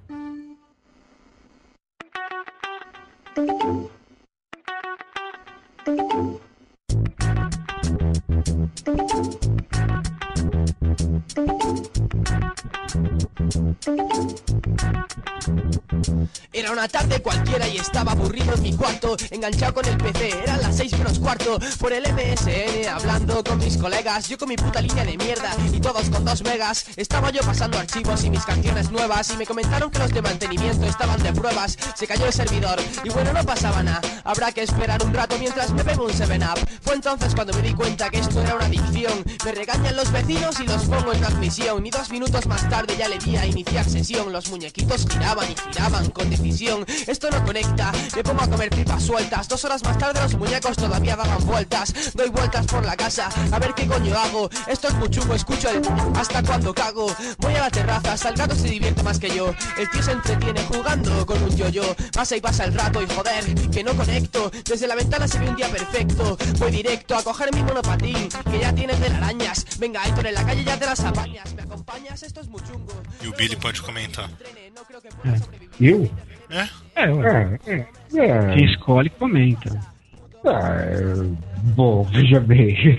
Thank 5.88 6.12
you. 6.12 6.38
Era 16.52 16.72
una 16.72 16.88
tarde 16.88 17.22
cualquiera 17.22 17.68
y 17.68 17.78
estaba 17.78 18.14
aburrido 18.14 18.56
en 18.56 18.64
mi 18.64 18.74
cuarto, 18.74 19.16
enganchado 19.30 19.76
con 19.76 19.86
el 19.86 19.96
PC. 19.98 20.44
Eran 20.44 20.62
las 20.62 20.78
6 20.78 20.98
menos 20.98 21.20
cuarto, 21.20 21.60
por 21.80 21.94
el 21.94 22.04
MSN, 22.12 22.88
hablando 22.90 23.44
con 23.44 23.60
mis 23.60 23.78
colegas. 23.78 24.28
Yo 24.28 24.40
con 24.40 24.50
mi 24.50 24.56
puta 24.56 24.82
línea 24.82 25.06
de 25.06 25.18
mierda 25.18 25.56
y 25.72 25.80
todos 25.80 26.10
con 26.10 26.26
2 26.26 26.44
megas. 26.44 26.86
Estaba 26.96 27.30
yo 27.30 27.42
pasando 27.42 27.78
archivos 27.78 28.24
y 28.24 28.32
mis 28.32 28.44
canciones 28.44 28.90
nuevas. 28.90 29.30
Y 29.30 29.38
me 29.38 29.46
comentaron 29.46 29.92
que 29.92 30.00
los 30.00 30.12
de 30.12 30.22
mantenimiento 30.24 30.88
estaban 30.88 31.22
de 31.22 31.32
pruebas. 31.32 31.78
Se 31.96 32.08
cayó 32.08 32.26
el 32.26 32.34
servidor 32.34 32.80
y 33.04 33.10
bueno, 33.10 33.34
no 33.34 33.44
pasaba 33.44 33.84
nada. 33.84 34.02
Habrá 34.24 34.52
que 34.52 34.64
esperar 34.64 35.04
un 35.04 35.14
rato 35.14 35.38
mientras 35.38 35.72
me 35.72 35.84
pego 35.84 36.06
un 36.06 36.12
7-up. 36.12 36.68
Fue 36.82 36.96
entonces 36.96 37.36
cuando 37.36 37.54
me 37.54 37.62
di 37.62 37.74
cuenta 37.76 38.10
que 38.10 38.18
esto 38.18 38.42
era 38.42 38.56
una 38.56 38.66
adicción. 38.66 39.24
Me 39.46 39.52
regañan 39.52 39.96
los 39.96 40.12
vecinos 40.12 40.60
y 40.60 40.66
los 40.66 40.86
pongo 40.86 41.14
en 41.14 41.20
transmisión. 41.20 41.86
Y 41.86 41.92
dos 41.92 42.10
minutos 42.10 42.48
más 42.48 42.68
tarde 42.68 42.96
ya 42.98 43.08
le 43.08 43.20
di 43.20 43.27
a 43.36 43.46
iniciar 43.46 43.90
sesión. 43.90 44.32
Los 44.32 44.50
muñequitos 44.50 45.06
giraban 45.10 45.48
y 45.52 45.56
giraban 45.72 46.10
con 46.12 46.30
decisión. 46.30 46.86
Esto 47.08 47.30
no 47.30 47.44
conecta, 47.44 47.92
me 48.16 48.24
pongo 48.24 48.44
a 48.44 48.50
comer 48.50 48.70
pipas 48.70 49.04
sueltas. 49.04 49.48
Dos 49.48 49.66
horas 49.66 49.84
más 49.84 49.98
tarde 49.98 50.22
los 50.22 50.36
muñecos 50.36 50.78
todavía 50.78 51.16
daban 51.16 51.46
vueltas. 51.46 51.94
Doy 52.14 52.30
vueltas 52.30 52.66
por 52.68 52.86
la 52.86 52.96
casa 52.96 53.30
a 53.52 53.60
ver 53.60 53.74
qué 53.74 53.88
coño 53.88 54.16
hago. 54.18 54.50
Esto 54.68 54.88
es 54.88 54.94
muy 54.96 55.10
chungo, 55.10 55.34
escucho 55.34 55.70
el 55.70 55.82
hasta 56.16 56.44
cuando 56.44 56.74
cago. 56.74 57.08
Voy 57.40 57.56
a 57.56 57.62
la 57.62 57.70
terraza, 57.70 58.14
hasta 58.14 58.56
se 58.56 58.68
divierte 58.68 59.04
más 59.04 59.20
que 59.20 59.30
yo. 59.36 59.54
El 59.78 59.90
tío 59.90 60.04
se 60.04 60.12
entretiene 60.12 60.62
jugando 60.64 61.26
con 61.26 61.42
un 61.44 61.56
yo-yo. 61.56 61.96
Pasa 62.14 62.36
y 62.36 62.42
pasa 62.42 62.66
el 62.66 62.74
rato 62.74 63.02
y 63.02 63.08
joder, 63.08 63.70
que 63.72 63.84
no 63.84 63.96
conecto. 63.96 64.52
Desde 64.66 64.88
la 64.88 64.96
ventana 64.96 65.28
se 65.28 65.40
ve 65.40 65.50
un 65.50 65.56
día 65.56 65.70
perfecto. 65.70 66.38
Voy 66.60 66.72
directo 66.72 67.16
a 67.16 67.24
coger 67.24 67.54
mi 67.54 67.64
monopatín, 67.64 68.30
que 68.52 68.60
ya 68.60 68.74
tienes 68.74 69.00
telarañas. 69.00 69.66
Venga, 69.80 70.02
Aitor, 70.04 70.28
en 70.28 70.34
la 70.34 70.46
calle 70.46 70.64
ya 70.64 70.78
te 70.78 70.86
las 70.86 71.00
apañas. 71.02 71.54
¿Me 71.54 71.62
acompañas? 71.64 72.24
Esto 72.24 72.42
es 72.42 72.48
muy 72.48 72.62
chungo. 72.62 72.94
E 73.22 73.28
o 73.28 73.34
Billy 73.34 73.56
pode 73.56 73.82
comentar. 73.82 74.30
É. 75.26 75.40
Eu? 75.80 76.10
É? 76.50 76.68
É, 76.96 77.12
ué, 77.12 77.60
é. 77.68 77.86
é. 78.16 78.54
quem 78.54 78.66
escolhe 78.66 79.10
comenta. 79.12 79.80
Ah, 80.46 80.76
é, 80.80 81.14
bom, 81.76 82.04
veja 82.14 82.40
bem. 82.40 82.98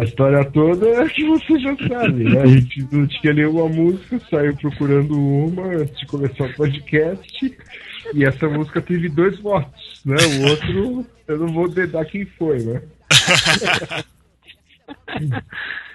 A 0.00 0.04
história 0.04 0.44
toda 0.44 0.88
é 0.88 1.08
que 1.08 1.24
você 1.26 1.58
já 1.58 1.76
sabe, 1.88 2.24
né? 2.24 2.42
A 2.42 2.46
gente 2.46 2.86
não 2.92 3.06
tinha 3.06 3.32
nenhuma 3.32 3.68
música, 3.68 4.20
saiu 4.30 4.56
procurando 4.56 5.18
uma 5.18 5.66
antes 5.66 5.98
de 5.98 6.06
começar 6.06 6.44
o 6.44 6.54
podcast. 6.54 7.58
E 8.14 8.24
essa 8.24 8.48
música 8.48 8.80
teve 8.80 9.08
dois 9.08 9.38
votos, 9.40 10.00
né? 10.04 10.16
O 10.16 10.48
outro, 10.48 11.06
eu 11.26 11.38
não 11.38 11.48
vou 11.48 11.68
dedar 11.68 12.04
quem 12.06 12.24
foi, 12.24 12.62
né? 12.62 12.82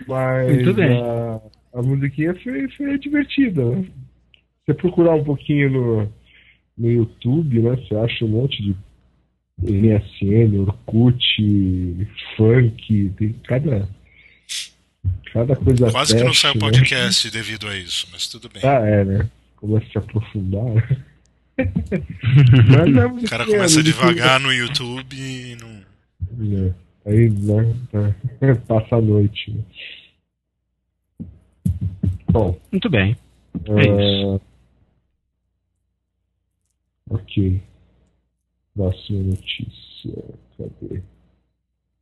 Mas 0.07 0.55
Muito 0.55 0.73
bem. 0.73 1.01
A, 1.01 1.39
a 1.73 1.81
musiquinha 1.81 2.35
foi, 2.43 2.69
foi 2.69 2.99
divertida, 2.99 3.65
né? 3.65 3.85
Você 4.65 4.73
procurar 4.73 5.15
um 5.15 5.23
pouquinho 5.23 5.69
no, 5.71 6.13
no 6.77 6.91
YouTube, 6.91 7.59
né? 7.59 7.75
Você 7.75 7.95
acha 7.95 8.25
um 8.25 8.29
monte 8.29 8.61
de 8.61 8.75
MSN, 9.61 10.59
Orkut, 10.61 12.07
funk, 12.37 13.11
tem 13.17 13.33
cada. 13.45 13.89
Cada 15.33 15.55
coisa 15.55 15.91
Quase 15.91 16.15
que 16.15 16.23
não 16.23 16.33
sai 16.33 16.53
teste, 16.53 16.65
o 16.65 16.69
né? 16.69 16.77
podcast 16.77 17.31
devido 17.31 17.67
a 17.67 17.75
isso, 17.75 18.07
mas 18.11 18.27
tudo 18.27 18.49
bem. 18.49 18.61
Ah, 18.63 18.85
é, 18.85 19.03
né? 19.03 19.29
Começa 19.57 19.85
a 19.85 19.91
se 19.91 19.97
aprofundar. 19.97 20.63
né? 20.63 20.83
Mas 22.67 22.95
é 22.95 23.05
O 23.05 23.29
cara 23.29 23.45
começa 23.45 23.83
devagar 23.83 24.39
no 24.39 24.51
YouTube 24.51 25.15
e 25.15 25.55
não. 25.61 25.83
né? 26.47 26.73
Aí, 27.05 27.29
né? 27.29 27.75
tá. 27.91 28.55
Passa 28.67 28.95
a 28.95 29.01
noite. 29.01 29.51
Né? 29.51 29.63
Bom, 32.33 32.59
Muito 32.71 32.89
bem. 32.89 33.15
É 33.67 33.81
isso. 33.81 34.41
ah, 37.11 37.13
ok. 37.13 37.61
Próxima 38.75 39.19
notícia. 39.19 40.23
Cadê? 40.57 41.03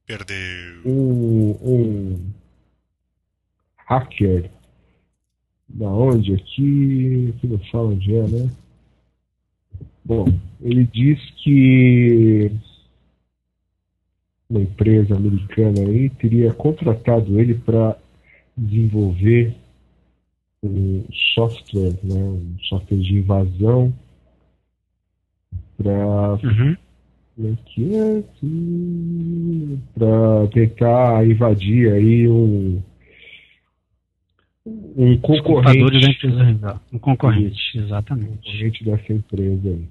Perdeu. 0.08 0.82
um, 0.86 1.52
um 1.62 2.32
hacker 3.86 4.50
da 5.68 5.90
onde 5.90 6.34
aqui, 6.34 7.34
aqui 7.36 7.48
não 7.48 7.60
fala 7.70 7.90
onde 7.90 8.16
é, 8.16 8.28
né? 8.28 8.52
Bom, 10.06 10.26
ele 10.62 10.86
diz 10.86 11.20
que 11.44 12.52
uma 14.50 14.62
empresa 14.62 15.14
americana 15.16 15.82
aí 15.82 16.10
teria 16.10 16.54
contratado 16.54 17.38
ele 17.38 17.56
para 17.56 17.98
desenvolver 18.58 19.56
um 20.64 21.04
software, 21.34 21.98
né, 22.04 22.16
um 22.16 22.56
software 22.64 23.00
de 23.00 23.18
invasão 23.18 23.94
para 25.78 26.40
Uhum. 26.44 26.78
Para 29.96 30.48
tentar 30.54 31.26
invadir 31.26 31.92
aí 31.92 32.28
um 32.28 32.82
um 34.66 35.18
concorrente, 35.18 36.12
empresa 36.12 36.44
rival. 36.44 36.82
Um 36.94 37.00
concorrente, 37.00 37.78
exatamente. 37.80 38.38
concorrente 38.46 38.84
dessa 38.84 39.14
empresa 39.14 39.70
aí. 39.70 39.88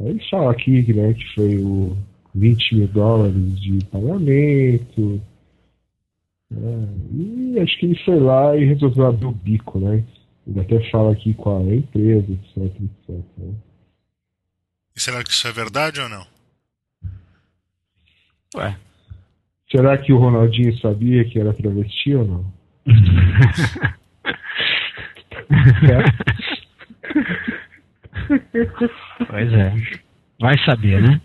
Aí 0.00 0.28
fala 0.28 0.50
aqui 0.50 0.92
né, 0.92 1.14
que 1.14 1.34
foi 1.34 1.56
o 1.58 1.96
20 2.34 2.74
mil 2.74 2.88
dólares 2.88 3.60
de 3.60 3.84
pagamento. 3.86 5.20
Né, 6.50 6.88
e 7.12 7.60
acho 7.60 7.78
que 7.78 7.86
ele 7.86 8.04
foi 8.04 8.18
lá 8.18 8.56
e 8.56 8.64
resolveu 8.64 9.06
abrir 9.06 9.26
o 9.26 9.32
bico, 9.32 9.78
né? 9.78 10.04
Ele 10.46 10.60
até 10.60 10.90
fala 10.90 11.12
aqui 11.12 11.34
qual 11.34 11.60
é 11.66 11.70
a 11.70 11.76
empresa, 11.76 12.32
etc, 12.32 12.56
etc. 12.58 13.24
né? 13.38 13.54
E 14.96 15.00
será 15.00 15.22
que 15.22 15.30
isso 15.30 15.46
é 15.46 15.52
verdade 15.52 16.00
ou 16.00 16.08
não? 16.08 16.26
Ué. 18.56 18.76
Será 19.70 19.96
que 19.96 20.12
o 20.12 20.18
Ronaldinho 20.18 20.76
sabia 20.78 21.24
que 21.24 21.38
era 21.38 21.54
travesti 21.54 22.14
ou 22.14 22.26
não? 22.26 22.52
Pois 29.28 29.52
é. 29.52 29.74
Vai 30.40 30.56
saber, 30.64 31.02
né? 31.02 31.20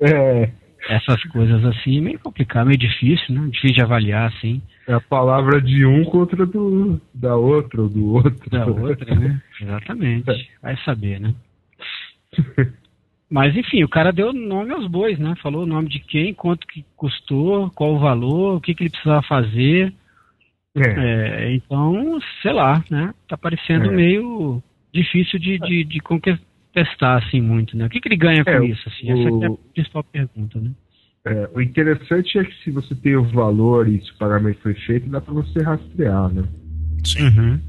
É, 0.00 0.50
Essas 0.88 1.22
coisas 1.24 1.64
assim, 1.64 2.00
meio 2.00 2.18
complicado, 2.18 2.66
meio 2.66 2.78
difícil, 2.78 3.34
né? 3.34 3.48
Difícil 3.50 3.76
de 3.76 3.82
avaliar, 3.82 4.28
assim, 4.28 4.62
é 4.86 4.92
a 4.92 5.00
palavra 5.00 5.60
de 5.60 5.84
um 5.84 6.04
contra 6.04 6.46
do, 6.46 7.00
da 7.12 7.36
outra 7.36 7.82
ou 7.82 7.88
do 7.88 8.14
outro. 8.14 8.50
da 8.50 8.66
outra, 8.66 9.14
né? 9.16 9.42
Exatamente. 9.60 10.50
Vai 10.62 10.76
saber, 10.84 11.20
né? 11.20 11.34
Mas 13.28 13.56
enfim, 13.56 13.82
o 13.82 13.88
cara 13.88 14.12
deu 14.12 14.32
nome 14.32 14.72
aos 14.72 14.86
bois, 14.86 15.18
né? 15.18 15.34
Falou 15.42 15.64
o 15.64 15.66
nome 15.66 15.88
de 15.88 15.98
quem, 15.98 16.32
quanto 16.32 16.64
que 16.66 16.84
custou, 16.96 17.68
qual 17.70 17.94
o 17.94 17.98
valor, 17.98 18.56
o 18.56 18.60
que, 18.60 18.72
que 18.72 18.84
ele 18.84 18.90
precisava 18.90 19.22
fazer. 19.22 19.92
É, 20.76 21.46
É, 21.46 21.54
então, 21.54 22.20
sei 22.42 22.52
lá, 22.52 22.84
né? 22.88 23.12
Tá 23.28 23.36
parecendo 23.36 23.86
É. 23.86 23.92
meio 23.92 24.62
difícil 24.94 25.38
de, 25.40 25.58
de, 25.58 25.84
de 25.84 26.00
contestar, 26.76 27.22
assim, 27.22 27.40
muito, 27.40 27.76
né? 27.76 27.86
O 27.86 27.88
que, 27.90 28.00
que 28.00 28.08
ele 28.08 28.16
ganha 28.16 28.44
com 28.44 28.50
É, 28.50 28.66
isso, 28.66 28.88
assim? 28.88 29.10
Essa 29.10 29.44
é 29.44 29.46
a 29.48 29.72
principal 29.72 30.04
pergunta, 30.04 30.60
né? 30.60 30.70
é, 31.24 31.50
o 31.54 31.60
interessante 31.60 32.38
é 32.38 32.44
que 32.44 32.54
se 32.62 32.70
você 32.70 32.94
tem 32.94 33.16
o 33.16 33.24
valor 33.24 33.88
e 33.88 34.00
se 34.04 34.12
o 34.12 34.16
pagamento 34.18 34.60
foi 34.60 34.74
feito, 34.74 35.08
dá 35.08 35.20
pra 35.20 35.34
você 35.34 35.60
rastrear, 35.62 36.28
né? 36.32 36.44
Sim. 37.04 37.24
Uhum. 37.24 37.60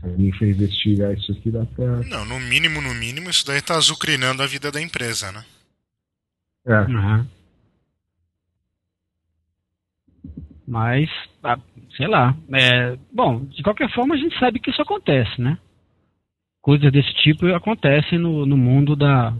Se 0.00 0.06
alguém 0.06 0.32
for 0.32 0.46
investigar 0.46 1.12
isso 1.14 1.32
aqui, 1.32 1.50
dá 1.50 1.64
pra. 1.64 1.86
Não, 2.04 2.24
no 2.24 2.38
mínimo, 2.40 2.80
no 2.80 2.94
mínimo, 2.94 3.28
isso 3.30 3.46
daí 3.46 3.60
tá 3.60 3.74
azucrinando 3.76 4.42
a 4.42 4.46
vida 4.46 4.70
da 4.70 4.80
empresa, 4.80 5.32
né? 5.32 5.44
É, 6.66 6.80
Uhum. 6.82 7.26
Mas, 10.68 11.10
ah, 11.42 11.58
sei 11.96 12.06
lá. 12.06 12.36
É, 12.52 12.96
bom, 13.12 13.44
de 13.46 13.60
qualquer 13.60 13.92
forma, 13.92 14.14
a 14.14 14.18
gente 14.18 14.38
sabe 14.38 14.60
que 14.60 14.70
isso 14.70 14.80
acontece, 14.80 15.40
né? 15.40 15.58
Coisas 16.60 16.92
desse 16.92 17.12
tipo 17.14 17.46
acontecem 17.54 18.18
no, 18.18 18.44
no 18.44 18.56
mundo 18.56 18.94
da, 18.94 19.34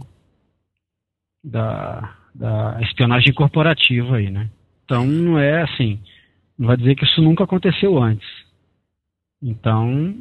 da, 1.43 2.15
da 2.33 2.79
espionagem 2.81 3.33
corporativa 3.33 4.17
aí, 4.17 4.29
né? 4.29 4.49
Então, 4.83 5.05
não 5.05 5.39
é 5.39 5.61
assim. 5.61 5.99
Não 6.57 6.67
vai 6.67 6.77
dizer 6.77 6.95
que 6.95 7.05
isso 7.05 7.21
nunca 7.21 7.43
aconteceu 7.43 8.01
antes. 8.01 8.27
Então, 9.41 10.15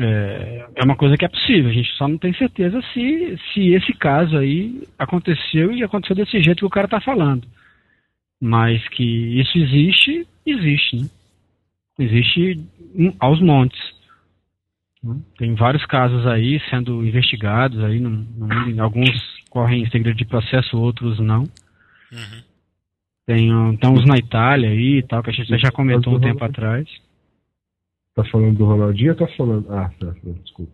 é, 0.00 0.66
é 0.76 0.84
uma 0.84 0.96
coisa 0.96 1.16
que 1.16 1.24
é 1.24 1.28
possível. 1.28 1.70
A 1.70 1.74
gente 1.74 1.90
só 1.92 2.08
não 2.08 2.16
tem 2.16 2.32
certeza 2.34 2.80
se, 2.92 3.38
se 3.52 3.68
esse 3.74 3.92
caso 3.92 4.36
aí 4.38 4.82
aconteceu 4.98 5.72
e 5.72 5.82
aconteceu 5.82 6.16
desse 6.16 6.42
jeito 6.42 6.60
que 6.60 6.66
o 6.66 6.70
cara 6.70 6.86
está 6.86 7.00
falando. 7.00 7.46
Mas 8.40 8.86
que 8.88 9.38
isso 9.38 9.58
existe, 9.58 10.26
existe, 10.46 10.96
né? 10.96 11.08
Existe 11.98 12.58
aos 13.18 13.42
montes. 13.42 13.78
Né? 15.02 15.16
Tem 15.38 15.54
vários 15.54 15.84
casos 15.86 16.26
aí 16.26 16.60
sendo 16.70 17.04
investigados 17.04 17.82
aí 17.84 17.98
no, 18.00 18.10
no 18.10 18.46
mundo. 18.48 18.80
Alguns 18.80 19.10
correm 19.48 19.82
em 19.82 19.90
segredo 19.90 20.16
de 20.16 20.24
processo, 20.24 20.78
outros 20.78 21.18
não. 21.18 21.42
Uhum. 22.12 22.42
Tem, 23.26 23.54
um- 23.54 23.76
tem 23.76 23.90
uns 23.90 24.04
na 24.06 24.16
Itália 24.16 24.70
aí 24.70 24.98
e 24.98 25.02
tal, 25.02 25.22
que 25.22 25.30
a 25.30 25.32
gente 25.32 25.56
já 25.58 25.70
comentou 25.70 26.14
um 26.16 26.20
tempo 26.20 26.44
atrás. 26.44 26.88
tá 28.14 28.24
falando 28.24 28.58
do 28.58 28.64
Ronaldinho 28.64 29.10
ou 29.12 29.16
tá 29.16 29.26
falando. 29.36 29.72
Ah, 29.72 29.90
tá, 30.00 30.06
tá, 30.06 30.30
desculpa. 30.42 30.72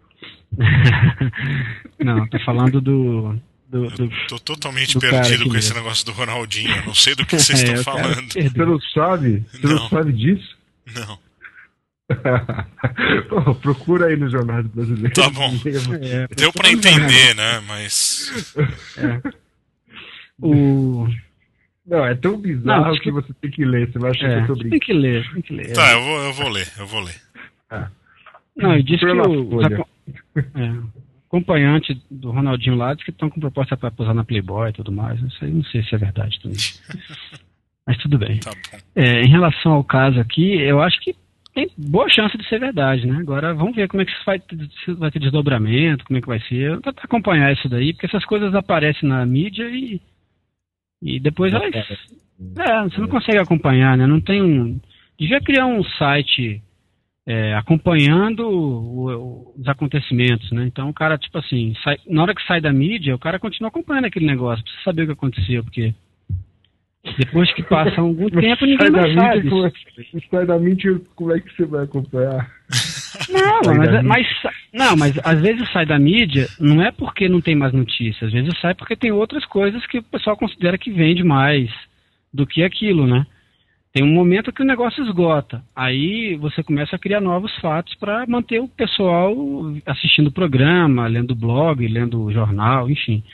não, 2.02 2.26
tô 2.28 2.38
falando 2.40 2.80
do. 2.80 3.38
do, 3.68 3.88
do 3.90 4.10
Tô 4.28 4.38
totalmente 4.38 4.94
do 4.94 5.00
perdido 5.00 5.48
com 5.48 5.56
esse 5.56 5.74
negócio 5.74 6.04
do 6.06 6.12
Ronaldinho. 6.12 6.74
Eu 6.76 6.86
não 6.86 6.94
sei 6.94 7.14
do 7.14 7.26
que 7.26 7.36
vocês 7.38 7.62
É, 7.62 7.74
estão 7.74 7.84
falando. 7.94 8.32
Você 8.32 8.64
não 8.64 8.80
sabe? 8.80 9.44
Você 9.52 9.66
não, 9.66 9.74
Não. 9.76 9.88
sabe 9.88 10.12
disso? 10.12 10.56
Não. 10.94 11.18
Pô, 13.28 13.54
procura 13.56 14.06
aí 14.06 14.16
no 14.16 14.28
Jornal 14.30 14.62
Brasileiro. 14.62 15.12
Tá 15.14 15.28
bom. 15.30 15.50
É, 16.02 16.28
Deu 16.36 16.52
pra 16.52 16.70
entender, 16.70 17.34
né? 17.34 17.60
Mas. 17.66 18.54
o. 20.40 21.06
Não, 21.86 22.04
é 22.04 22.14
tão 22.16 22.32
Não, 22.32 22.38
bizarro 22.40 22.84
acho 22.86 22.98
que 22.98 23.04
que- 23.04 23.10
você 23.12 23.32
tem 23.40 23.50
que 23.50 23.64
ler. 23.64 23.90
Você 23.92 23.98
vai 23.98 24.10
achar 24.10 24.28
que 24.28 24.34
É, 24.34 24.40
eu 24.42 24.46
tô 24.46 24.54
tem 24.54 24.68
brincando. 24.68 24.80
que 24.84 24.92
ler, 24.92 25.32
tem 25.32 25.42
que 25.42 25.52
ler. 25.52 25.72
Tá, 25.72 25.92
eu 25.92 26.02
vou, 26.02 26.18
eu 26.18 26.32
vou 26.32 26.48
ler, 26.48 26.68
eu 26.78 26.86
vou 26.86 27.00
ler. 27.00 27.14
Não, 28.56 28.76
e 28.76 28.82
diz 28.82 28.98
que 28.98 29.06
o, 29.06 29.62
é, 29.62 30.72
acompanhante 31.28 32.00
do 32.10 32.30
Ronaldinho 32.30 32.74
lá 32.76 32.94
diz 32.94 33.04
que 33.04 33.10
estão 33.10 33.28
com 33.30 33.38
proposta 33.40 33.76
para 33.76 33.90
posar 33.90 34.14
na 34.14 34.24
Playboy 34.24 34.70
e 34.70 34.72
tudo 34.72 34.90
mais. 34.90 35.20
Isso 35.22 35.44
aí 35.44 35.50
não 35.50 35.62
sei 35.64 35.82
se 35.84 35.94
é 35.94 35.98
verdade 35.98 36.40
também. 36.42 36.58
Mas 37.86 37.98
tudo 37.98 38.18
bem. 38.18 38.38
Tá 38.40 38.50
bom. 38.50 38.78
É, 38.96 39.20
em 39.22 39.28
relação 39.28 39.72
ao 39.72 39.84
caso 39.84 40.18
aqui, 40.18 40.54
eu 40.60 40.80
acho 40.82 40.98
que 41.00 41.14
tem 41.56 41.70
boa 41.78 42.06
chance 42.08 42.36
de 42.36 42.46
ser 42.48 42.60
verdade, 42.60 43.06
né? 43.06 43.16
Agora 43.18 43.54
vamos 43.54 43.74
ver 43.74 43.88
como 43.88 44.02
é 44.02 44.04
que 44.04 44.12
isso 44.12 44.22
vai, 44.26 44.38
ter- 44.38 44.68
se 44.84 44.92
vai 44.92 45.10
ter 45.10 45.18
desdobramento, 45.18 46.04
como 46.04 46.18
é 46.18 46.20
que 46.20 46.28
vai 46.28 46.38
ser. 46.40 46.54
Eu 46.54 46.72
vou 46.74 46.82
tentar 46.82 47.02
acompanhar 47.04 47.50
isso 47.52 47.66
daí, 47.68 47.92
porque 47.94 48.06
essas 48.06 48.24
coisas 48.26 48.54
aparecem 48.54 49.08
na 49.08 49.24
mídia 49.24 49.64
e, 49.70 50.00
e 51.02 51.18
depois 51.18 51.52
elas. 51.52 51.74
É, 52.58 52.82
você 52.84 53.00
não 53.00 53.08
consegue 53.08 53.38
acompanhar, 53.38 53.96
né? 53.96 54.06
Não 54.06 54.20
tem 54.20 54.42
um. 54.42 54.78
Devia 55.18 55.40
criar 55.40 55.64
um 55.66 55.82
site 55.82 56.62
é, 57.26 57.54
acompanhando 57.54 58.46
o- 58.48 59.54
os 59.58 59.66
acontecimentos, 59.66 60.50
né? 60.52 60.64
Então 60.66 60.90
o 60.90 60.94
cara, 60.94 61.16
tipo 61.18 61.38
assim, 61.38 61.74
sai- 61.82 61.98
na 62.06 62.22
hora 62.22 62.34
que 62.34 62.46
sai 62.46 62.60
da 62.60 62.72
mídia, 62.72 63.14
o 63.14 63.18
cara 63.18 63.38
continua 63.38 63.68
acompanhando 63.68 64.04
aquele 64.04 64.26
negócio, 64.26 64.62
precisa 64.62 64.84
saber 64.84 65.02
o 65.02 65.06
que 65.06 65.12
aconteceu, 65.12 65.64
porque 65.64 65.94
depois 67.18 67.52
que 67.54 67.62
passa 67.62 68.00
algum 68.00 68.28
tempo, 68.28 68.66
ninguém 68.66 68.78
sai 68.78 68.90
da 68.90 69.00
mais 69.00 69.14
mídia, 69.14 69.32
sabe. 69.32 69.48
como 69.50 69.66
é, 69.66 69.72
sai 70.30 70.46
da 70.46 70.58
mídia, 70.58 71.00
como 71.14 71.32
é 71.32 71.40
que 71.40 71.56
você 71.56 71.64
vai 71.64 71.84
acompanhar? 71.84 72.50
Não, 73.30 73.60
mas, 73.74 73.90
da 73.90 74.02
mas, 74.02 74.26
não, 74.72 74.96
mas 74.96 75.18
às 75.24 75.40
vezes 75.40 75.70
sai 75.72 75.86
da 75.86 75.98
mídia, 75.98 76.46
não 76.60 76.82
é 76.82 76.92
porque 76.92 77.28
não 77.28 77.40
tem 77.40 77.54
mais 77.54 77.72
notícias, 77.72 78.24
às 78.24 78.32
vezes 78.32 78.58
sai 78.60 78.74
porque 78.74 78.94
tem 78.94 79.10
outras 79.10 79.44
coisas 79.46 79.84
que 79.86 79.98
o 79.98 80.02
pessoal 80.02 80.36
considera 80.36 80.76
que 80.76 80.90
vende 80.90 81.24
mais 81.24 81.70
do 82.32 82.46
que 82.46 82.62
aquilo, 82.62 83.06
né? 83.06 83.26
Tem 83.96 84.04
um 84.04 84.12
momento 84.12 84.52
que 84.52 84.60
o 84.60 84.66
negócio 84.66 85.02
esgota. 85.02 85.62
Aí 85.74 86.36
você 86.36 86.62
começa 86.62 86.96
a 86.96 86.98
criar 86.98 87.18
novos 87.18 87.50
fatos 87.62 87.94
para 87.94 88.26
manter 88.26 88.60
o 88.60 88.68
pessoal 88.68 89.34
assistindo 89.86 90.26
o 90.26 90.32
programa, 90.32 91.06
lendo 91.06 91.30
o 91.30 91.34
blog, 91.34 91.88
lendo 91.88 92.22
o 92.22 92.30
jornal, 92.30 92.90
enfim. 92.90 93.24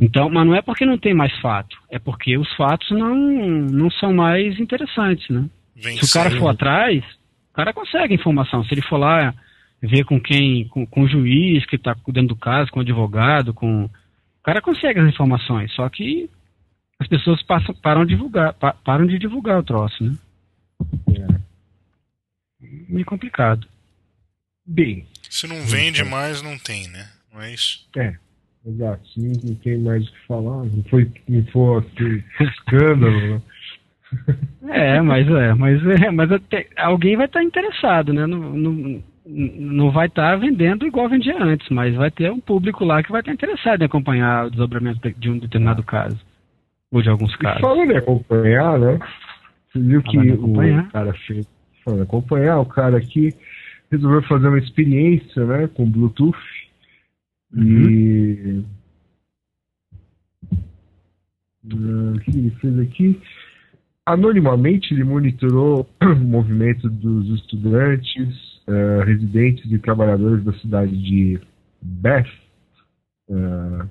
Então, 0.00 0.28
mas 0.30 0.46
não 0.46 0.54
é 0.54 0.62
porque 0.62 0.84
não 0.86 0.96
tem 0.98 1.12
mais 1.14 1.36
fato, 1.40 1.76
é 1.90 1.98
porque 1.98 2.36
os 2.38 2.52
fatos 2.54 2.90
não, 2.92 3.14
não 3.14 3.90
são 3.90 4.12
mais 4.14 4.58
interessantes, 4.60 5.28
né? 5.28 5.48
Vem 5.74 5.96
Se 5.98 6.04
o 6.04 6.12
cara 6.12 6.30
for 6.38 6.48
atrás, 6.48 7.04
o 7.50 7.54
cara 7.54 7.72
consegue 7.72 8.14
informação. 8.14 8.62
Se 8.64 8.72
ele 8.74 8.82
for 8.82 8.98
lá 8.98 9.34
ver 9.82 10.04
com 10.04 10.20
quem, 10.20 10.68
com, 10.68 10.86
com 10.86 11.02
o 11.02 11.08
juiz 11.08 11.66
que 11.66 11.76
está 11.76 11.94
cuidando 11.94 12.28
do 12.28 12.36
caso, 12.36 12.70
com 12.70 12.78
o 12.78 12.82
advogado, 12.82 13.52
com. 13.52 13.84
O 13.86 13.90
cara 14.44 14.60
consegue 14.62 15.00
as 15.00 15.08
informações, 15.08 15.72
só 15.72 15.88
que 15.88 16.30
as 17.00 17.08
pessoas 17.08 17.42
passam, 17.42 17.74
param, 17.74 18.04
de 18.04 18.14
divulgar, 18.14 18.52
pa- 18.54 18.74
param 18.84 19.06
de 19.06 19.18
divulgar 19.18 19.58
o 19.58 19.62
troço, 19.64 20.04
né? 20.04 20.16
Meio 22.88 23.04
complicado. 23.06 23.66
Bem, 24.66 25.06
Se 25.28 25.46
não 25.46 25.60
vende 25.62 26.02
mais, 26.04 26.40
não 26.42 26.58
tem, 26.58 26.88
né? 26.88 27.08
Não 27.32 27.42
é 27.42 27.52
isso? 27.52 27.86
exato. 27.94 28.23
Não, 28.66 28.98
não 29.44 29.54
tem 29.56 29.78
mais 29.78 30.08
o 30.08 30.12
que 30.12 30.26
falar. 30.26 30.64
Não 30.64 30.82
foi, 30.88 31.10
não 31.28 31.44
foi 31.46 31.78
assim, 31.78 32.22
escândalo, 32.40 33.20
né? 33.20 33.42
É, 34.68 35.00
mas 35.02 35.28
é, 35.28 35.54
mas 35.54 35.84
é, 35.86 36.10
mas 36.10 36.30
até- 36.32 36.68
alguém 36.76 37.16
vai 37.16 37.26
estar 37.26 37.42
interessado, 37.42 38.12
né? 38.12 38.26
Não, 38.26 38.38
não, 38.38 39.02
não 39.26 39.90
vai 39.90 40.06
estar 40.06 40.36
vendendo 40.36 40.86
igual 40.86 41.08
vendia 41.08 41.36
antes, 41.42 41.68
mas 41.68 41.94
vai 41.94 42.10
ter 42.10 42.30
um 42.30 42.40
público 42.40 42.84
lá 42.84 43.02
que 43.02 43.10
vai 43.10 43.20
estar 43.20 43.32
interessado 43.32 43.82
em 43.82 43.86
acompanhar 43.86 44.46
o 44.46 44.50
desdobramento 44.50 45.00
de- 45.18 45.30
um 45.30 45.38
determinado 45.38 45.82
caso. 45.82 46.18
Ou 46.92 47.02
de 47.02 47.08
alguns 47.08 47.34
E 47.34 47.38
casos. 47.38 47.60
falando 47.60 47.90
em 47.90 47.96
acompanhar, 47.96 48.78
né? 48.78 48.98
Você 49.72 49.80
viu 49.80 50.02
que 50.02 50.16
o 50.18 50.88
cara 50.92 51.12
fez. 51.26 51.46
Falando 51.84 52.00
em 52.00 52.04
acompanhar, 52.04 52.60
o 52.60 52.66
cara 52.66 52.96
aqui 52.96 53.34
resolveu 53.90 54.22
fazer 54.22 54.48
uma 54.48 54.58
experiência, 54.58 55.44
né? 55.44 55.68
Com 55.74 55.90
Bluetooth. 55.90 56.38
E. 57.56 58.62
Ah, 60.52 62.12
O 62.14 62.20
que 62.20 62.30
ele 62.30 62.50
fez 62.60 62.78
aqui? 62.78 63.20
Anonimamente, 64.06 64.92
ele 64.92 65.04
monitorou 65.04 65.88
o 66.02 66.14
movimento 66.14 66.88
dos 66.90 67.40
estudantes, 67.40 68.60
ah, 68.68 69.04
residentes 69.04 69.70
e 69.70 69.78
trabalhadores 69.78 70.44
da 70.44 70.52
cidade 70.54 70.96
de 70.96 71.40
Bath. 71.82 72.28
ah, 73.30 73.86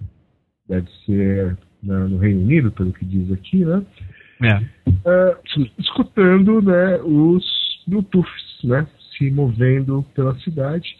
deve 0.70 0.88
ser 1.06 1.58
na- 1.82 2.08
no 2.08 2.18
Reino 2.18 2.42
Unido, 2.42 2.72
pelo 2.72 2.94
que 2.94 3.04
diz 3.06 3.32
aqui, 3.32 3.66
né? 3.66 3.84
É. 4.42 4.60
Mesmo. 4.60 5.72
escutando 5.80 6.62
né, 6.62 6.98
os 7.02 7.44
Bluetooths, 7.88 8.64
né, 8.64 8.86
se 9.18 9.30
movendo 9.32 10.04
pela 10.16 10.36
cidade. 10.40 10.96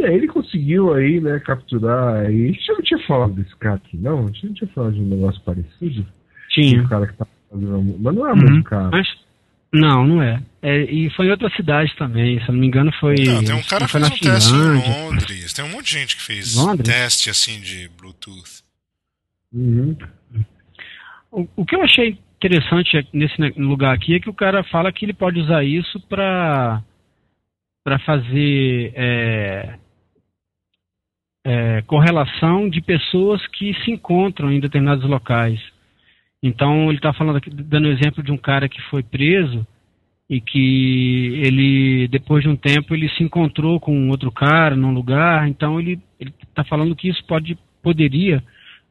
E 0.00 0.04
aí 0.04 0.14
ele 0.14 0.26
conseguiu 0.28 0.94
aí, 0.94 1.20
né, 1.20 1.38
capturar 1.40 2.24
aí. 2.26 2.44
A 2.44 2.46
gente 2.52 2.64
já 2.64 2.72
não 2.72 2.82
tinha 2.82 3.06
falado 3.06 3.32
desse 3.34 3.54
cara 3.56 3.76
aqui, 3.76 3.96
não? 3.98 4.24
A 4.24 4.26
gente 4.28 4.46
não 4.46 4.54
tinha 4.54 4.70
falado 4.70 4.94
de 4.94 5.00
um 5.00 5.04
negócio 5.08 5.40
parecido? 5.42 6.06
Tinha. 6.48 6.82
Um 6.82 6.88
cara 6.88 7.06
que 7.06 7.16
tá 7.16 7.26
fazendo. 7.50 7.96
Mas 8.00 8.14
não 8.14 8.26
é 8.26 8.32
o 8.32 8.34
Uhum. 8.34 8.42
mesmo 8.42 8.64
cara. 8.64 8.88
Mas, 8.90 9.08
não, 9.72 10.06
não 10.06 10.22
é. 10.22 10.42
É, 10.62 10.82
E 10.84 11.10
foi 11.10 11.26
em 11.26 11.30
outra 11.30 11.48
cidade 11.54 11.94
também, 11.96 12.40
se 12.40 12.48
eu 12.48 12.52
não 12.54 12.60
me 12.60 12.66
engano 12.66 12.90
foi. 12.98 13.14
Não, 13.24 13.44
tem 13.44 13.54
um 13.54 13.62
cara 13.62 13.84
que 13.86 13.92
fez 13.92 14.02
na 14.02 14.14
um 14.14 14.18
teste 14.18 14.50
em 14.50 14.56
Finlândia. 14.56 15.04
Londres. 15.04 15.52
Tem 15.52 15.64
um 15.64 15.68
monte 15.68 15.84
de 15.86 15.92
gente 15.92 16.16
que 16.16 16.22
fez 16.22 16.56
Londres? 16.56 16.88
teste 16.88 17.30
assim 17.30 17.60
de 17.60 17.88
Bluetooth. 18.00 18.62
Uhum. 19.52 19.96
O, 21.30 21.46
o 21.56 21.64
que 21.64 21.76
eu 21.76 21.82
achei 21.82 22.18
interessante 22.36 23.06
nesse 23.12 23.38
ne- 23.40 23.52
lugar 23.56 23.94
aqui 23.94 24.14
é 24.14 24.20
que 24.20 24.30
o 24.30 24.34
cara 24.34 24.64
fala 24.64 24.90
que 24.92 25.04
ele 25.04 25.12
pode 25.12 25.38
usar 25.38 25.62
isso 25.62 26.00
para 26.08 26.82
para 27.84 27.98
fazer 28.00 28.92
é, 28.94 29.74
é, 31.44 31.82
correlação 31.82 32.68
de 32.68 32.80
pessoas 32.80 33.44
que 33.48 33.74
se 33.82 33.90
encontram 33.90 34.52
em 34.52 34.60
determinados 34.60 35.08
locais. 35.08 35.60
Então 36.42 36.88
ele 36.88 36.98
está 36.98 37.12
falando 37.12 37.36
aqui, 37.36 37.50
dando 37.50 37.88
exemplo 37.88 38.22
de 38.22 38.32
um 38.32 38.36
cara 38.36 38.68
que 38.68 38.80
foi 38.82 39.02
preso 39.02 39.66
e 40.28 40.40
que 40.40 41.40
ele 41.44 42.08
depois 42.08 42.42
de 42.42 42.48
um 42.48 42.56
tempo 42.56 42.94
ele 42.94 43.08
se 43.10 43.22
encontrou 43.22 43.80
com 43.80 44.08
outro 44.08 44.30
cara 44.30 44.76
num 44.76 44.92
lugar. 44.92 45.48
Então 45.48 45.78
ele 45.80 46.00
está 46.48 46.64
falando 46.64 46.96
que 46.96 47.08
isso 47.08 47.24
pode 47.26 47.58
poderia 47.82 48.42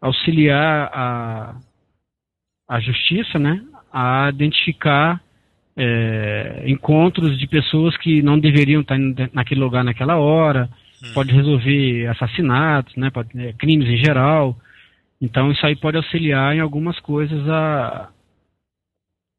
auxiliar 0.02 0.90
a 0.94 1.56
a 2.68 2.80
justiça, 2.80 3.40
né, 3.40 3.64
a 3.92 4.30
identificar 4.30 5.20
é, 5.76 6.66
encontros 6.68 7.40
de 7.40 7.48
pessoas 7.48 7.98
que 7.98 8.22
não 8.22 8.38
deveriam 8.38 8.82
estar 8.82 8.96
indo 8.96 9.28
naquele 9.34 9.60
lugar 9.60 9.84
naquela 9.84 10.18
hora, 10.18 10.70
Hum. 11.02 11.14
pode 11.14 11.34
resolver 11.34 12.08
assassinatos, 12.08 12.96
né, 12.96 13.10
pode, 13.10 13.30
é, 13.40 13.54
crimes 13.54 13.88
em 13.88 13.98
geral. 13.98 14.56
Então 15.22 15.52
isso 15.52 15.66
aí 15.66 15.76
pode 15.76 15.98
auxiliar 15.98 16.56
em 16.56 16.60
algumas 16.60 17.00
coisas 17.00 17.48
a, 17.50 18.10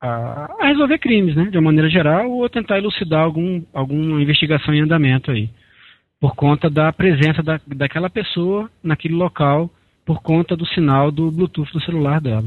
a, 0.00 0.50
a 0.58 0.66
resolver 0.68 0.98
crimes, 0.98 1.36
né, 1.36 1.44
de 1.44 1.58
uma 1.58 1.64
maneira 1.64 1.88
geral, 1.88 2.30
ou 2.30 2.48
tentar 2.48 2.78
elucidar 2.78 3.22
algum, 3.22 3.62
alguma 3.72 4.20
investigação 4.20 4.74
em 4.74 4.80
andamento 4.80 5.30
aí, 5.30 5.50
por 6.18 6.34
conta 6.34 6.70
da 6.70 6.92
presença 6.92 7.42
da, 7.42 7.60
daquela 7.66 8.10
pessoa 8.10 8.70
naquele 8.82 9.14
local, 9.14 9.70
por 10.04 10.22
conta 10.22 10.56
do 10.56 10.66
sinal 10.66 11.10
do 11.10 11.30
Bluetooth 11.30 11.72
do 11.72 11.82
celular 11.82 12.20
dela. 12.20 12.44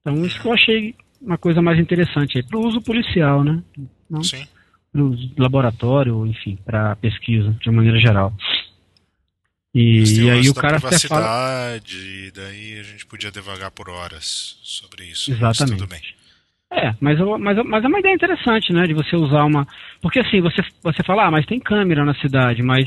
Então 0.00 0.24
isso 0.24 0.40
que 0.40 0.46
eu 0.46 0.52
achei 0.52 0.94
uma 1.20 1.38
coisa 1.38 1.62
mais 1.62 1.78
interessante 1.78 2.38
aí, 2.38 2.42
para 2.42 2.58
o 2.58 2.66
uso 2.66 2.80
policial, 2.80 3.42
né? 3.42 3.62
Não 4.08 4.22
Sim. 4.22 4.46
Para 4.96 5.04
o 5.04 5.42
laboratório, 5.42 6.26
enfim, 6.26 6.58
para 6.64 6.96
pesquisa, 6.96 7.50
de 7.60 7.68
uma 7.68 7.76
maneira 7.76 7.98
geral. 7.98 8.32
E, 9.74 10.22
o 10.24 10.32
aí 10.32 10.48
o 10.48 10.54
cara 10.54 10.78
até 10.78 10.98
fala. 11.00 11.76
e 11.76 12.30
daí 12.30 12.78
a 12.80 12.82
gente 12.82 13.04
podia 13.04 13.30
devagar 13.30 13.70
por 13.70 13.90
horas 13.90 14.58
sobre 14.62 15.04
isso. 15.04 15.30
Exatamente. 15.30 15.78
tudo 15.78 15.88
bem. 15.88 16.00
É, 16.72 16.94
mas, 16.98 17.18
eu- 17.20 17.38
mas, 17.38 17.56
eu- 17.58 17.64
mas 17.64 17.84
é 17.84 17.86
uma 17.86 18.00
ideia 18.00 18.14
interessante, 18.14 18.72
né? 18.72 18.86
De 18.86 18.94
você 18.94 19.14
usar 19.14 19.44
uma. 19.44 19.68
Porque 20.00 20.18
assim, 20.20 20.40
você, 20.40 20.62
você 20.82 21.02
fala, 21.04 21.26
ah, 21.26 21.30
mas 21.30 21.44
tem 21.46 21.60
câmera 21.60 22.04
na 22.04 22.14
cidade, 22.14 22.62
mas 22.62 22.86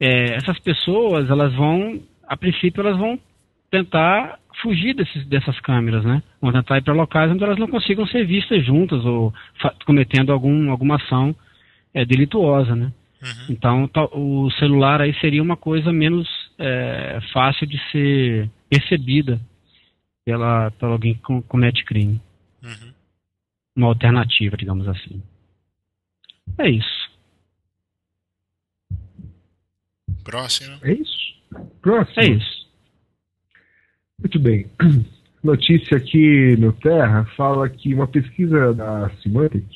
é, 0.00 0.34
essas 0.36 0.58
pessoas, 0.60 1.28
elas 1.28 1.52
vão, 1.54 2.00
a 2.26 2.36
princípio, 2.36 2.80
elas 2.80 2.96
vão 2.96 3.18
tentar 3.72 4.38
fugir 4.60 4.94
desses, 4.94 5.26
dessas 5.26 5.58
câmeras, 5.60 6.04
né? 6.04 6.22
Vão 6.40 6.52
tentar 6.52 6.76
ir 6.76 6.82
para 6.82 6.92
locais 6.92 7.32
onde 7.32 7.42
elas 7.42 7.58
não 7.58 7.66
consigam 7.66 8.06
ser 8.06 8.26
vistas 8.26 8.64
juntas 8.64 9.02
ou 9.04 9.32
cometendo 9.86 10.30
algum, 10.30 10.70
alguma 10.70 10.96
ação 10.96 11.34
é, 11.94 12.04
delituosa, 12.04 12.76
né? 12.76 12.92
Uhum. 13.22 13.46
Então 13.48 13.90
o 14.12 14.50
celular 14.58 15.00
aí 15.00 15.18
seria 15.20 15.42
uma 15.42 15.56
coisa 15.56 15.90
menos 15.90 16.28
é, 16.58 17.18
fácil 17.32 17.66
de 17.66 17.78
ser 17.90 18.50
recebida 18.70 19.40
pela, 20.24 20.70
pela 20.72 20.92
alguém 20.92 21.14
que 21.14 21.22
com- 21.22 21.40
comete 21.42 21.82
crime. 21.84 22.20
Uhum. 22.62 22.92
Uma 23.74 23.86
alternativa, 23.88 24.54
digamos 24.54 24.86
assim. 24.86 25.22
É 26.58 26.68
isso. 26.68 27.10
Próximo. 30.22 30.78
É 30.82 30.92
isso? 30.92 31.34
Próximo. 31.80 32.22
É 32.22 32.26
isso. 32.26 32.61
Muito 34.22 34.38
bem. 34.38 34.66
Notícia 35.42 35.96
aqui 35.96 36.56
no 36.56 36.72
Terra 36.72 37.24
fala 37.36 37.68
que 37.68 37.92
uma 37.92 38.06
pesquisa 38.06 38.72
da 38.72 39.10
Symantec 39.20 39.66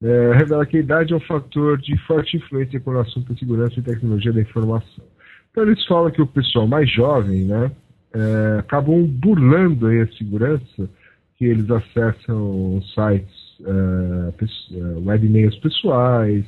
eh, 0.00 0.32
revela 0.36 0.64
que 0.64 0.76
a 0.76 0.80
idade 0.80 1.12
é 1.12 1.16
um 1.16 1.20
fator 1.20 1.76
de 1.78 1.98
forte 2.06 2.36
influência 2.36 2.78
com 2.78 2.92
o 2.92 3.00
assunto 3.00 3.32
da 3.32 3.38
segurança 3.38 3.80
e 3.80 3.82
tecnologia 3.82 4.32
da 4.32 4.40
informação. 4.40 5.04
Então 5.50 5.64
eles 5.64 5.84
falam 5.86 6.12
que 6.12 6.22
o 6.22 6.26
pessoal 6.26 6.68
mais 6.68 6.88
jovem, 6.88 7.44
né, 7.46 7.72
eh, 8.14 8.56
acabam 8.60 9.04
burlando 9.04 9.88
aí 9.88 10.02
a 10.02 10.12
segurança, 10.12 10.88
que 11.36 11.44
eles 11.46 11.68
acessam 11.68 12.80
sites, 12.94 13.34
pes- 14.38 14.68
eh, 14.72 14.98
web 15.04 15.26
e-mails 15.26 15.56
pessoais, 15.58 16.44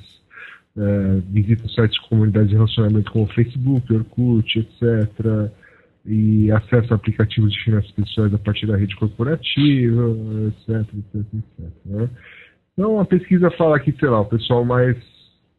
eh, 0.77 1.21
visitam 1.29 1.69
sites 1.69 2.01
de 2.01 2.09
comunidades 2.09 2.51
de 2.51 2.55
relacionamento 2.55 3.11
como 3.11 3.25
o 3.25 3.35
Facebook, 3.35 3.93
Orkut, 3.93 4.61
etc 4.61 5.51
e 6.09 6.51
acesso 6.51 6.93
a 6.93 6.97
aplicativos 6.97 7.53
de 7.53 7.65
finanças 7.65 7.91
pessoais 7.93 8.33
a 8.33 8.39
partir 8.39 8.67
da 8.67 8.77
rede 8.77 8.97
corporativa, 8.97 10.03
etc, 10.49 10.95
etc, 10.95 11.35
etc. 11.35 11.73
né? 11.85 12.11
Então 12.73 12.99
a 12.99 13.05
pesquisa 13.05 13.51
fala 13.53 13.79
que, 13.79 13.93
sei 13.93 14.09
lá, 14.09 14.21
o 14.21 14.27
pessoal 14.27 14.65
mais 14.65 14.97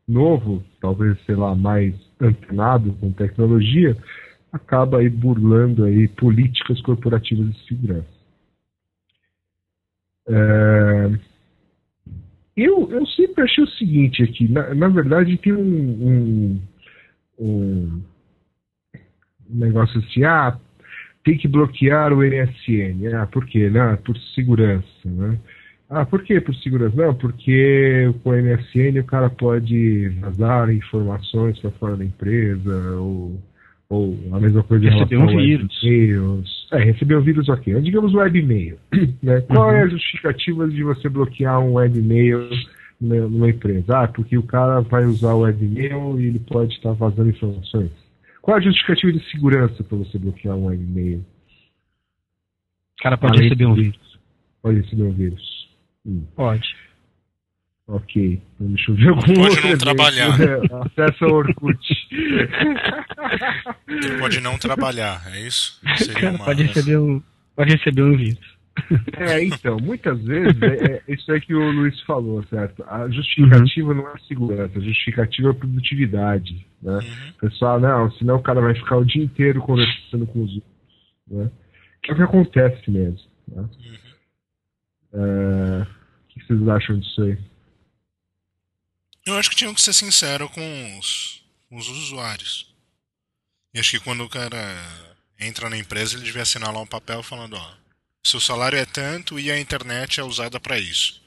novo, 0.07 0.63
talvez, 0.81 1.17
sei 1.25 1.35
lá, 1.35 1.53
mais 1.53 1.93
antenado 2.19 2.93
com 2.93 3.11
tecnologia, 3.11 3.95
acaba 4.51 4.99
aí 4.99 5.09
burlando 5.09 5.83
aí 5.83 6.07
políticas 6.07 6.81
corporativas 6.81 7.53
de 7.53 7.67
segurança. 7.67 8.19
É, 10.27 11.11
Eu, 12.57 12.91
eu 12.91 13.05
sempre 13.07 13.43
achei 13.43 13.63
o 13.63 13.67
seguinte 13.67 14.21
aqui, 14.23 14.51
na, 14.51 14.73
na 14.75 14.89
verdade 14.89 15.37
tem 15.37 15.53
um, 15.53 15.61
um, 16.09 16.61
um 17.39 18.01
negócio 19.49 19.99
assim, 19.99 20.23
ah, 20.23 20.55
tem 21.23 21.37
que 21.37 21.47
bloquear 21.47 22.13
o 22.13 22.23
NSN. 22.23 23.07
Ah, 23.15 23.25
por 23.27 23.45
quê? 23.45 23.69
Não, 23.69 23.95
por 23.97 24.17
segurança, 24.35 24.85
né? 25.05 25.37
Ah, 25.89 26.05
por 26.05 26.21
que 26.23 26.39
por 26.39 26.53
segurança? 26.55 26.95
Não, 26.95 27.15
porque 27.15 28.13
com 28.23 28.29
o 28.29 28.35
NSN 28.35 28.99
o 28.99 29.03
cara 29.05 29.29
pode 29.29 30.09
vazar 30.21 30.71
informações 30.71 31.57
para 31.59 31.71
fora 31.71 31.97
da 31.97 32.05
empresa, 32.05 32.75
ou, 32.99 33.39
ou 33.89 34.15
a 34.31 34.39
mesma 34.39 34.61
coisa 34.61 34.85
em 34.85 34.89
Receber 34.89 35.15
relação 35.17 35.35
um 35.35 35.41
vírus. 35.43 35.79
e-mails. 35.83 36.67
É, 36.71 36.77
receber 36.83 37.15
um 37.17 37.21
vírus 37.21 37.49
ok. 37.49 37.81
Digamos 37.81 38.13
web 38.13 38.37
e-mail. 38.39 38.77
Né? 39.23 39.41
Qual 39.41 39.67
Uhum. 39.67 39.75
é 39.75 39.81
a 39.81 39.87
justificativa 39.87 40.67
de 40.69 40.83
você 40.83 41.09
bloquear 41.09 41.59
um 41.59 41.73
web 41.73 41.97
e-mail 41.99 42.47
numa 43.01 43.49
empresa? 43.49 44.03
Ah, 44.03 44.07
porque 44.07 44.37
o 44.37 44.43
cara 44.43 44.81
vai 44.81 45.05
usar 45.05 45.33
o 45.33 45.39
web 45.41 45.65
e-mail 45.65 46.19
e 46.19 46.27
ele 46.27 46.39
pode 46.39 46.73
estar 46.75 46.93
vazando 46.93 47.29
informações. 47.31 47.89
Qual 48.49 48.57
a 48.57 48.61
justificativa 48.61 49.13
de 49.13 49.23
segurança 49.29 49.83
para 49.83 49.95
você 49.95 50.17
bloquear 50.17 50.55
um 50.55 50.73
e-mail? 50.73 51.23
O 52.99 53.03
cara 53.03 53.15
pode 53.15 53.33
Além 53.33 53.43
receber 53.43 53.67
um 53.67 53.75
vírus. 53.75 54.19
Pode 54.59 54.81
receber 54.81 55.03
um 55.03 55.13
vírus. 55.13 55.69
Hum, 56.03 56.25
Pode. 56.35 56.75
ok. 57.87 58.41
Então 58.55 58.67
deixa 58.73 58.89
eu 58.89 58.95
ver 58.95 59.09
algum 59.09 59.21
Pode 59.21 59.39
outro 59.39 59.69
não 59.69 59.77
trabalhar. 59.77 60.41
É, 60.41 60.55
Acessa 60.81 61.27
o 61.27 61.31
Orkut. 61.31 62.07
Ele 63.87 64.17
pode 64.17 64.41
não 64.41 64.57
trabalhar, 64.57 65.21
é 65.31 65.41
isso? 65.41 65.79
Seria 65.97 66.15
cara 66.15 66.35
uma. 66.35 66.45
pode 66.45 66.63
receber 66.63 66.97
um, 66.97 67.21
pode 67.55 67.71
receber 67.75 68.01
um 68.01 68.17
vírus. 68.17 68.58
É, 69.17 69.43
então, 69.43 69.77
muitas 69.77 70.21
vezes 70.23 70.61
é, 70.61 71.03
é 71.07 71.13
isso 71.13 71.31
é 71.31 71.39
que 71.39 71.53
o 71.53 71.71
Luiz 71.71 71.99
falou, 72.01 72.41
certo? 72.43 72.83
A 72.87 73.09
justificativa 73.09 73.93
não 73.93 74.07
é 74.07 74.17
segurança, 74.27 74.77
a 74.77 74.81
justificativa 74.81 75.49
é 75.49 75.53
produtividade. 75.53 76.65
Né? 76.81 76.93
Uhum. 76.93 77.29
O 77.29 77.33
pessoal, 77.33 77.79
não, 77.79 78.11
senão 78.13 78.37
o 78.37 78.43
cara 78.43 78.61
vai 78.61 78.73
ficar 78.75 78.97
o 78.97 79.05
dia 79.05 79.23
inteiro 79.23 79.61
conversando 79.61 80.25
com 80.27 80.43
os 80.43 80.55
outros. 80.55 80.71
Né? 81.27 81.51
Que 82.01 82.11
é 82.11 82.13
o 82.13 82.17
que 82.17 82.23
acontece 82.23 82.89
mesmo. 82.89 83.19
Né? 83.47 83.69
É, 85.13 85.81
o 85.83 86.27
que 86.29 86.45
vocês 86.45 86.67
acham 86.67 86.99
disso 86.99 87.21
aí? 87.23 87.37
Eu 89.25 89.37
acho 89.37 89.49
que 89.49 89.55
tinham 89.55 89.73
que 89.73 89.81
ser 89.81 89.93
sincero 89.93 90.49
com 90.49 90.97
os, 90.97 91.43
com 91.67 91.77
os 91.77 91.89
usuários. 91.89 92.73
E 93.73 93.79
acho 93.79 93.91
que 93.91 94.03
quando 94.03 94.23
o 94.23 94.29
cara 94.29 94.57
entra 95.39 95.69
na 95.69 95.77
empresa, 95.77 96.15
ele 96.15 96.25
devia 96.25 96.41
assinar 96.41 96.73
lá 96.73 96.81
um 96.81 96.87
papel 96.87 97.21
falando, 97.21 97.55
ó, 97.55 97.71
seu 98.23 98.39
salário 98.39 98.77
é 98.77 98.85
tanto 98.85 99.39
e 99.39 99.49
a 99.51 99.59
internet 99.59 100.19
é 100.19 100.23
usada 100.23 100.59
para 100.59 100.77
isso. 100.77 101.21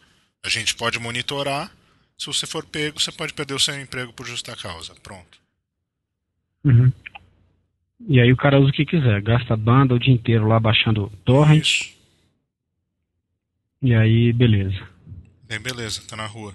A 0.45 0.49
gente 0.49 0.75
pode 0.75 0.99
monitorar. 0.99 1.71
Se 2.19 2.27
você 2.27 2.47
for 2.47 2.65
pego, 2.65 3.01
você 3.01 3.11
pode 3.11 3.33
perder 3.35 3.55
o 3.55 3.59
seu 3.59 3.81
emprego 3.81 4.13
por 4.13 4.27
justa 4.27 4.55
causa. 4.57 4.95
Pronto. 5.03 5.41
Uhum. 6.65 6.93
E 8.09 8.21
aí 8.21 8.33
o 8.33 8.37
cara 8.37 8.61
usa 8.61 8.71
o 8.71 8.73
que 8.73 8.85
quiser, 8.85 9.21
gasta 9.23 9.57
banda 9.57 9.95
o 9.95 9.99
dia 9.99 10.13
inteiro 10.13 10.47
lá 10.47 10.59
baixando 10.61 11.11
torrent, 11.25 11.63
Isso. 11.83 11.95
e 13.81 13.95
aí 13.95 14.33
beleza. 14.33 14.89
Bem, 15.45 15.61
beleza, 15.61 16.03
tá 16.09 16.17
na 16.17 16.27
rua. 16.27 16.55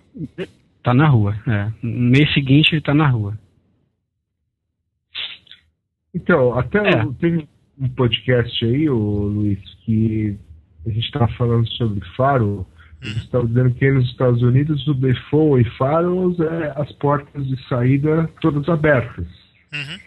Tá 0.83 0.93
na 0.93 1.07
rua, 1.07 1.35
é. 1.47 1.71
No 1.81 2.09
mês 2.11 2.33
seguinte 2.33 2.73
ele 2.73 2.81
tá 2.81 2.93
na 2.93 3.07
rua. 3.07 3.37
Então, 6.13 6.57
até 6.57 6.77
É. 6.79 7.03
o- 7.05 7.13
teve 7.13 7.47
um 7.79 7.89
podcast 7.89 8.65
aí, 8.65 8.89
o 8.89 8.95
Luiz, 8.95 9.59
que 9.85 10.37
a 10.85 10.89
gente 10.89 11.05
estava 11.05 11.27
falando 11.33 11.67
sobre 11.73 12.03
faro. 12.15 12.65
Uhum. 13.03 13.11
estavam 13.11 13.47
dizendo 13.47 13.71
que 13.75 13.91
nos 13.91 14.09
Estados 14.09 14.41
Unidos 14.41 14.87
o 14.87 14.93
default 14.95 15.61
e 15.67 15.77
faros 15.77 16.39
é 16.39 16.73
as 16.75 16.91
portas 16.93 17.45
de 17.45 17.55
saída 17.67 18.27
todas 18.41 18.67
abertas. 18.67 19.27
Uhum. 19.71 19.99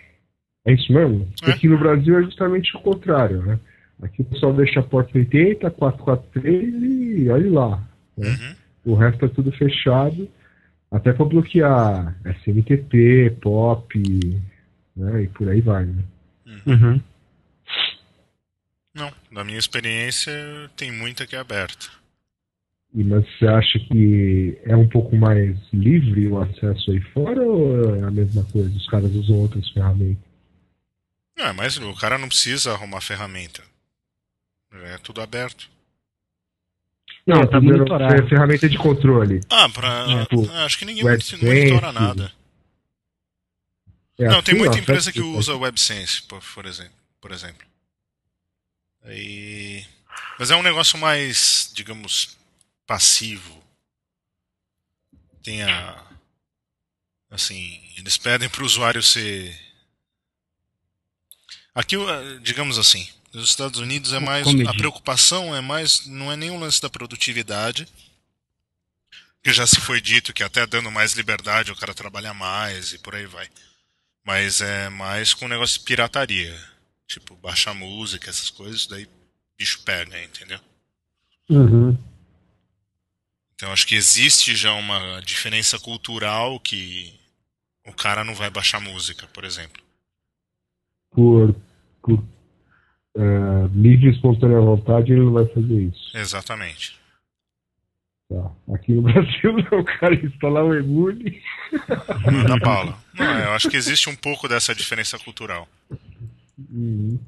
É 0.67 0.73
isso 0.75 0.93
mesmo? 0.93 1.29
É. 1.45 1.51
Aqui 1.53 1.69
no 1.69 1.79
Brasil 1.79 2.19
é 2.19 2.23
justamente 2.25 2.77
o 2.77 2.81
contrário, 2.81 3.43
né? 3.43 3.61
Aqui 4.03 4.23
o 4.23 4.25
pessoal 4.25 4.53
deixa 4.55 4.81
a 4.81 4.83
porta 4.83 5.17
80, 5.17 5.71
443 5.71 6.75
e 7.23 7.29
olha 7.29 7.51
lá. 7.53 7.89
né? 8.19 8.29
Uhum. 8.29 8.93
O 8.93 8.95
resto 8.97 9.25
é 9.25 9.29
tudo 9.29 9.53
fechado, 9.53 10.29
até 10.91 11.13
para 11.13 11.27
bloquear 11.27 12.17
SMTP, 12.25 13.37
POP, 13.41 14.41
né? 14.97 15.23
E 15.23 15.29
por 15.29 15.49
aí 15.49 15.61
vai, 15.61 15.85
né? 15.85 16.03
Uhum. 16.67 17.01
Não, 19.01 19.11
na 19.31 19.43
minha 19.43 19.59
experiência, 19.59 20.33
tem 20.77 20.93
muita 20.93 21.27
que 21.27 21.35
é 21.35 21.39
aberta. 21.39 21.87
E, 22.95 23.03
mas 23.03 23.25
você 23.25 23.47
acha 23.47 23.79
que 23.79 24.59
é 24.65 24.77
um 24.77 24.87
pouco 24.87 25.17
mais 25.17 25.57
livre 25.73 26.29
o 26.29 26.39
acesso 26.39 26.91
aí 26.91 27.01
fora 27.15 27.41
ou 27.41 27.95
é 27.97 28.03
a 28.03 28.11
mesma 28.11 28.45
coisa? 28.45 28.69
Os 28.77 28.87
caras 28.89 29.11
usam 29.15 29.37
outras 29.37 29.67
ferramentas? 29.71 30.23
Não, 31.39 31.47
é, 31.47 31.53
mas 31.53 31.79
o 31.79 31.95
cara 31.95 32.19
não 32.19 32.29
precisa 32.29 32.73
arrumar 32.73 33.01
ferramenta. 33.01 33.63
É 34.73 34.99
tudo 34.99 35.23
aberto. 35.23 35.71
Não, 37.27 37.39
pra 37.39 37.47
tô 37.47 37.61
dizendo, 37.61 37.79
monitorar. 37.79 38.13
é 38.13 38.29
ferramenta 38.29 38.69
de 38.69 38.77
controle. 38.77 39.41
Ah, 39.49 39.69
pra. 39.69 40.27
Tipo, 40.27 40.51
acho 40.51 40.79
que 40.79 40.85
ninguém 40.85 41.05
WebSense. 41.05 41.45
monitora 41.45 41.93
nada. 41.93 42.33
É 44.19 44.29
não, 44.29 44.43
tem 44.43 44.55
assim, 44.55 44.63
muita 44.63 44.77
ó, 44.77 44.79
empresa 44.79 45.11
que 45.11 45.21
usa 45.21 45.57
WebSense, 45.57 46.23
por, 46.25 46.43
por 46.55 46.67
exemplo. 46.67 46.93
Por 47.21 47.33
exemplo. 47.33 47.70
Aí... 49.03 49.87
Mas 50.39 50.51
é 50.51 50.57
um 50.57 50.63
negócio 50.63 50.99
mais, 50.99 51.71
digamos, 51.75 52.37
passivo. 52.87 53.63
Tem 55.43 55.63
a. 55.63 56.07
Assim, 57.31 57.81
eles 57.97 58.17
pedem 58.17 58.49
para 58.49 58.63
o 58.63 58.67
usuário 58.67 59.03
ser. 59.03 59.55
Aqui, 61.75 61.97
digamos 62.43 62.79
assim, 62.79 63.09
nos 63.33 63.51
Estados 63.51 63.79
Unidos 63.79 64.13
é 64.13 64.19
mais. 64.19 64.47
A 64.67 64.75
preocupação 64.75 65.55
é 65.55 65.61
mais. 65.61 66.07
Não 66.07 66.33
é 66.33 66.37
nem 66.37 66.51
o 66.51 66.59
lance 66.59 66.81
da 66.81 66.91
produtividade. 66.91 67.87
Que 69.43 69.53
já 69.53 69.67
se 69.67 69.81
foi 69.81 70.01
dito 70.01 70.33
que 70.33 70.43
até 70.43 70.67
dando 70.67 70.91
mais 70.91 71.13
liberdade 71.13 71.73
o 71.73 71.77
cara 71.77 71.95
trabalha 71.95 72.35
mais 72.35 72.93
e 72.93 72.99
por 72.99 73.15
aí 73.15 73.27
vai. 73.27 73.49
Mas 74.25 74.61
é 74.61 74.89
mais 74.89 75.33
com 75.33 75.47
o 75.47 75.49
negócio 75.49 75.79
de 75.79 75.85
pirataria. 75.85 76.70
Tipo, 77.11 77.35
baixar 77.43 77.75
música, 77.75 78.31
essas 78.31 78.51
coisas, 78.51 78.87
daí 78.87 79.05
bicho 79.59 79.83
pega, 79.85 80.23
entendeu? 80.23 80.61
Uhum. 81.49 81.99
Então 83.53 83.73
acho 83.73 83.85
que 83.85 83.97
existe 83.97 84.55
já 84.55 84.73
uma 84.75 85.21
diferença 85.21 85.77
cultural 85.77 86.61
que 86.61 87.13
o 87.85 87.93
cara 87.93 88.23
não 88.23 88.33
vai 88.33 88.49
baixar 88.49 88.81
música, 88.81 89.27
por 89.35 89.45
exemplo. 89.45 89.83
Por, 91.11 91.53
por 92.01 92.25
é, 93.17 93.67
livre 93.75 94.07
e 94.07 94.13
espontânea 94.13 94.61
vontade, 94.61 95.11
ele 95.11 95.23
não 95.25 95.33
vai 95.33 95.47
fazer 95.47 95.83
isso. 95.83 96.17
Exatamente. 96.17 96.97
Tá. 98.29 98.53
Aqui 98.73 98.93
no 98.93 99.03
Brasil, 99.11 99.57
o 99.73 99.85
cara 99.99 100.15
instalar 100.15 100.65
o 100.65 100.77
emule. 100.77 101.43
Manda 102.25 102.61
Paula. 102.61 102.97
Não, 103.15 103.39
eu 103.41 103.51
acho 103.51 103.69
que 103.69 103.77
existe 103.77 104.09
um 104.09 104.15
pouco 104.15 104.47
dessa 104.47 104.73
diferença 104.73 105.19
cultural. 105.19 105.69
Uhum. 106.69 107.19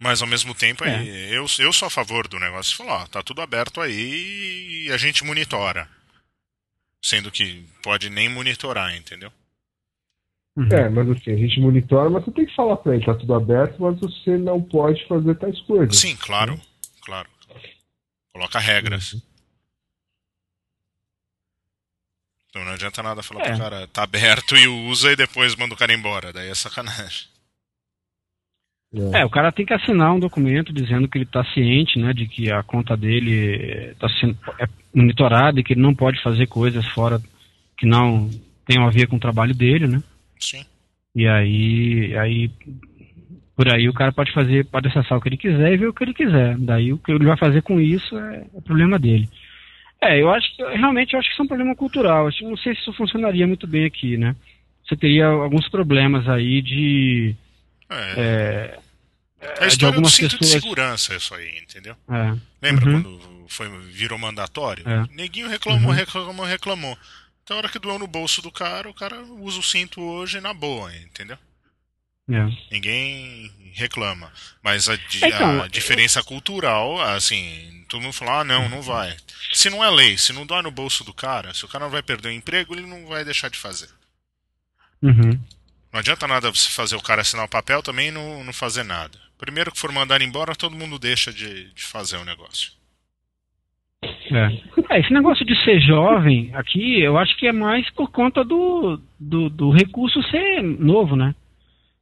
Mas 0.00 0.22
ao 0.22 0.28
mesmo 0.28 0.54
tempo, 0.54 0.84
É. 0.84 1.04
eu, 1.30 1.44
eu 1.58 1.72
sou 1.72 1.86
a 1.86 1.90
favor 1.90 2.28
do 2.28 2.38
negócio. 2.38 2.76
Falar, 2.76 3.02
ó, 3.02 3.06
tá 3.06 3.22
tudo 3.22 3.42
aberto 3.42 3.80
aí 3.80 4.84
e 4.86 4.92
a 4.92 4.96
gente 4.96 5.24
monitora. 5.24 5.88
Sendo 7.04 7.30
que 7.30 7.64
pode 7.82 8.08
nem 8.08 8.28
monitorar, 8.28 8.96
entendeu? 8.96 9.32
Uhum. 10.56 10.68
É, 10.72 10.88
mas 10.88 11.08
assim, 11.10 11.32
a 11.32 11.36
gente 11.36 11.60
monitora, 11.60 12.10
mas 12.10 12.24
você 12.24 12.32
tem 12.32 12.46
que 12.46 12.54
falar 12.54 12.76
pra 12.78 12.94
ele, 12.94 13.04
tá 13.04 13.14
tudo 13.14 13.34
aberto, 13.34 13.80
mas 13.80 13.98
você 14.00 14.36
não 14.36 14.62
pode 14.62 15.06
fazer 15.06 15.36
tais 15.36 15.60
coisas. 15.62 15.96
Sim, 15.96 16.16
claro, 16.16 16.60
claro. 17.02 17.28
Coloca 18.32 18.58
regras. 18.58 19.12
Uhum. 19.12 19.20
Então 22.50 22.64
não 22.64 22.72
adianta 22.72 23.02
nada 23.02 23.22
falar 23.22 23.42
É. 23.42 23.50
pro 23.50 23.58
cara, 23.58 23.86
tá 23.88 24.02
aberto 24.02 24.56
e 24.56 24.66
usa 24.66 25.12
e 25.12 25.16
depois 25.16 25.54
manda 25.54 25.74
o 25.74 25.76
cara 25.76 25.92
embora. 25.92 26.32
Daí 26.32 26.48
é 26.48 26.54
sacanagem. 26.54 27.28
É, 29.12 29.22
o 29.22 29.28
cara 29.28 29.52
tem 29.52 29.66
que 29.66 29.74
assinar 29.74 30.14
um 30.14 30.18
documento 30.18 30.72
dizendo 30.72 31.06
que 31.06 31.18
ele 31.18 31.26
está 31.26 31.44
ciente, 31.52 31.98
né, 31.98 32.14
de 32.14 32.26
que 32.26 32.50
a 32.50 32.62
conta 32.62 32.96
dele 32.96 33.90
está 33.92 34.08
sendo 34.18 34.38
é 34.58 34.66
monitorada 34.94 35.60
e 35.60 35.62
que 35.62 35.74
ele 35.74 35.82
não 35.82 35.94
pode 35.94 36.22
fazer 36.22 36.46
coisas 36.46 36.86
fora 36.88 37.20
que 37.76 37.86
não 37.86 38.30
tenham 38.64 38.86
a 38.86 38.90
ver 38.90 39.06
com 39.06 39.16
o 39.16 39.20
trabalho 39.20 39.54
dele, 39.54 39.86
né? 39.86 40.02
Sim. 40.40 40.64
E 41.14 41.28
aí, 41.28 42.16
aí 42.16 42.50
por 43.54 43.68
aí 43.72 43.88
o 43.88 43.92
cara 43.92 44.10
pode 44.10 44.32
fazer, 44.32 44.64
pode 44.66 44.88
acessar 44.88 45.18
o 45.18 45.20
que 45.20 45.28
ele 45.28 45.36
quiser 45.36 45.72
e 45.72 45.76
ver 45.76 45.88
o 45.88 45.92
que 45.92 46.04
ele 46.04 46.14
quiser. 46.14 46.56
Daí 46.56 46.90
o 46.92 46.98
que 46.98 47.12
ele 47.12 47.26
vai 47.26 47.36
fazer 47.36 47.60
com 47.60 47.78
isso 47.78 48.16
é, 48.18 48.46
é 48.56 48.60
problema 48.62 48.98
dele. 48.98 49.28
É, 50.00 50.20
eu 50.22 50.30
acho 50.30 50.54
que 50.54 50.62
realmente 50.62 51.12
eu 51.14 51.18
acho 51.18 51.28
que 51.28 51.32
isso 51.34 51.42
é 51.42 51.44
um 51.44 51.48
problema 51.48 51.74
cultural. 51.74 52.28
Acho, 52.28 52.44
não 52.44 52.56
sei 52.56 52.74
se 52.74 52.80
isso 52.82 52.92
funcionaria 52.92 53.46
muito 53.46 53.66
bem 53.66 53.84
aqui, 53.84 54.16
né? 54.16 54.34
Você 54.86 54.96
teria 54.96 55.26
alguns 55.26 55.68
problemas 55.68 56.28
aí 56.28 56.62
de 56.62 57.34
É, 57.90 57.94
é, 58.16 58.78
é 59.40 59.46
a 59.46 59.66
de 59.66 59.66
história 59.66 59.76
do 59.76 59.86
algumas 59.86 60.14
cinto 60.14 60.38
pessoas- 60.38 60.50
de 60.52 60.60
segurança, 60.60 61.14
isso 61.16 61.34
aí, 61.34 61.58
entendeu? 61.58 61.96
é, 62.10 62.36
Lembra 62.62 62.86
Uhum. 62.86 63.02
quando 63.02 63.44
foi, 63.48 63.68
virou 63.90 64.18
mandatório? 64.18 64.88
É. 64.88 65.04
Neguinho 65.14 65.48
reclamou, 65.48 65.90
Uhum. 65.90 65.96
reclamou, 65.96 66.46
reclamou. 66.46 66.98
Então, 67.42 67.56
a 67.56 67.58
hora 67.60 67.68
que 67.68 67.78
doeu 67.78 67.98
no 67.98 68.06
bolso 68.06 68.40
do 68.42 68.52
cara, 68.52 68.88
o 68.88 68.94
cara 68.94 69.20
usa 69.22 69.58
o 69.58 69.62
cinto 69.62 70.00
hoje 70.00 70.40
na 70.40 70.52
boa, 70.54 70.94
entendeu? 70.96 71.36
É. 72.30 72.48
Ninguém 72.70 73.50
reclama. 73.74 74.32
Mas 74.62 74.88
a, 74.88 74.96
di- 74.96 75.20
Então, 75.24 75.62
a 75.62 75.68
diferença 75.68 76.22
cultural, 76.22 77.00
assim, 77.00 77.84
todo 77.88 78.02
mundo 78.02 78.12
fala, 78.12 78.40
ah, 78.40 78.44
não, 78.44 78.68
não 78.68 78.82
vai. 78.82 79.16
Se 79.52 79.70
não 79.70 79.82
é 79.84 79.90
lei, 79.90 80.18
se 80.18 80.32
não 80.32 80.44
dói 80.44 80.62
no 80.62 80.70
bolso 80.70 81.04
do 81.04 81.14
cara, 81.14 81.54
se 81.54 81.64
o 81.64 81.68
cara 81.68 81.84
não 81.84 81.90
vai 81.90 82.02
perder 82.02 82.28
o 82.28 82.32
emprego, 82.32 82.74
ele 82.74 82.86
não 82.86 83.06
vai 83.06 83.24
deixar 83.24 83.48
de 83.48 83.58
fazer. 83.58 83.88
Uhum. 85.02 85.38
Não 85.92 86.00
adianta 86.00 86.26
nada 86.26 86.50
você 86.50 86.68
fazer 86.68 86.96
o 86.96 87.02
cara 87.02 87.22
assinar 87.22 87.46
o 87.46 87.48
papel 87.50 87.82
também 87.82 88.08
e 88.08 88.12
não, 88.12 88.44
não 88.44 88.52
fazer 88.52 88.82
nada. 88.82 89.18
Primeiro 89.38 89.70
que 89.72 89.78
for 89.78 89.92
mandar 89.92 90.20
embora, 90.20 90.54
todo 90.56 90.76
mundo 90.76 90.98
deixa 90.98 91.32
de, 91.32 91.72
de 91.72 91.82
fazer 91.84 92.16
o 92.16 92.24
negócio. 92.24 92.72
É. 94.02 94.94
É, 94.94 95.00
esse 95.00 95.12
negócio 95.12 95.44
de 95.44 95.54
ser 95.64 95.80
jovem 95.80 96.54
aqui, 96.54 97.00
eu 97.00 97.16
acho 97.16 97.36
que 97.36 97.46
é 97.46 97.52
mais 97.52 97.88
por 97.90 98.10
conta 98.10 98.44
do, 98.44 99.00
do, 99.18 99.48
do 99.48 99.70
recurso 99.70 100.22
ser 100.30 100.62
novo, 100.62 101.16
né? 101.16 101.34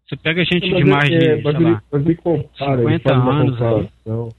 Você 0.09 0.17
pega 0.17 0.45
gente 0.45 0.61
de 0.67 0.73
Mas 0.73 0.85
mais 0.89 1.09
de, 1.11 1.17
é, 1.17 1.43
mas 1.43 1.57
sei 1.57 1.65
lá, 1.65 1.83
mas 1.91 2.03
ele 2.07 2.15
compara, 2.17 2.73
ele 2.83 2.83
50 2.99 3.09
faz 3.09 3.23
uma 3.23 3.41
anos 3.41 3.53
aí. 3.55 3.59
comparação. 3.59 4.35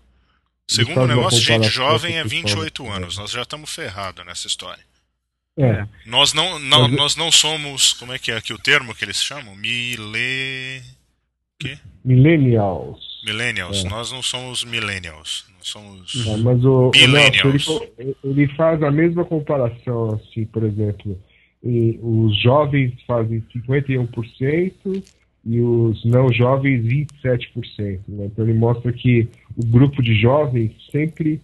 Segundo 0.69 1.01
o 1.01 1.07
negócio, 1.07 1.39
gente 1.41 1.67
jovem 1.69 2.17
é 2.17 2.21
o 2.21 2.23
pessoal 2.23 2.43
28 2.43 2.83
da- 2.83 2.93
anos. 2.93 3.17
Nós 3.17 3.31
já 3.31 3.41
estamos 3.41 3.73
ferrados 3.73 4.25
nessa 4.25 4.47
história. 4.47 4.83
É, 5.59 5.87
Nós 6.05 6.33
não, 6.33 6.59
não, 6.59 6.83
Mas- 6.87 6.91
nós 6.97 7.15
não 7.15 7.31
somos. 7.31 7.91
Como 7.93 8.13
é 8.13 8.19
que 8.19 8.31
é 8.31 8.37
aqui 8.37 8.53
o 8.53 8.59
termo 8.59 8.93
que 8.93 9.03
eles 9.03 9.21
chamam? 9.21 9.55
Mile... 9.55 10.81
millennials. 12.05 12.99
Millennials. 13.25 13.83
É. 13.83 13.89
Nós 13.89 14.11
não 14.11 14.21
somos 14.21 14.63
millennials. 14.63 15.45
Nós 15.57 15.67
somos. 15.67 16.27
É, 16.27 16.37
mas 16.37 16.63
o, 16.63 16.89
o 16.89 16.91
Millennials. 16.95 17.43
Nelson, 17.67 17.85
ele, 17.97 18.15
ele 18.23 18.47
faz 18.55 18.81
a 18.83 18.91
mesma 18.91 19.25
comparação, 19.25 20.11
assim, 20.13 20.45
por 20.45 20.63
exemplo, 20.63 21.19
e 21.63 21.99
os 22.01 22.39
jovens 22.41 22.93
fazem 23.05 23.41
51% 23.53 25.03
e 25.47 25.61
os 25.61 26.03
não 26.03 26.31
jovens 26.31 26.83
27%. 26.83 27.99
Né? 28.07 28.25
Então 28.25 28.43
ele 28.45 28.53
mostra 28.57 28.91
que 28.91 29.27
o 29.55 29.65
grupo 29.65 30.03
de 30.03 30.13
jovens 30.19 30.71
sempre 30.91 31.41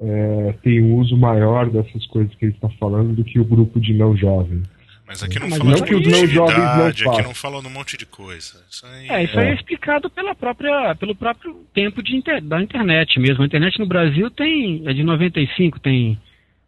é, 0.00 0.54
tem 0.62 0.82
um 0.82 0.96
uso 0.96 1.16
maior 1.16 1.70
dessas 1.70 2.04
coisas 2.06 2.34
que 2.34 2.44
ele 2.46 2.52
está 2.52 2.68
falando 2.70 3.14
do 3.14 3.24
que 3.24 3.38
o 3.38 3.44
grupo 3.44 3.80
de 3.80 3.94
não 3.94 4.16
jovens. 4.16 4.62
Mas 5.06 5.22
aqui 5.22 5.38
não 5.38 5.48
Mas 5.48 5.58
fala 5.58 5.70
não 5.70 5.76
de 5.78 5.84
que 5.84 5.94
os 5.94 6.06
não 6.06 6.26
jovens 6.26 6.58
não 6.58 6.86
aqui 7.12 7.22
não 7.22 7.34
fala 7.34 7.58
um 7.66 7.70
monte 7.70 7.96
de 7.96 8.04
coisa. 8.04 8.62
Isso 8.70 8.84
aí, 8.84 9.08
É, 9.08 9.24
isso 9.24 9.38
aí 9.38 9.46
é 9.46 9.50
É. 9.52 9.54
explicado 9.54 10.10
pela 10.10 10.34
própria, 10.34 10.94
pelo 10.96 11.14
próprio 11.14 11.54
tempo 11.72 12.02
de 12.02 12.14
inter- 12.16 12.42
da 12.42 12.60
internet 12.62 13.18
mesmo. 13.18 13.42
A 13.42 13.46
internet 13.46 13.78
no 13.78 13.86
Brasil 13.86 14.30
tem 14.30 14.82
é 14.86 14.92
de 14.92 15.02
95, 15.02 15.80
tem 15.80 16.18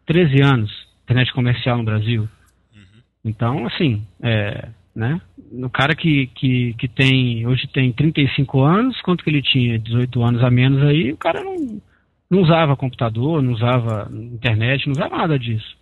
13 0.07 0.41
anos, 0.41 0.71
internet 1.03 1.31
comercial 1.33 1.77
no 1.77 1.83
Brasil. 1.83 2.27
Então, 3.23 3.67
assim, 3.67 4.01
é, 4.23 4.69
né? 4.95 5.21
O 5.51 5.69
cara 5.69 5.95
que, 5.95 6.27
que, 6.27 6.73
que 6.73 6.87
tem 6.87 7.45
hoje 7.47 7.67
tem 7.67 7.91
35 7.91 8.61
anos, 8.61 9.01
quanto 9.01 9.23
que 9.23 9.29
ele 9.29 9.41
tinha? 9.41 9.79
18 9.79 10.23
anos 10.23 10.43
a 10.43 10.49
menos 10.51 10.83
aí, 10.83 11.11
o 11.11 11.17
cara 11.17 11.43
não, 11.43 11.81
não 12.29 12.41
usava 12.41 12.75
computador, 12.75 13.41
não 13.41 13.53
usava 13.53 14.09
internet, 14.11 14.85
não 14.87 14.93
usava 14.93 15.17
nada 15.17 15.39
disso. 15.39 15.77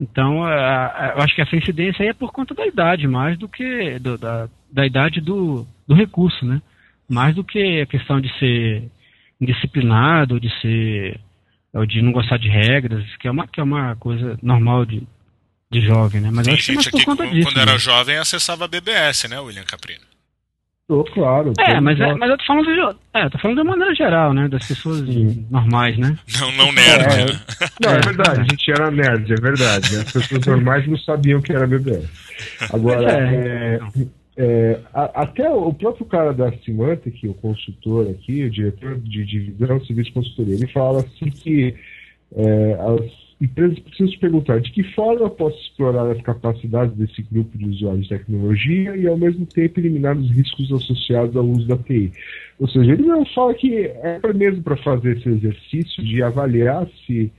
Então, 0.00 0.46
eu 0.46 1.22
acho 1.22 1.34
que 1.34 1.40
essa 1.40 1.56
incidência 1.56 2.02
aí 2.02 2.08
é 2.08 2.12
por 2.14 2.32
conta 2.32 2.52
da 2.54 2.66
idade, 2.66 3.06
mais 3.06 3.38
do 3.38 3.48
que 3.48 3.98
do- 4.00 4.18
da, 4.18 4.48
da 4.70 4.84
idade 4.84 5.20
do, 5.20 5.64
do 5.86 5.94
recurso, 5.94 6.44
né? 6.44 6.60
Mais 7.08 7.34
do 7.34 7.44
que 7.44 7.80
a 7.80 7.86
questão 7.86 8.20
de 8.20 8.28
ser 8.38 8.90
indisciplinado, 9.40 10.40
de 10.40 10.50
ser 10.60 11.20
de 11.88 12.00
não 12.02 12.12
gostar 12.12 12.38
de 12.38 12.48
regras, 12.48 13.04
que 13.16 13.26
é 13.26 13.30
uma, 13.30 13.48
que 13.48 13.58
é 13.60 13.62
uma 13.62 13.96
coisa 13.96 14.38
normal 14.40 14.86
de, 14.86 15.02
de 15.80 15.86
jovem, 15.86 16.20
né? 16.20 16.30
Mas 16.32 16.46
Tem 16.46 16.54
acho 16.54 16.64
que 16.66 16.72
é 16.72 16.74
gente 16.74 16.90
por 16.90 16.96
aqui, 16.98 17.04
quando 17.04 17.30
disso. 17.30 17.48
quando 17.48 17.60
era 17.60 17.78
jovem, 17.78 18.16
acessava 18.16 18.64
a 18.64 18.68
BBS, 18.68 19.28
né, 19.28 19.38
William 19.40 19.64
Caprino? 19.64 20.00
Tô, 20.86 21.02
claro. 21.04 21.54
É, 21.58 21.80
mas, 21.80 21.98
é, 21.98 22.12
mas 22.14 22.28
eu 22.30 22.36
tô 22.36 22.44
falando 22.44 22.66
de, 22.66 22.98
é, 23.14 23.28
tô 23.30 23.38
falando 23.38 23.56
de 23.56 23.62
uma 23.62 23.70
maneira 23.70 23.94
geral, 23.94 24.34
né? 24.34 24.48
Das 24.48 24.68
pessoas 24.68 24.98
Sim. 24.98 25.46
normais, 25.50 25.96
né? 25.96 26.18
Não, 26.38 26.52
não 26.52 26.72
nerd, 26.72 27.04
É. 27.04 27.24
né? 27.24 27.40
Não, 27.82 27.90
é 27.90 28.00
verdade, 28.00 28.40
a 28.40 28.44
gente 28.44 28.70
era 28.70 28.90
nerd, 28.90 29.32
é 29.32 29.36
verdade. 29.36 29.96
As 29.96 30.12
pessoas 30.12 30.46
normais 30.46 30.86
não 30.86 30.98
sabiam 30.98 31.40
que 31.40 31.52
era 31.52 31.66
BBS. 31.66 32.06
Agora, 32.70 33.10
É. 33.10 33.78
é, 33.96 34.06
é, 34.36 34.80
a- 34.92 35.22
até 35.22 35.48
o 35.48 35.72
próprio 35.72 36.04
cara 36.04 36.34
da 36.34 36.52
Symantec, 36.58 37.28
o 37.28 37.34
consultor 37.34 38.10
aqui, 38.10 38.44
o 38.44 38.50
diretor 38.50 38.98
de 38.98 39.24
divisão, 39.24 39.82
serviço 39.86 40.08
de 40.10 40.12
consultoria, 40.12 40.54
ele 40.54 40.66
fala 40.66 41.00
assim 41.00 41.30
que 41.30 41.74
é, 42.36 42.74
as 42.74 43.23
empresas 43.44 43.78
precisam 43.78 44.08
se 44.08 44.18
perguntar 44.18 44.60
de 44.60 44.70
que 44.72 44.82
forma 44.94 45.20
eu 45.22 45.30
posso 45.30 45.58
explorar 45.60 46.10
as 46.10 46.20
capacidades 46.22 46.94
desse 46.96 47.22
grupo 47.22 47.56
de 47.56 47.66
usuários 47.68 48.04
de 48.04 48.08
tecnologia 48.10 48.96
e, 48.96 49.06
ao 49.06 49.16
mesmo 49.16 49.46
tempo, 49.46 49.78
eliminar 49.80 50.16
os 50.16 50.30
riscos 50.30 50.72
associados 50.72 51.36
ao 51.36 51.44
uso 51.44 51.66
da 51.68 51.76
TI. 51.76 52.12
Ou 52.58 52.68
seja, 52.68 52.92
ele 52.92 53.02
não 53.02 53.24
fala 53.26 53.54
que 53.54 53.84
é 53.86 54.20
mesmo 54.34 54.62
para 54.62 54.76
fazer 54.78 55.16
esse 55.16 55.28
exercício 55.28 56.04
de 56.04 56.22
avaliar 56.22 56.88
se 57.06 57.30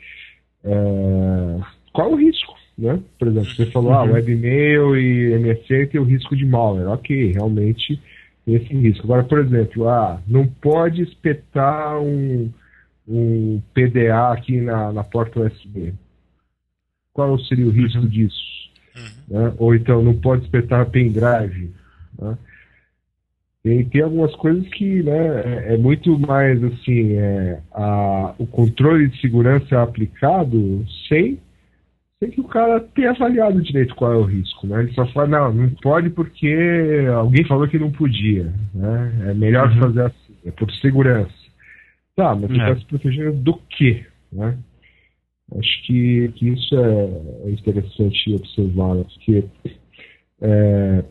é, 0.64 1.60
qual 1.94 2.12
é 2.12 2.14
o 2.14 2.18
risco, 2.18 2.54
né? 2.78 3.00
Por 3.18 3.28
exemplo, 3.28 3.50
você 3.56 3.66
falou, 3.68 3.94
ah, 3.94 4.04
Uhum. 4.04 4.14
webmail 4.14 4.98
e 4.98 5.38
MSN 5.40 5.88
tem 5.92 6.02
o 6.02 6.04
risco 6.04 6.36
de 6.36 6.46
malware. 6.46 6.88
Ok, 6.88 7.32
realmente 7.32 8.00
tem 8.46 8.56
esse 8.56 8.74
risco. 8.74 9.06
Agora, 9.06 9.24
por 9.24 9.40
exemplo, 9.40 9.88
ah, 9.88 10.22
não 10.28 10.46
pode 10.48 11.02
espetar 11.04 12.00
um, 12.02 12.50
um 13.08 13.62
PDA 13.74 14.32
aqui 14.32 14.60
na, 14.62 14.92
na 14.92 15.04
porta 15.04 15.40
USB. 15.42 15.94
Qual 17.14 17.38
seria 17.40 17.66
o 17.68 17.72
risco 17.72 18.00
Uhum. 18.00 18.08
disso? 18.08 18.56
Uhum. 18.96 19.40
né? 19.40 19.54
Ou 19.58 19.76
então 19.76 20.02
não 20.04 20.16
pode 20.16 20.44
espetar 20.44 20.90
pendrive. 20.90 21.72
Né? 22.20 22.38
Tem, 23.64 23.84
tem 23.86 24.02
algumas 24.02 24.34
coisas 24.36 24.68
que 24.70 25.02
né, 25.02 25.42
é, 25.70 25.74
é 25.74 25.78
muito 25.78 26.18
mais 26.20 26.64
assim, 26.64 27.14
é, 27.14 27.60
a, 27.72 28.36
o 28.38 28.46
controle 28.46 29.08
de 29.08 29.20
segurança 29.20 29.74
é 29.74 29.78
aplicado 29.80 30.86
sem, 31.10 31.40
sem 32.20 32.30
que 32.30 32.42
o 32.42 32.48
cara 32.48 32.80
tenha 32.80 33.10
avaliado 33.12 33.62
direito 33.64 33.96
qual 33.96 34.14
é 34.14 34.18
o 34.18 34.24
risco. 34.24 34.68
Né? 34.68 34.82
Ele 34.84 34.94
só 34.94 35.06
fala, 35.08 35.28
não, 35.28 35.54
não 35.54 35.70
pode 35.82 36.10
porque 36.12 37.06
alguém 37.16 37.44
falou 37.46 37.68
que 37.68 37.80
não 37.80 37.92
podia. 37.92 38.54
Né? 38.74 39.30
É 39.30 39.34
melhor 39.34 39.70
Uhum. 39.72 39.80
fazer 39.80 40.02
assim, 40.04 40.34
é 40.46 40.52
por 40.52 40.72
segurança. 40.74 41.45
Tá, 42.16 42.34
mas 42.36 42.50
você 42.50 42.62
É. 42.62 42.72
está 42.72 42.76
se 42.80 42.86
protegendo 42.86 43.34
do 43.34 43.54
quê? 43.70 44.06
Né? 44.32 44.58
Acho 45.58 45.84
que, 45.86 46.32
que 46.36 46.50
isso 46.50 46.76
é 46.76 47.48
é 47.48 47.52
interessante 47.52 48.34
observar, 48.34 48.96
porque 49.04 49.44
é, 50.42 51.04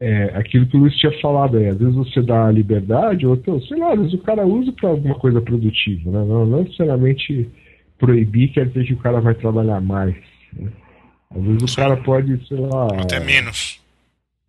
é, 0.00 0.24
aquilo 0.36 0.66
que 0.66 0.76
o 0.76 0.80
Luiz 0.80 0.94
tinha 0.96 1.12
falado 1.20 1.56
aí, 1.56 1.68
às 1.68 1.78
vezes 1.78 1.94
você 1.94 2.22
dá 2.22 2.46
a 2.46 2.52
liberdade, 2.52 3.26
ou 3.26 3.34
então, 3.34 3.60
sei 3.62 3.78
lá, 3.78 3.92
às 3.92 3.98
vezes 3.98 4.14
o 4.14 4.18
cara 4.18 4.46
usa 4.46 4.72
para 4.72 4.90
alguma 4.90 5.14
coisa 5.14 5.40
produtiva, 5.40 6.10
né? 6.10 6.18
Não, 6.24 6.46
não 6.46 6.62
necessariamente 6.62 7.48
proibir 7.98 8.52
quer 8.52 8.66
dizer 8.66 8.84
que 8.86 8.94
o 8.94 8.98
cara 8.98 9.20
vai 9.20 9.34
trabalhar 9.34 9.80
mais. 9.80 10.14
Né? 10.54 10.70
Às 11.30 11.42
vezes 11.42 11.72
o 11.72 11.76
cara 11.76 11.96
pode, 11.98 12.46
sei 12.46 12.58
lá. 12.58 12.88
Até 13.00 13.20
menos. 13.20 13.80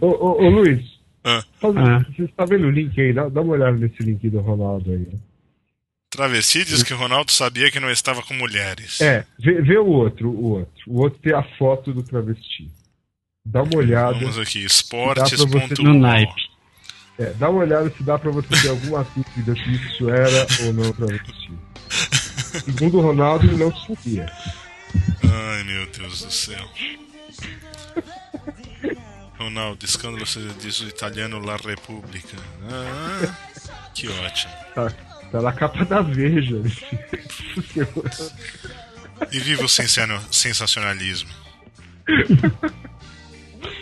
Ô, 0.02 0.08
ô, 0.08 0.44
ô, 0.46 0.50
Luiz, 0.50 0.86
Ah. 1.24 1.44
faz- 1.60 1.78
Ah. 1.78 2.06
você 2.16 2.24
está 2.24 2.46
vendo 2.46 2.68
o 2.68 2.72
link 2.72 3.00
aí? 3.00 3.14
Dá, 3.14 3.28
dá 3.30 3.42
uma 3.42 3.54
olhada 3.54 3.78
nesse 3.78 4.02
link 4.04 4.30
do 4.30 4.40
Ronaldo 4.40 4.92
aí. 4.92 5.08
Travesti 6.18 6.66
diz 6.66 6.82
que 6.82 6.96
Ronaldo 6.96 7.32
sabia 7.32 7.70
que 7.70 7.80
não 7.80 7.92
estava 7.92 8.24
com 8.24 8.34
mulheres. 8.34 9.00
É, 9.00 9.24
vê, 9.38 9.62
vê 9.62 9.78
o 9.78 9.86
outro, 9.86 10.32
o 10.32 10.58
outro. 10.58 10.74
O 10.88 11.02
outro 11.02 11.20
tem 11.20 11.32
a 11.32 11.44
foto 11.60 11.94
do 11.94 12.02
travesti. 12.02 12.72
Dá 13.46 13.62
uma 13.62 13.78
olhada. 13.78 14.18
Vamos 14.18 14.40
aqui, 14.40 14.62
Dá 14.62 14.66
esportes.com. 14.66 15.84
No 15.84 15.94
naipe. 15.94 16.50
É, 17.20 17.34
dá 17.34 17.52
uma 17.52 17.62
olhada 17.62 17.92
se 17.96 18.02
dá 18.02 18.18
pra 18.18 18.32
você 18.32 18.48
ter 18.60 18.70
alguma 18.70 19.06
dúvida 19.16 19.54
se 19.54 19.72
isso 19.76 20.10
era 20.10 20.48
ou 20.66 20.74
não 20.74 20.92
travesti. 20.92 21.52
Segundo 22.66 22.98
o 22.98 23.02
Ronaldo, 23.02 23.46
ele 23.46 23.64
não 23.64 23.76
sabia. 23.76 24.26
Ai, 25.24 25.64
meu 25.66 25.86
Deus 25.92 26.24
do 26.24 26.32
céu. 26.32 26.68
Ronaldo, 29.38 29.86
escândalo 29.86 30.26
você 30.26 30.40
diz 30.60 30.80
o 30.80 30.88
italiano 30.88 31.40
La 31.40 31.58
Repubblica. 31.58 32.36
Ah, 32.72 33.36
que 33.94 34.08
ótimo. 34.08 34.52
Tá, 34.74 34.92
tá 35.32 35.42
na 35.42 35.52
capa 35.52 35.86
da 35.86 36.02
Veja. 36.02 36.62
E 39.32 39.40
viva 39.40 39.64
o 39.66 39.70
sensa- 39.70 40.08
sensacionalismo. 40.32 41.30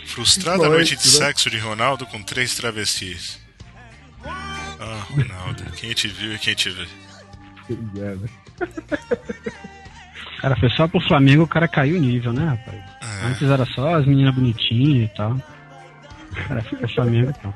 Frustrada 0.06 0.68
noite 0.68 0.96
de 0.96 1.04
né? 1.04 1.10
sexo 1.26 1.50
de 1.50 1.58
Ronaldo 1.58 2.06
com 2.06 2.22
três 2.22 2.54
travestis. 2.54 3.38
Ah, 4.24 5.06
Ronaldo, 5.10 5.62
quem 5.76 5.92
te 5.92 6.08
viu 6.08 6.34
e 6.34 6.38
quem 6.38 6.54
te 6.54 6.70
vê. 6.70 6.86
É, 7.70 8.14
né? 8.16 8.28
Cara, 10.40 10.56
foi 10.56 10.70
só 10.70 10.86
pro 10.86 11.00
Flamengo 11.00 11.42
o 11.42 11.48
cara 11.48 11.66
caiu 11.66 11.96
o 11.96 12.00
nível, 12.00 12.32
né, 12.32 12.44
rapaz? 12.44 12.76
É. 12.76 13.26
Antes 13.26 13.42
era 13.50 13.64
só 13.66 13.94
as 13.96 14.06
meninas 14.06 14.34
bonitinhas 14.34 15.10
e 15.10 15.14
tal. 15.14 15.36
Cara, 16.48 16.62
foi 16.62 16.78
pro 16.78 16.88
Flamengo 16.94 17.30
então. 17.36 17.54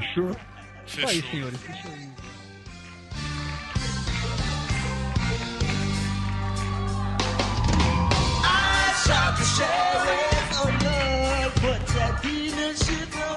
Fechou? 0.00 0.36
Só 0.86 1.06
aí, 1.06 1.22
senhores. 1.30 1.60
Fechou 1.60 1.92
aí. 1.92 2.08
I 8.42 8.92
shot 9.06 9.36
the 9.36 9.44
sheriff 9.44 10.60
on 10.60 10.72
love, 10.84 11.54
but 11.62 11.86
that 11.94 12.22
dealership 12.22 13.08
no 13.14 13.28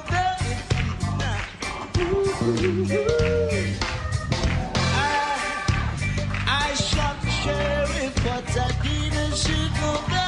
I, 4.86 5.10
I 6.48 6.76
shot 6.76 7.22
the 7.22 7.30
sheriff, 7.30 8.16
but 8.24 8.46
that 8.54 8.74
dealership 8.82 9.72
no 9.82 10.08
Freedom 10.08 10.27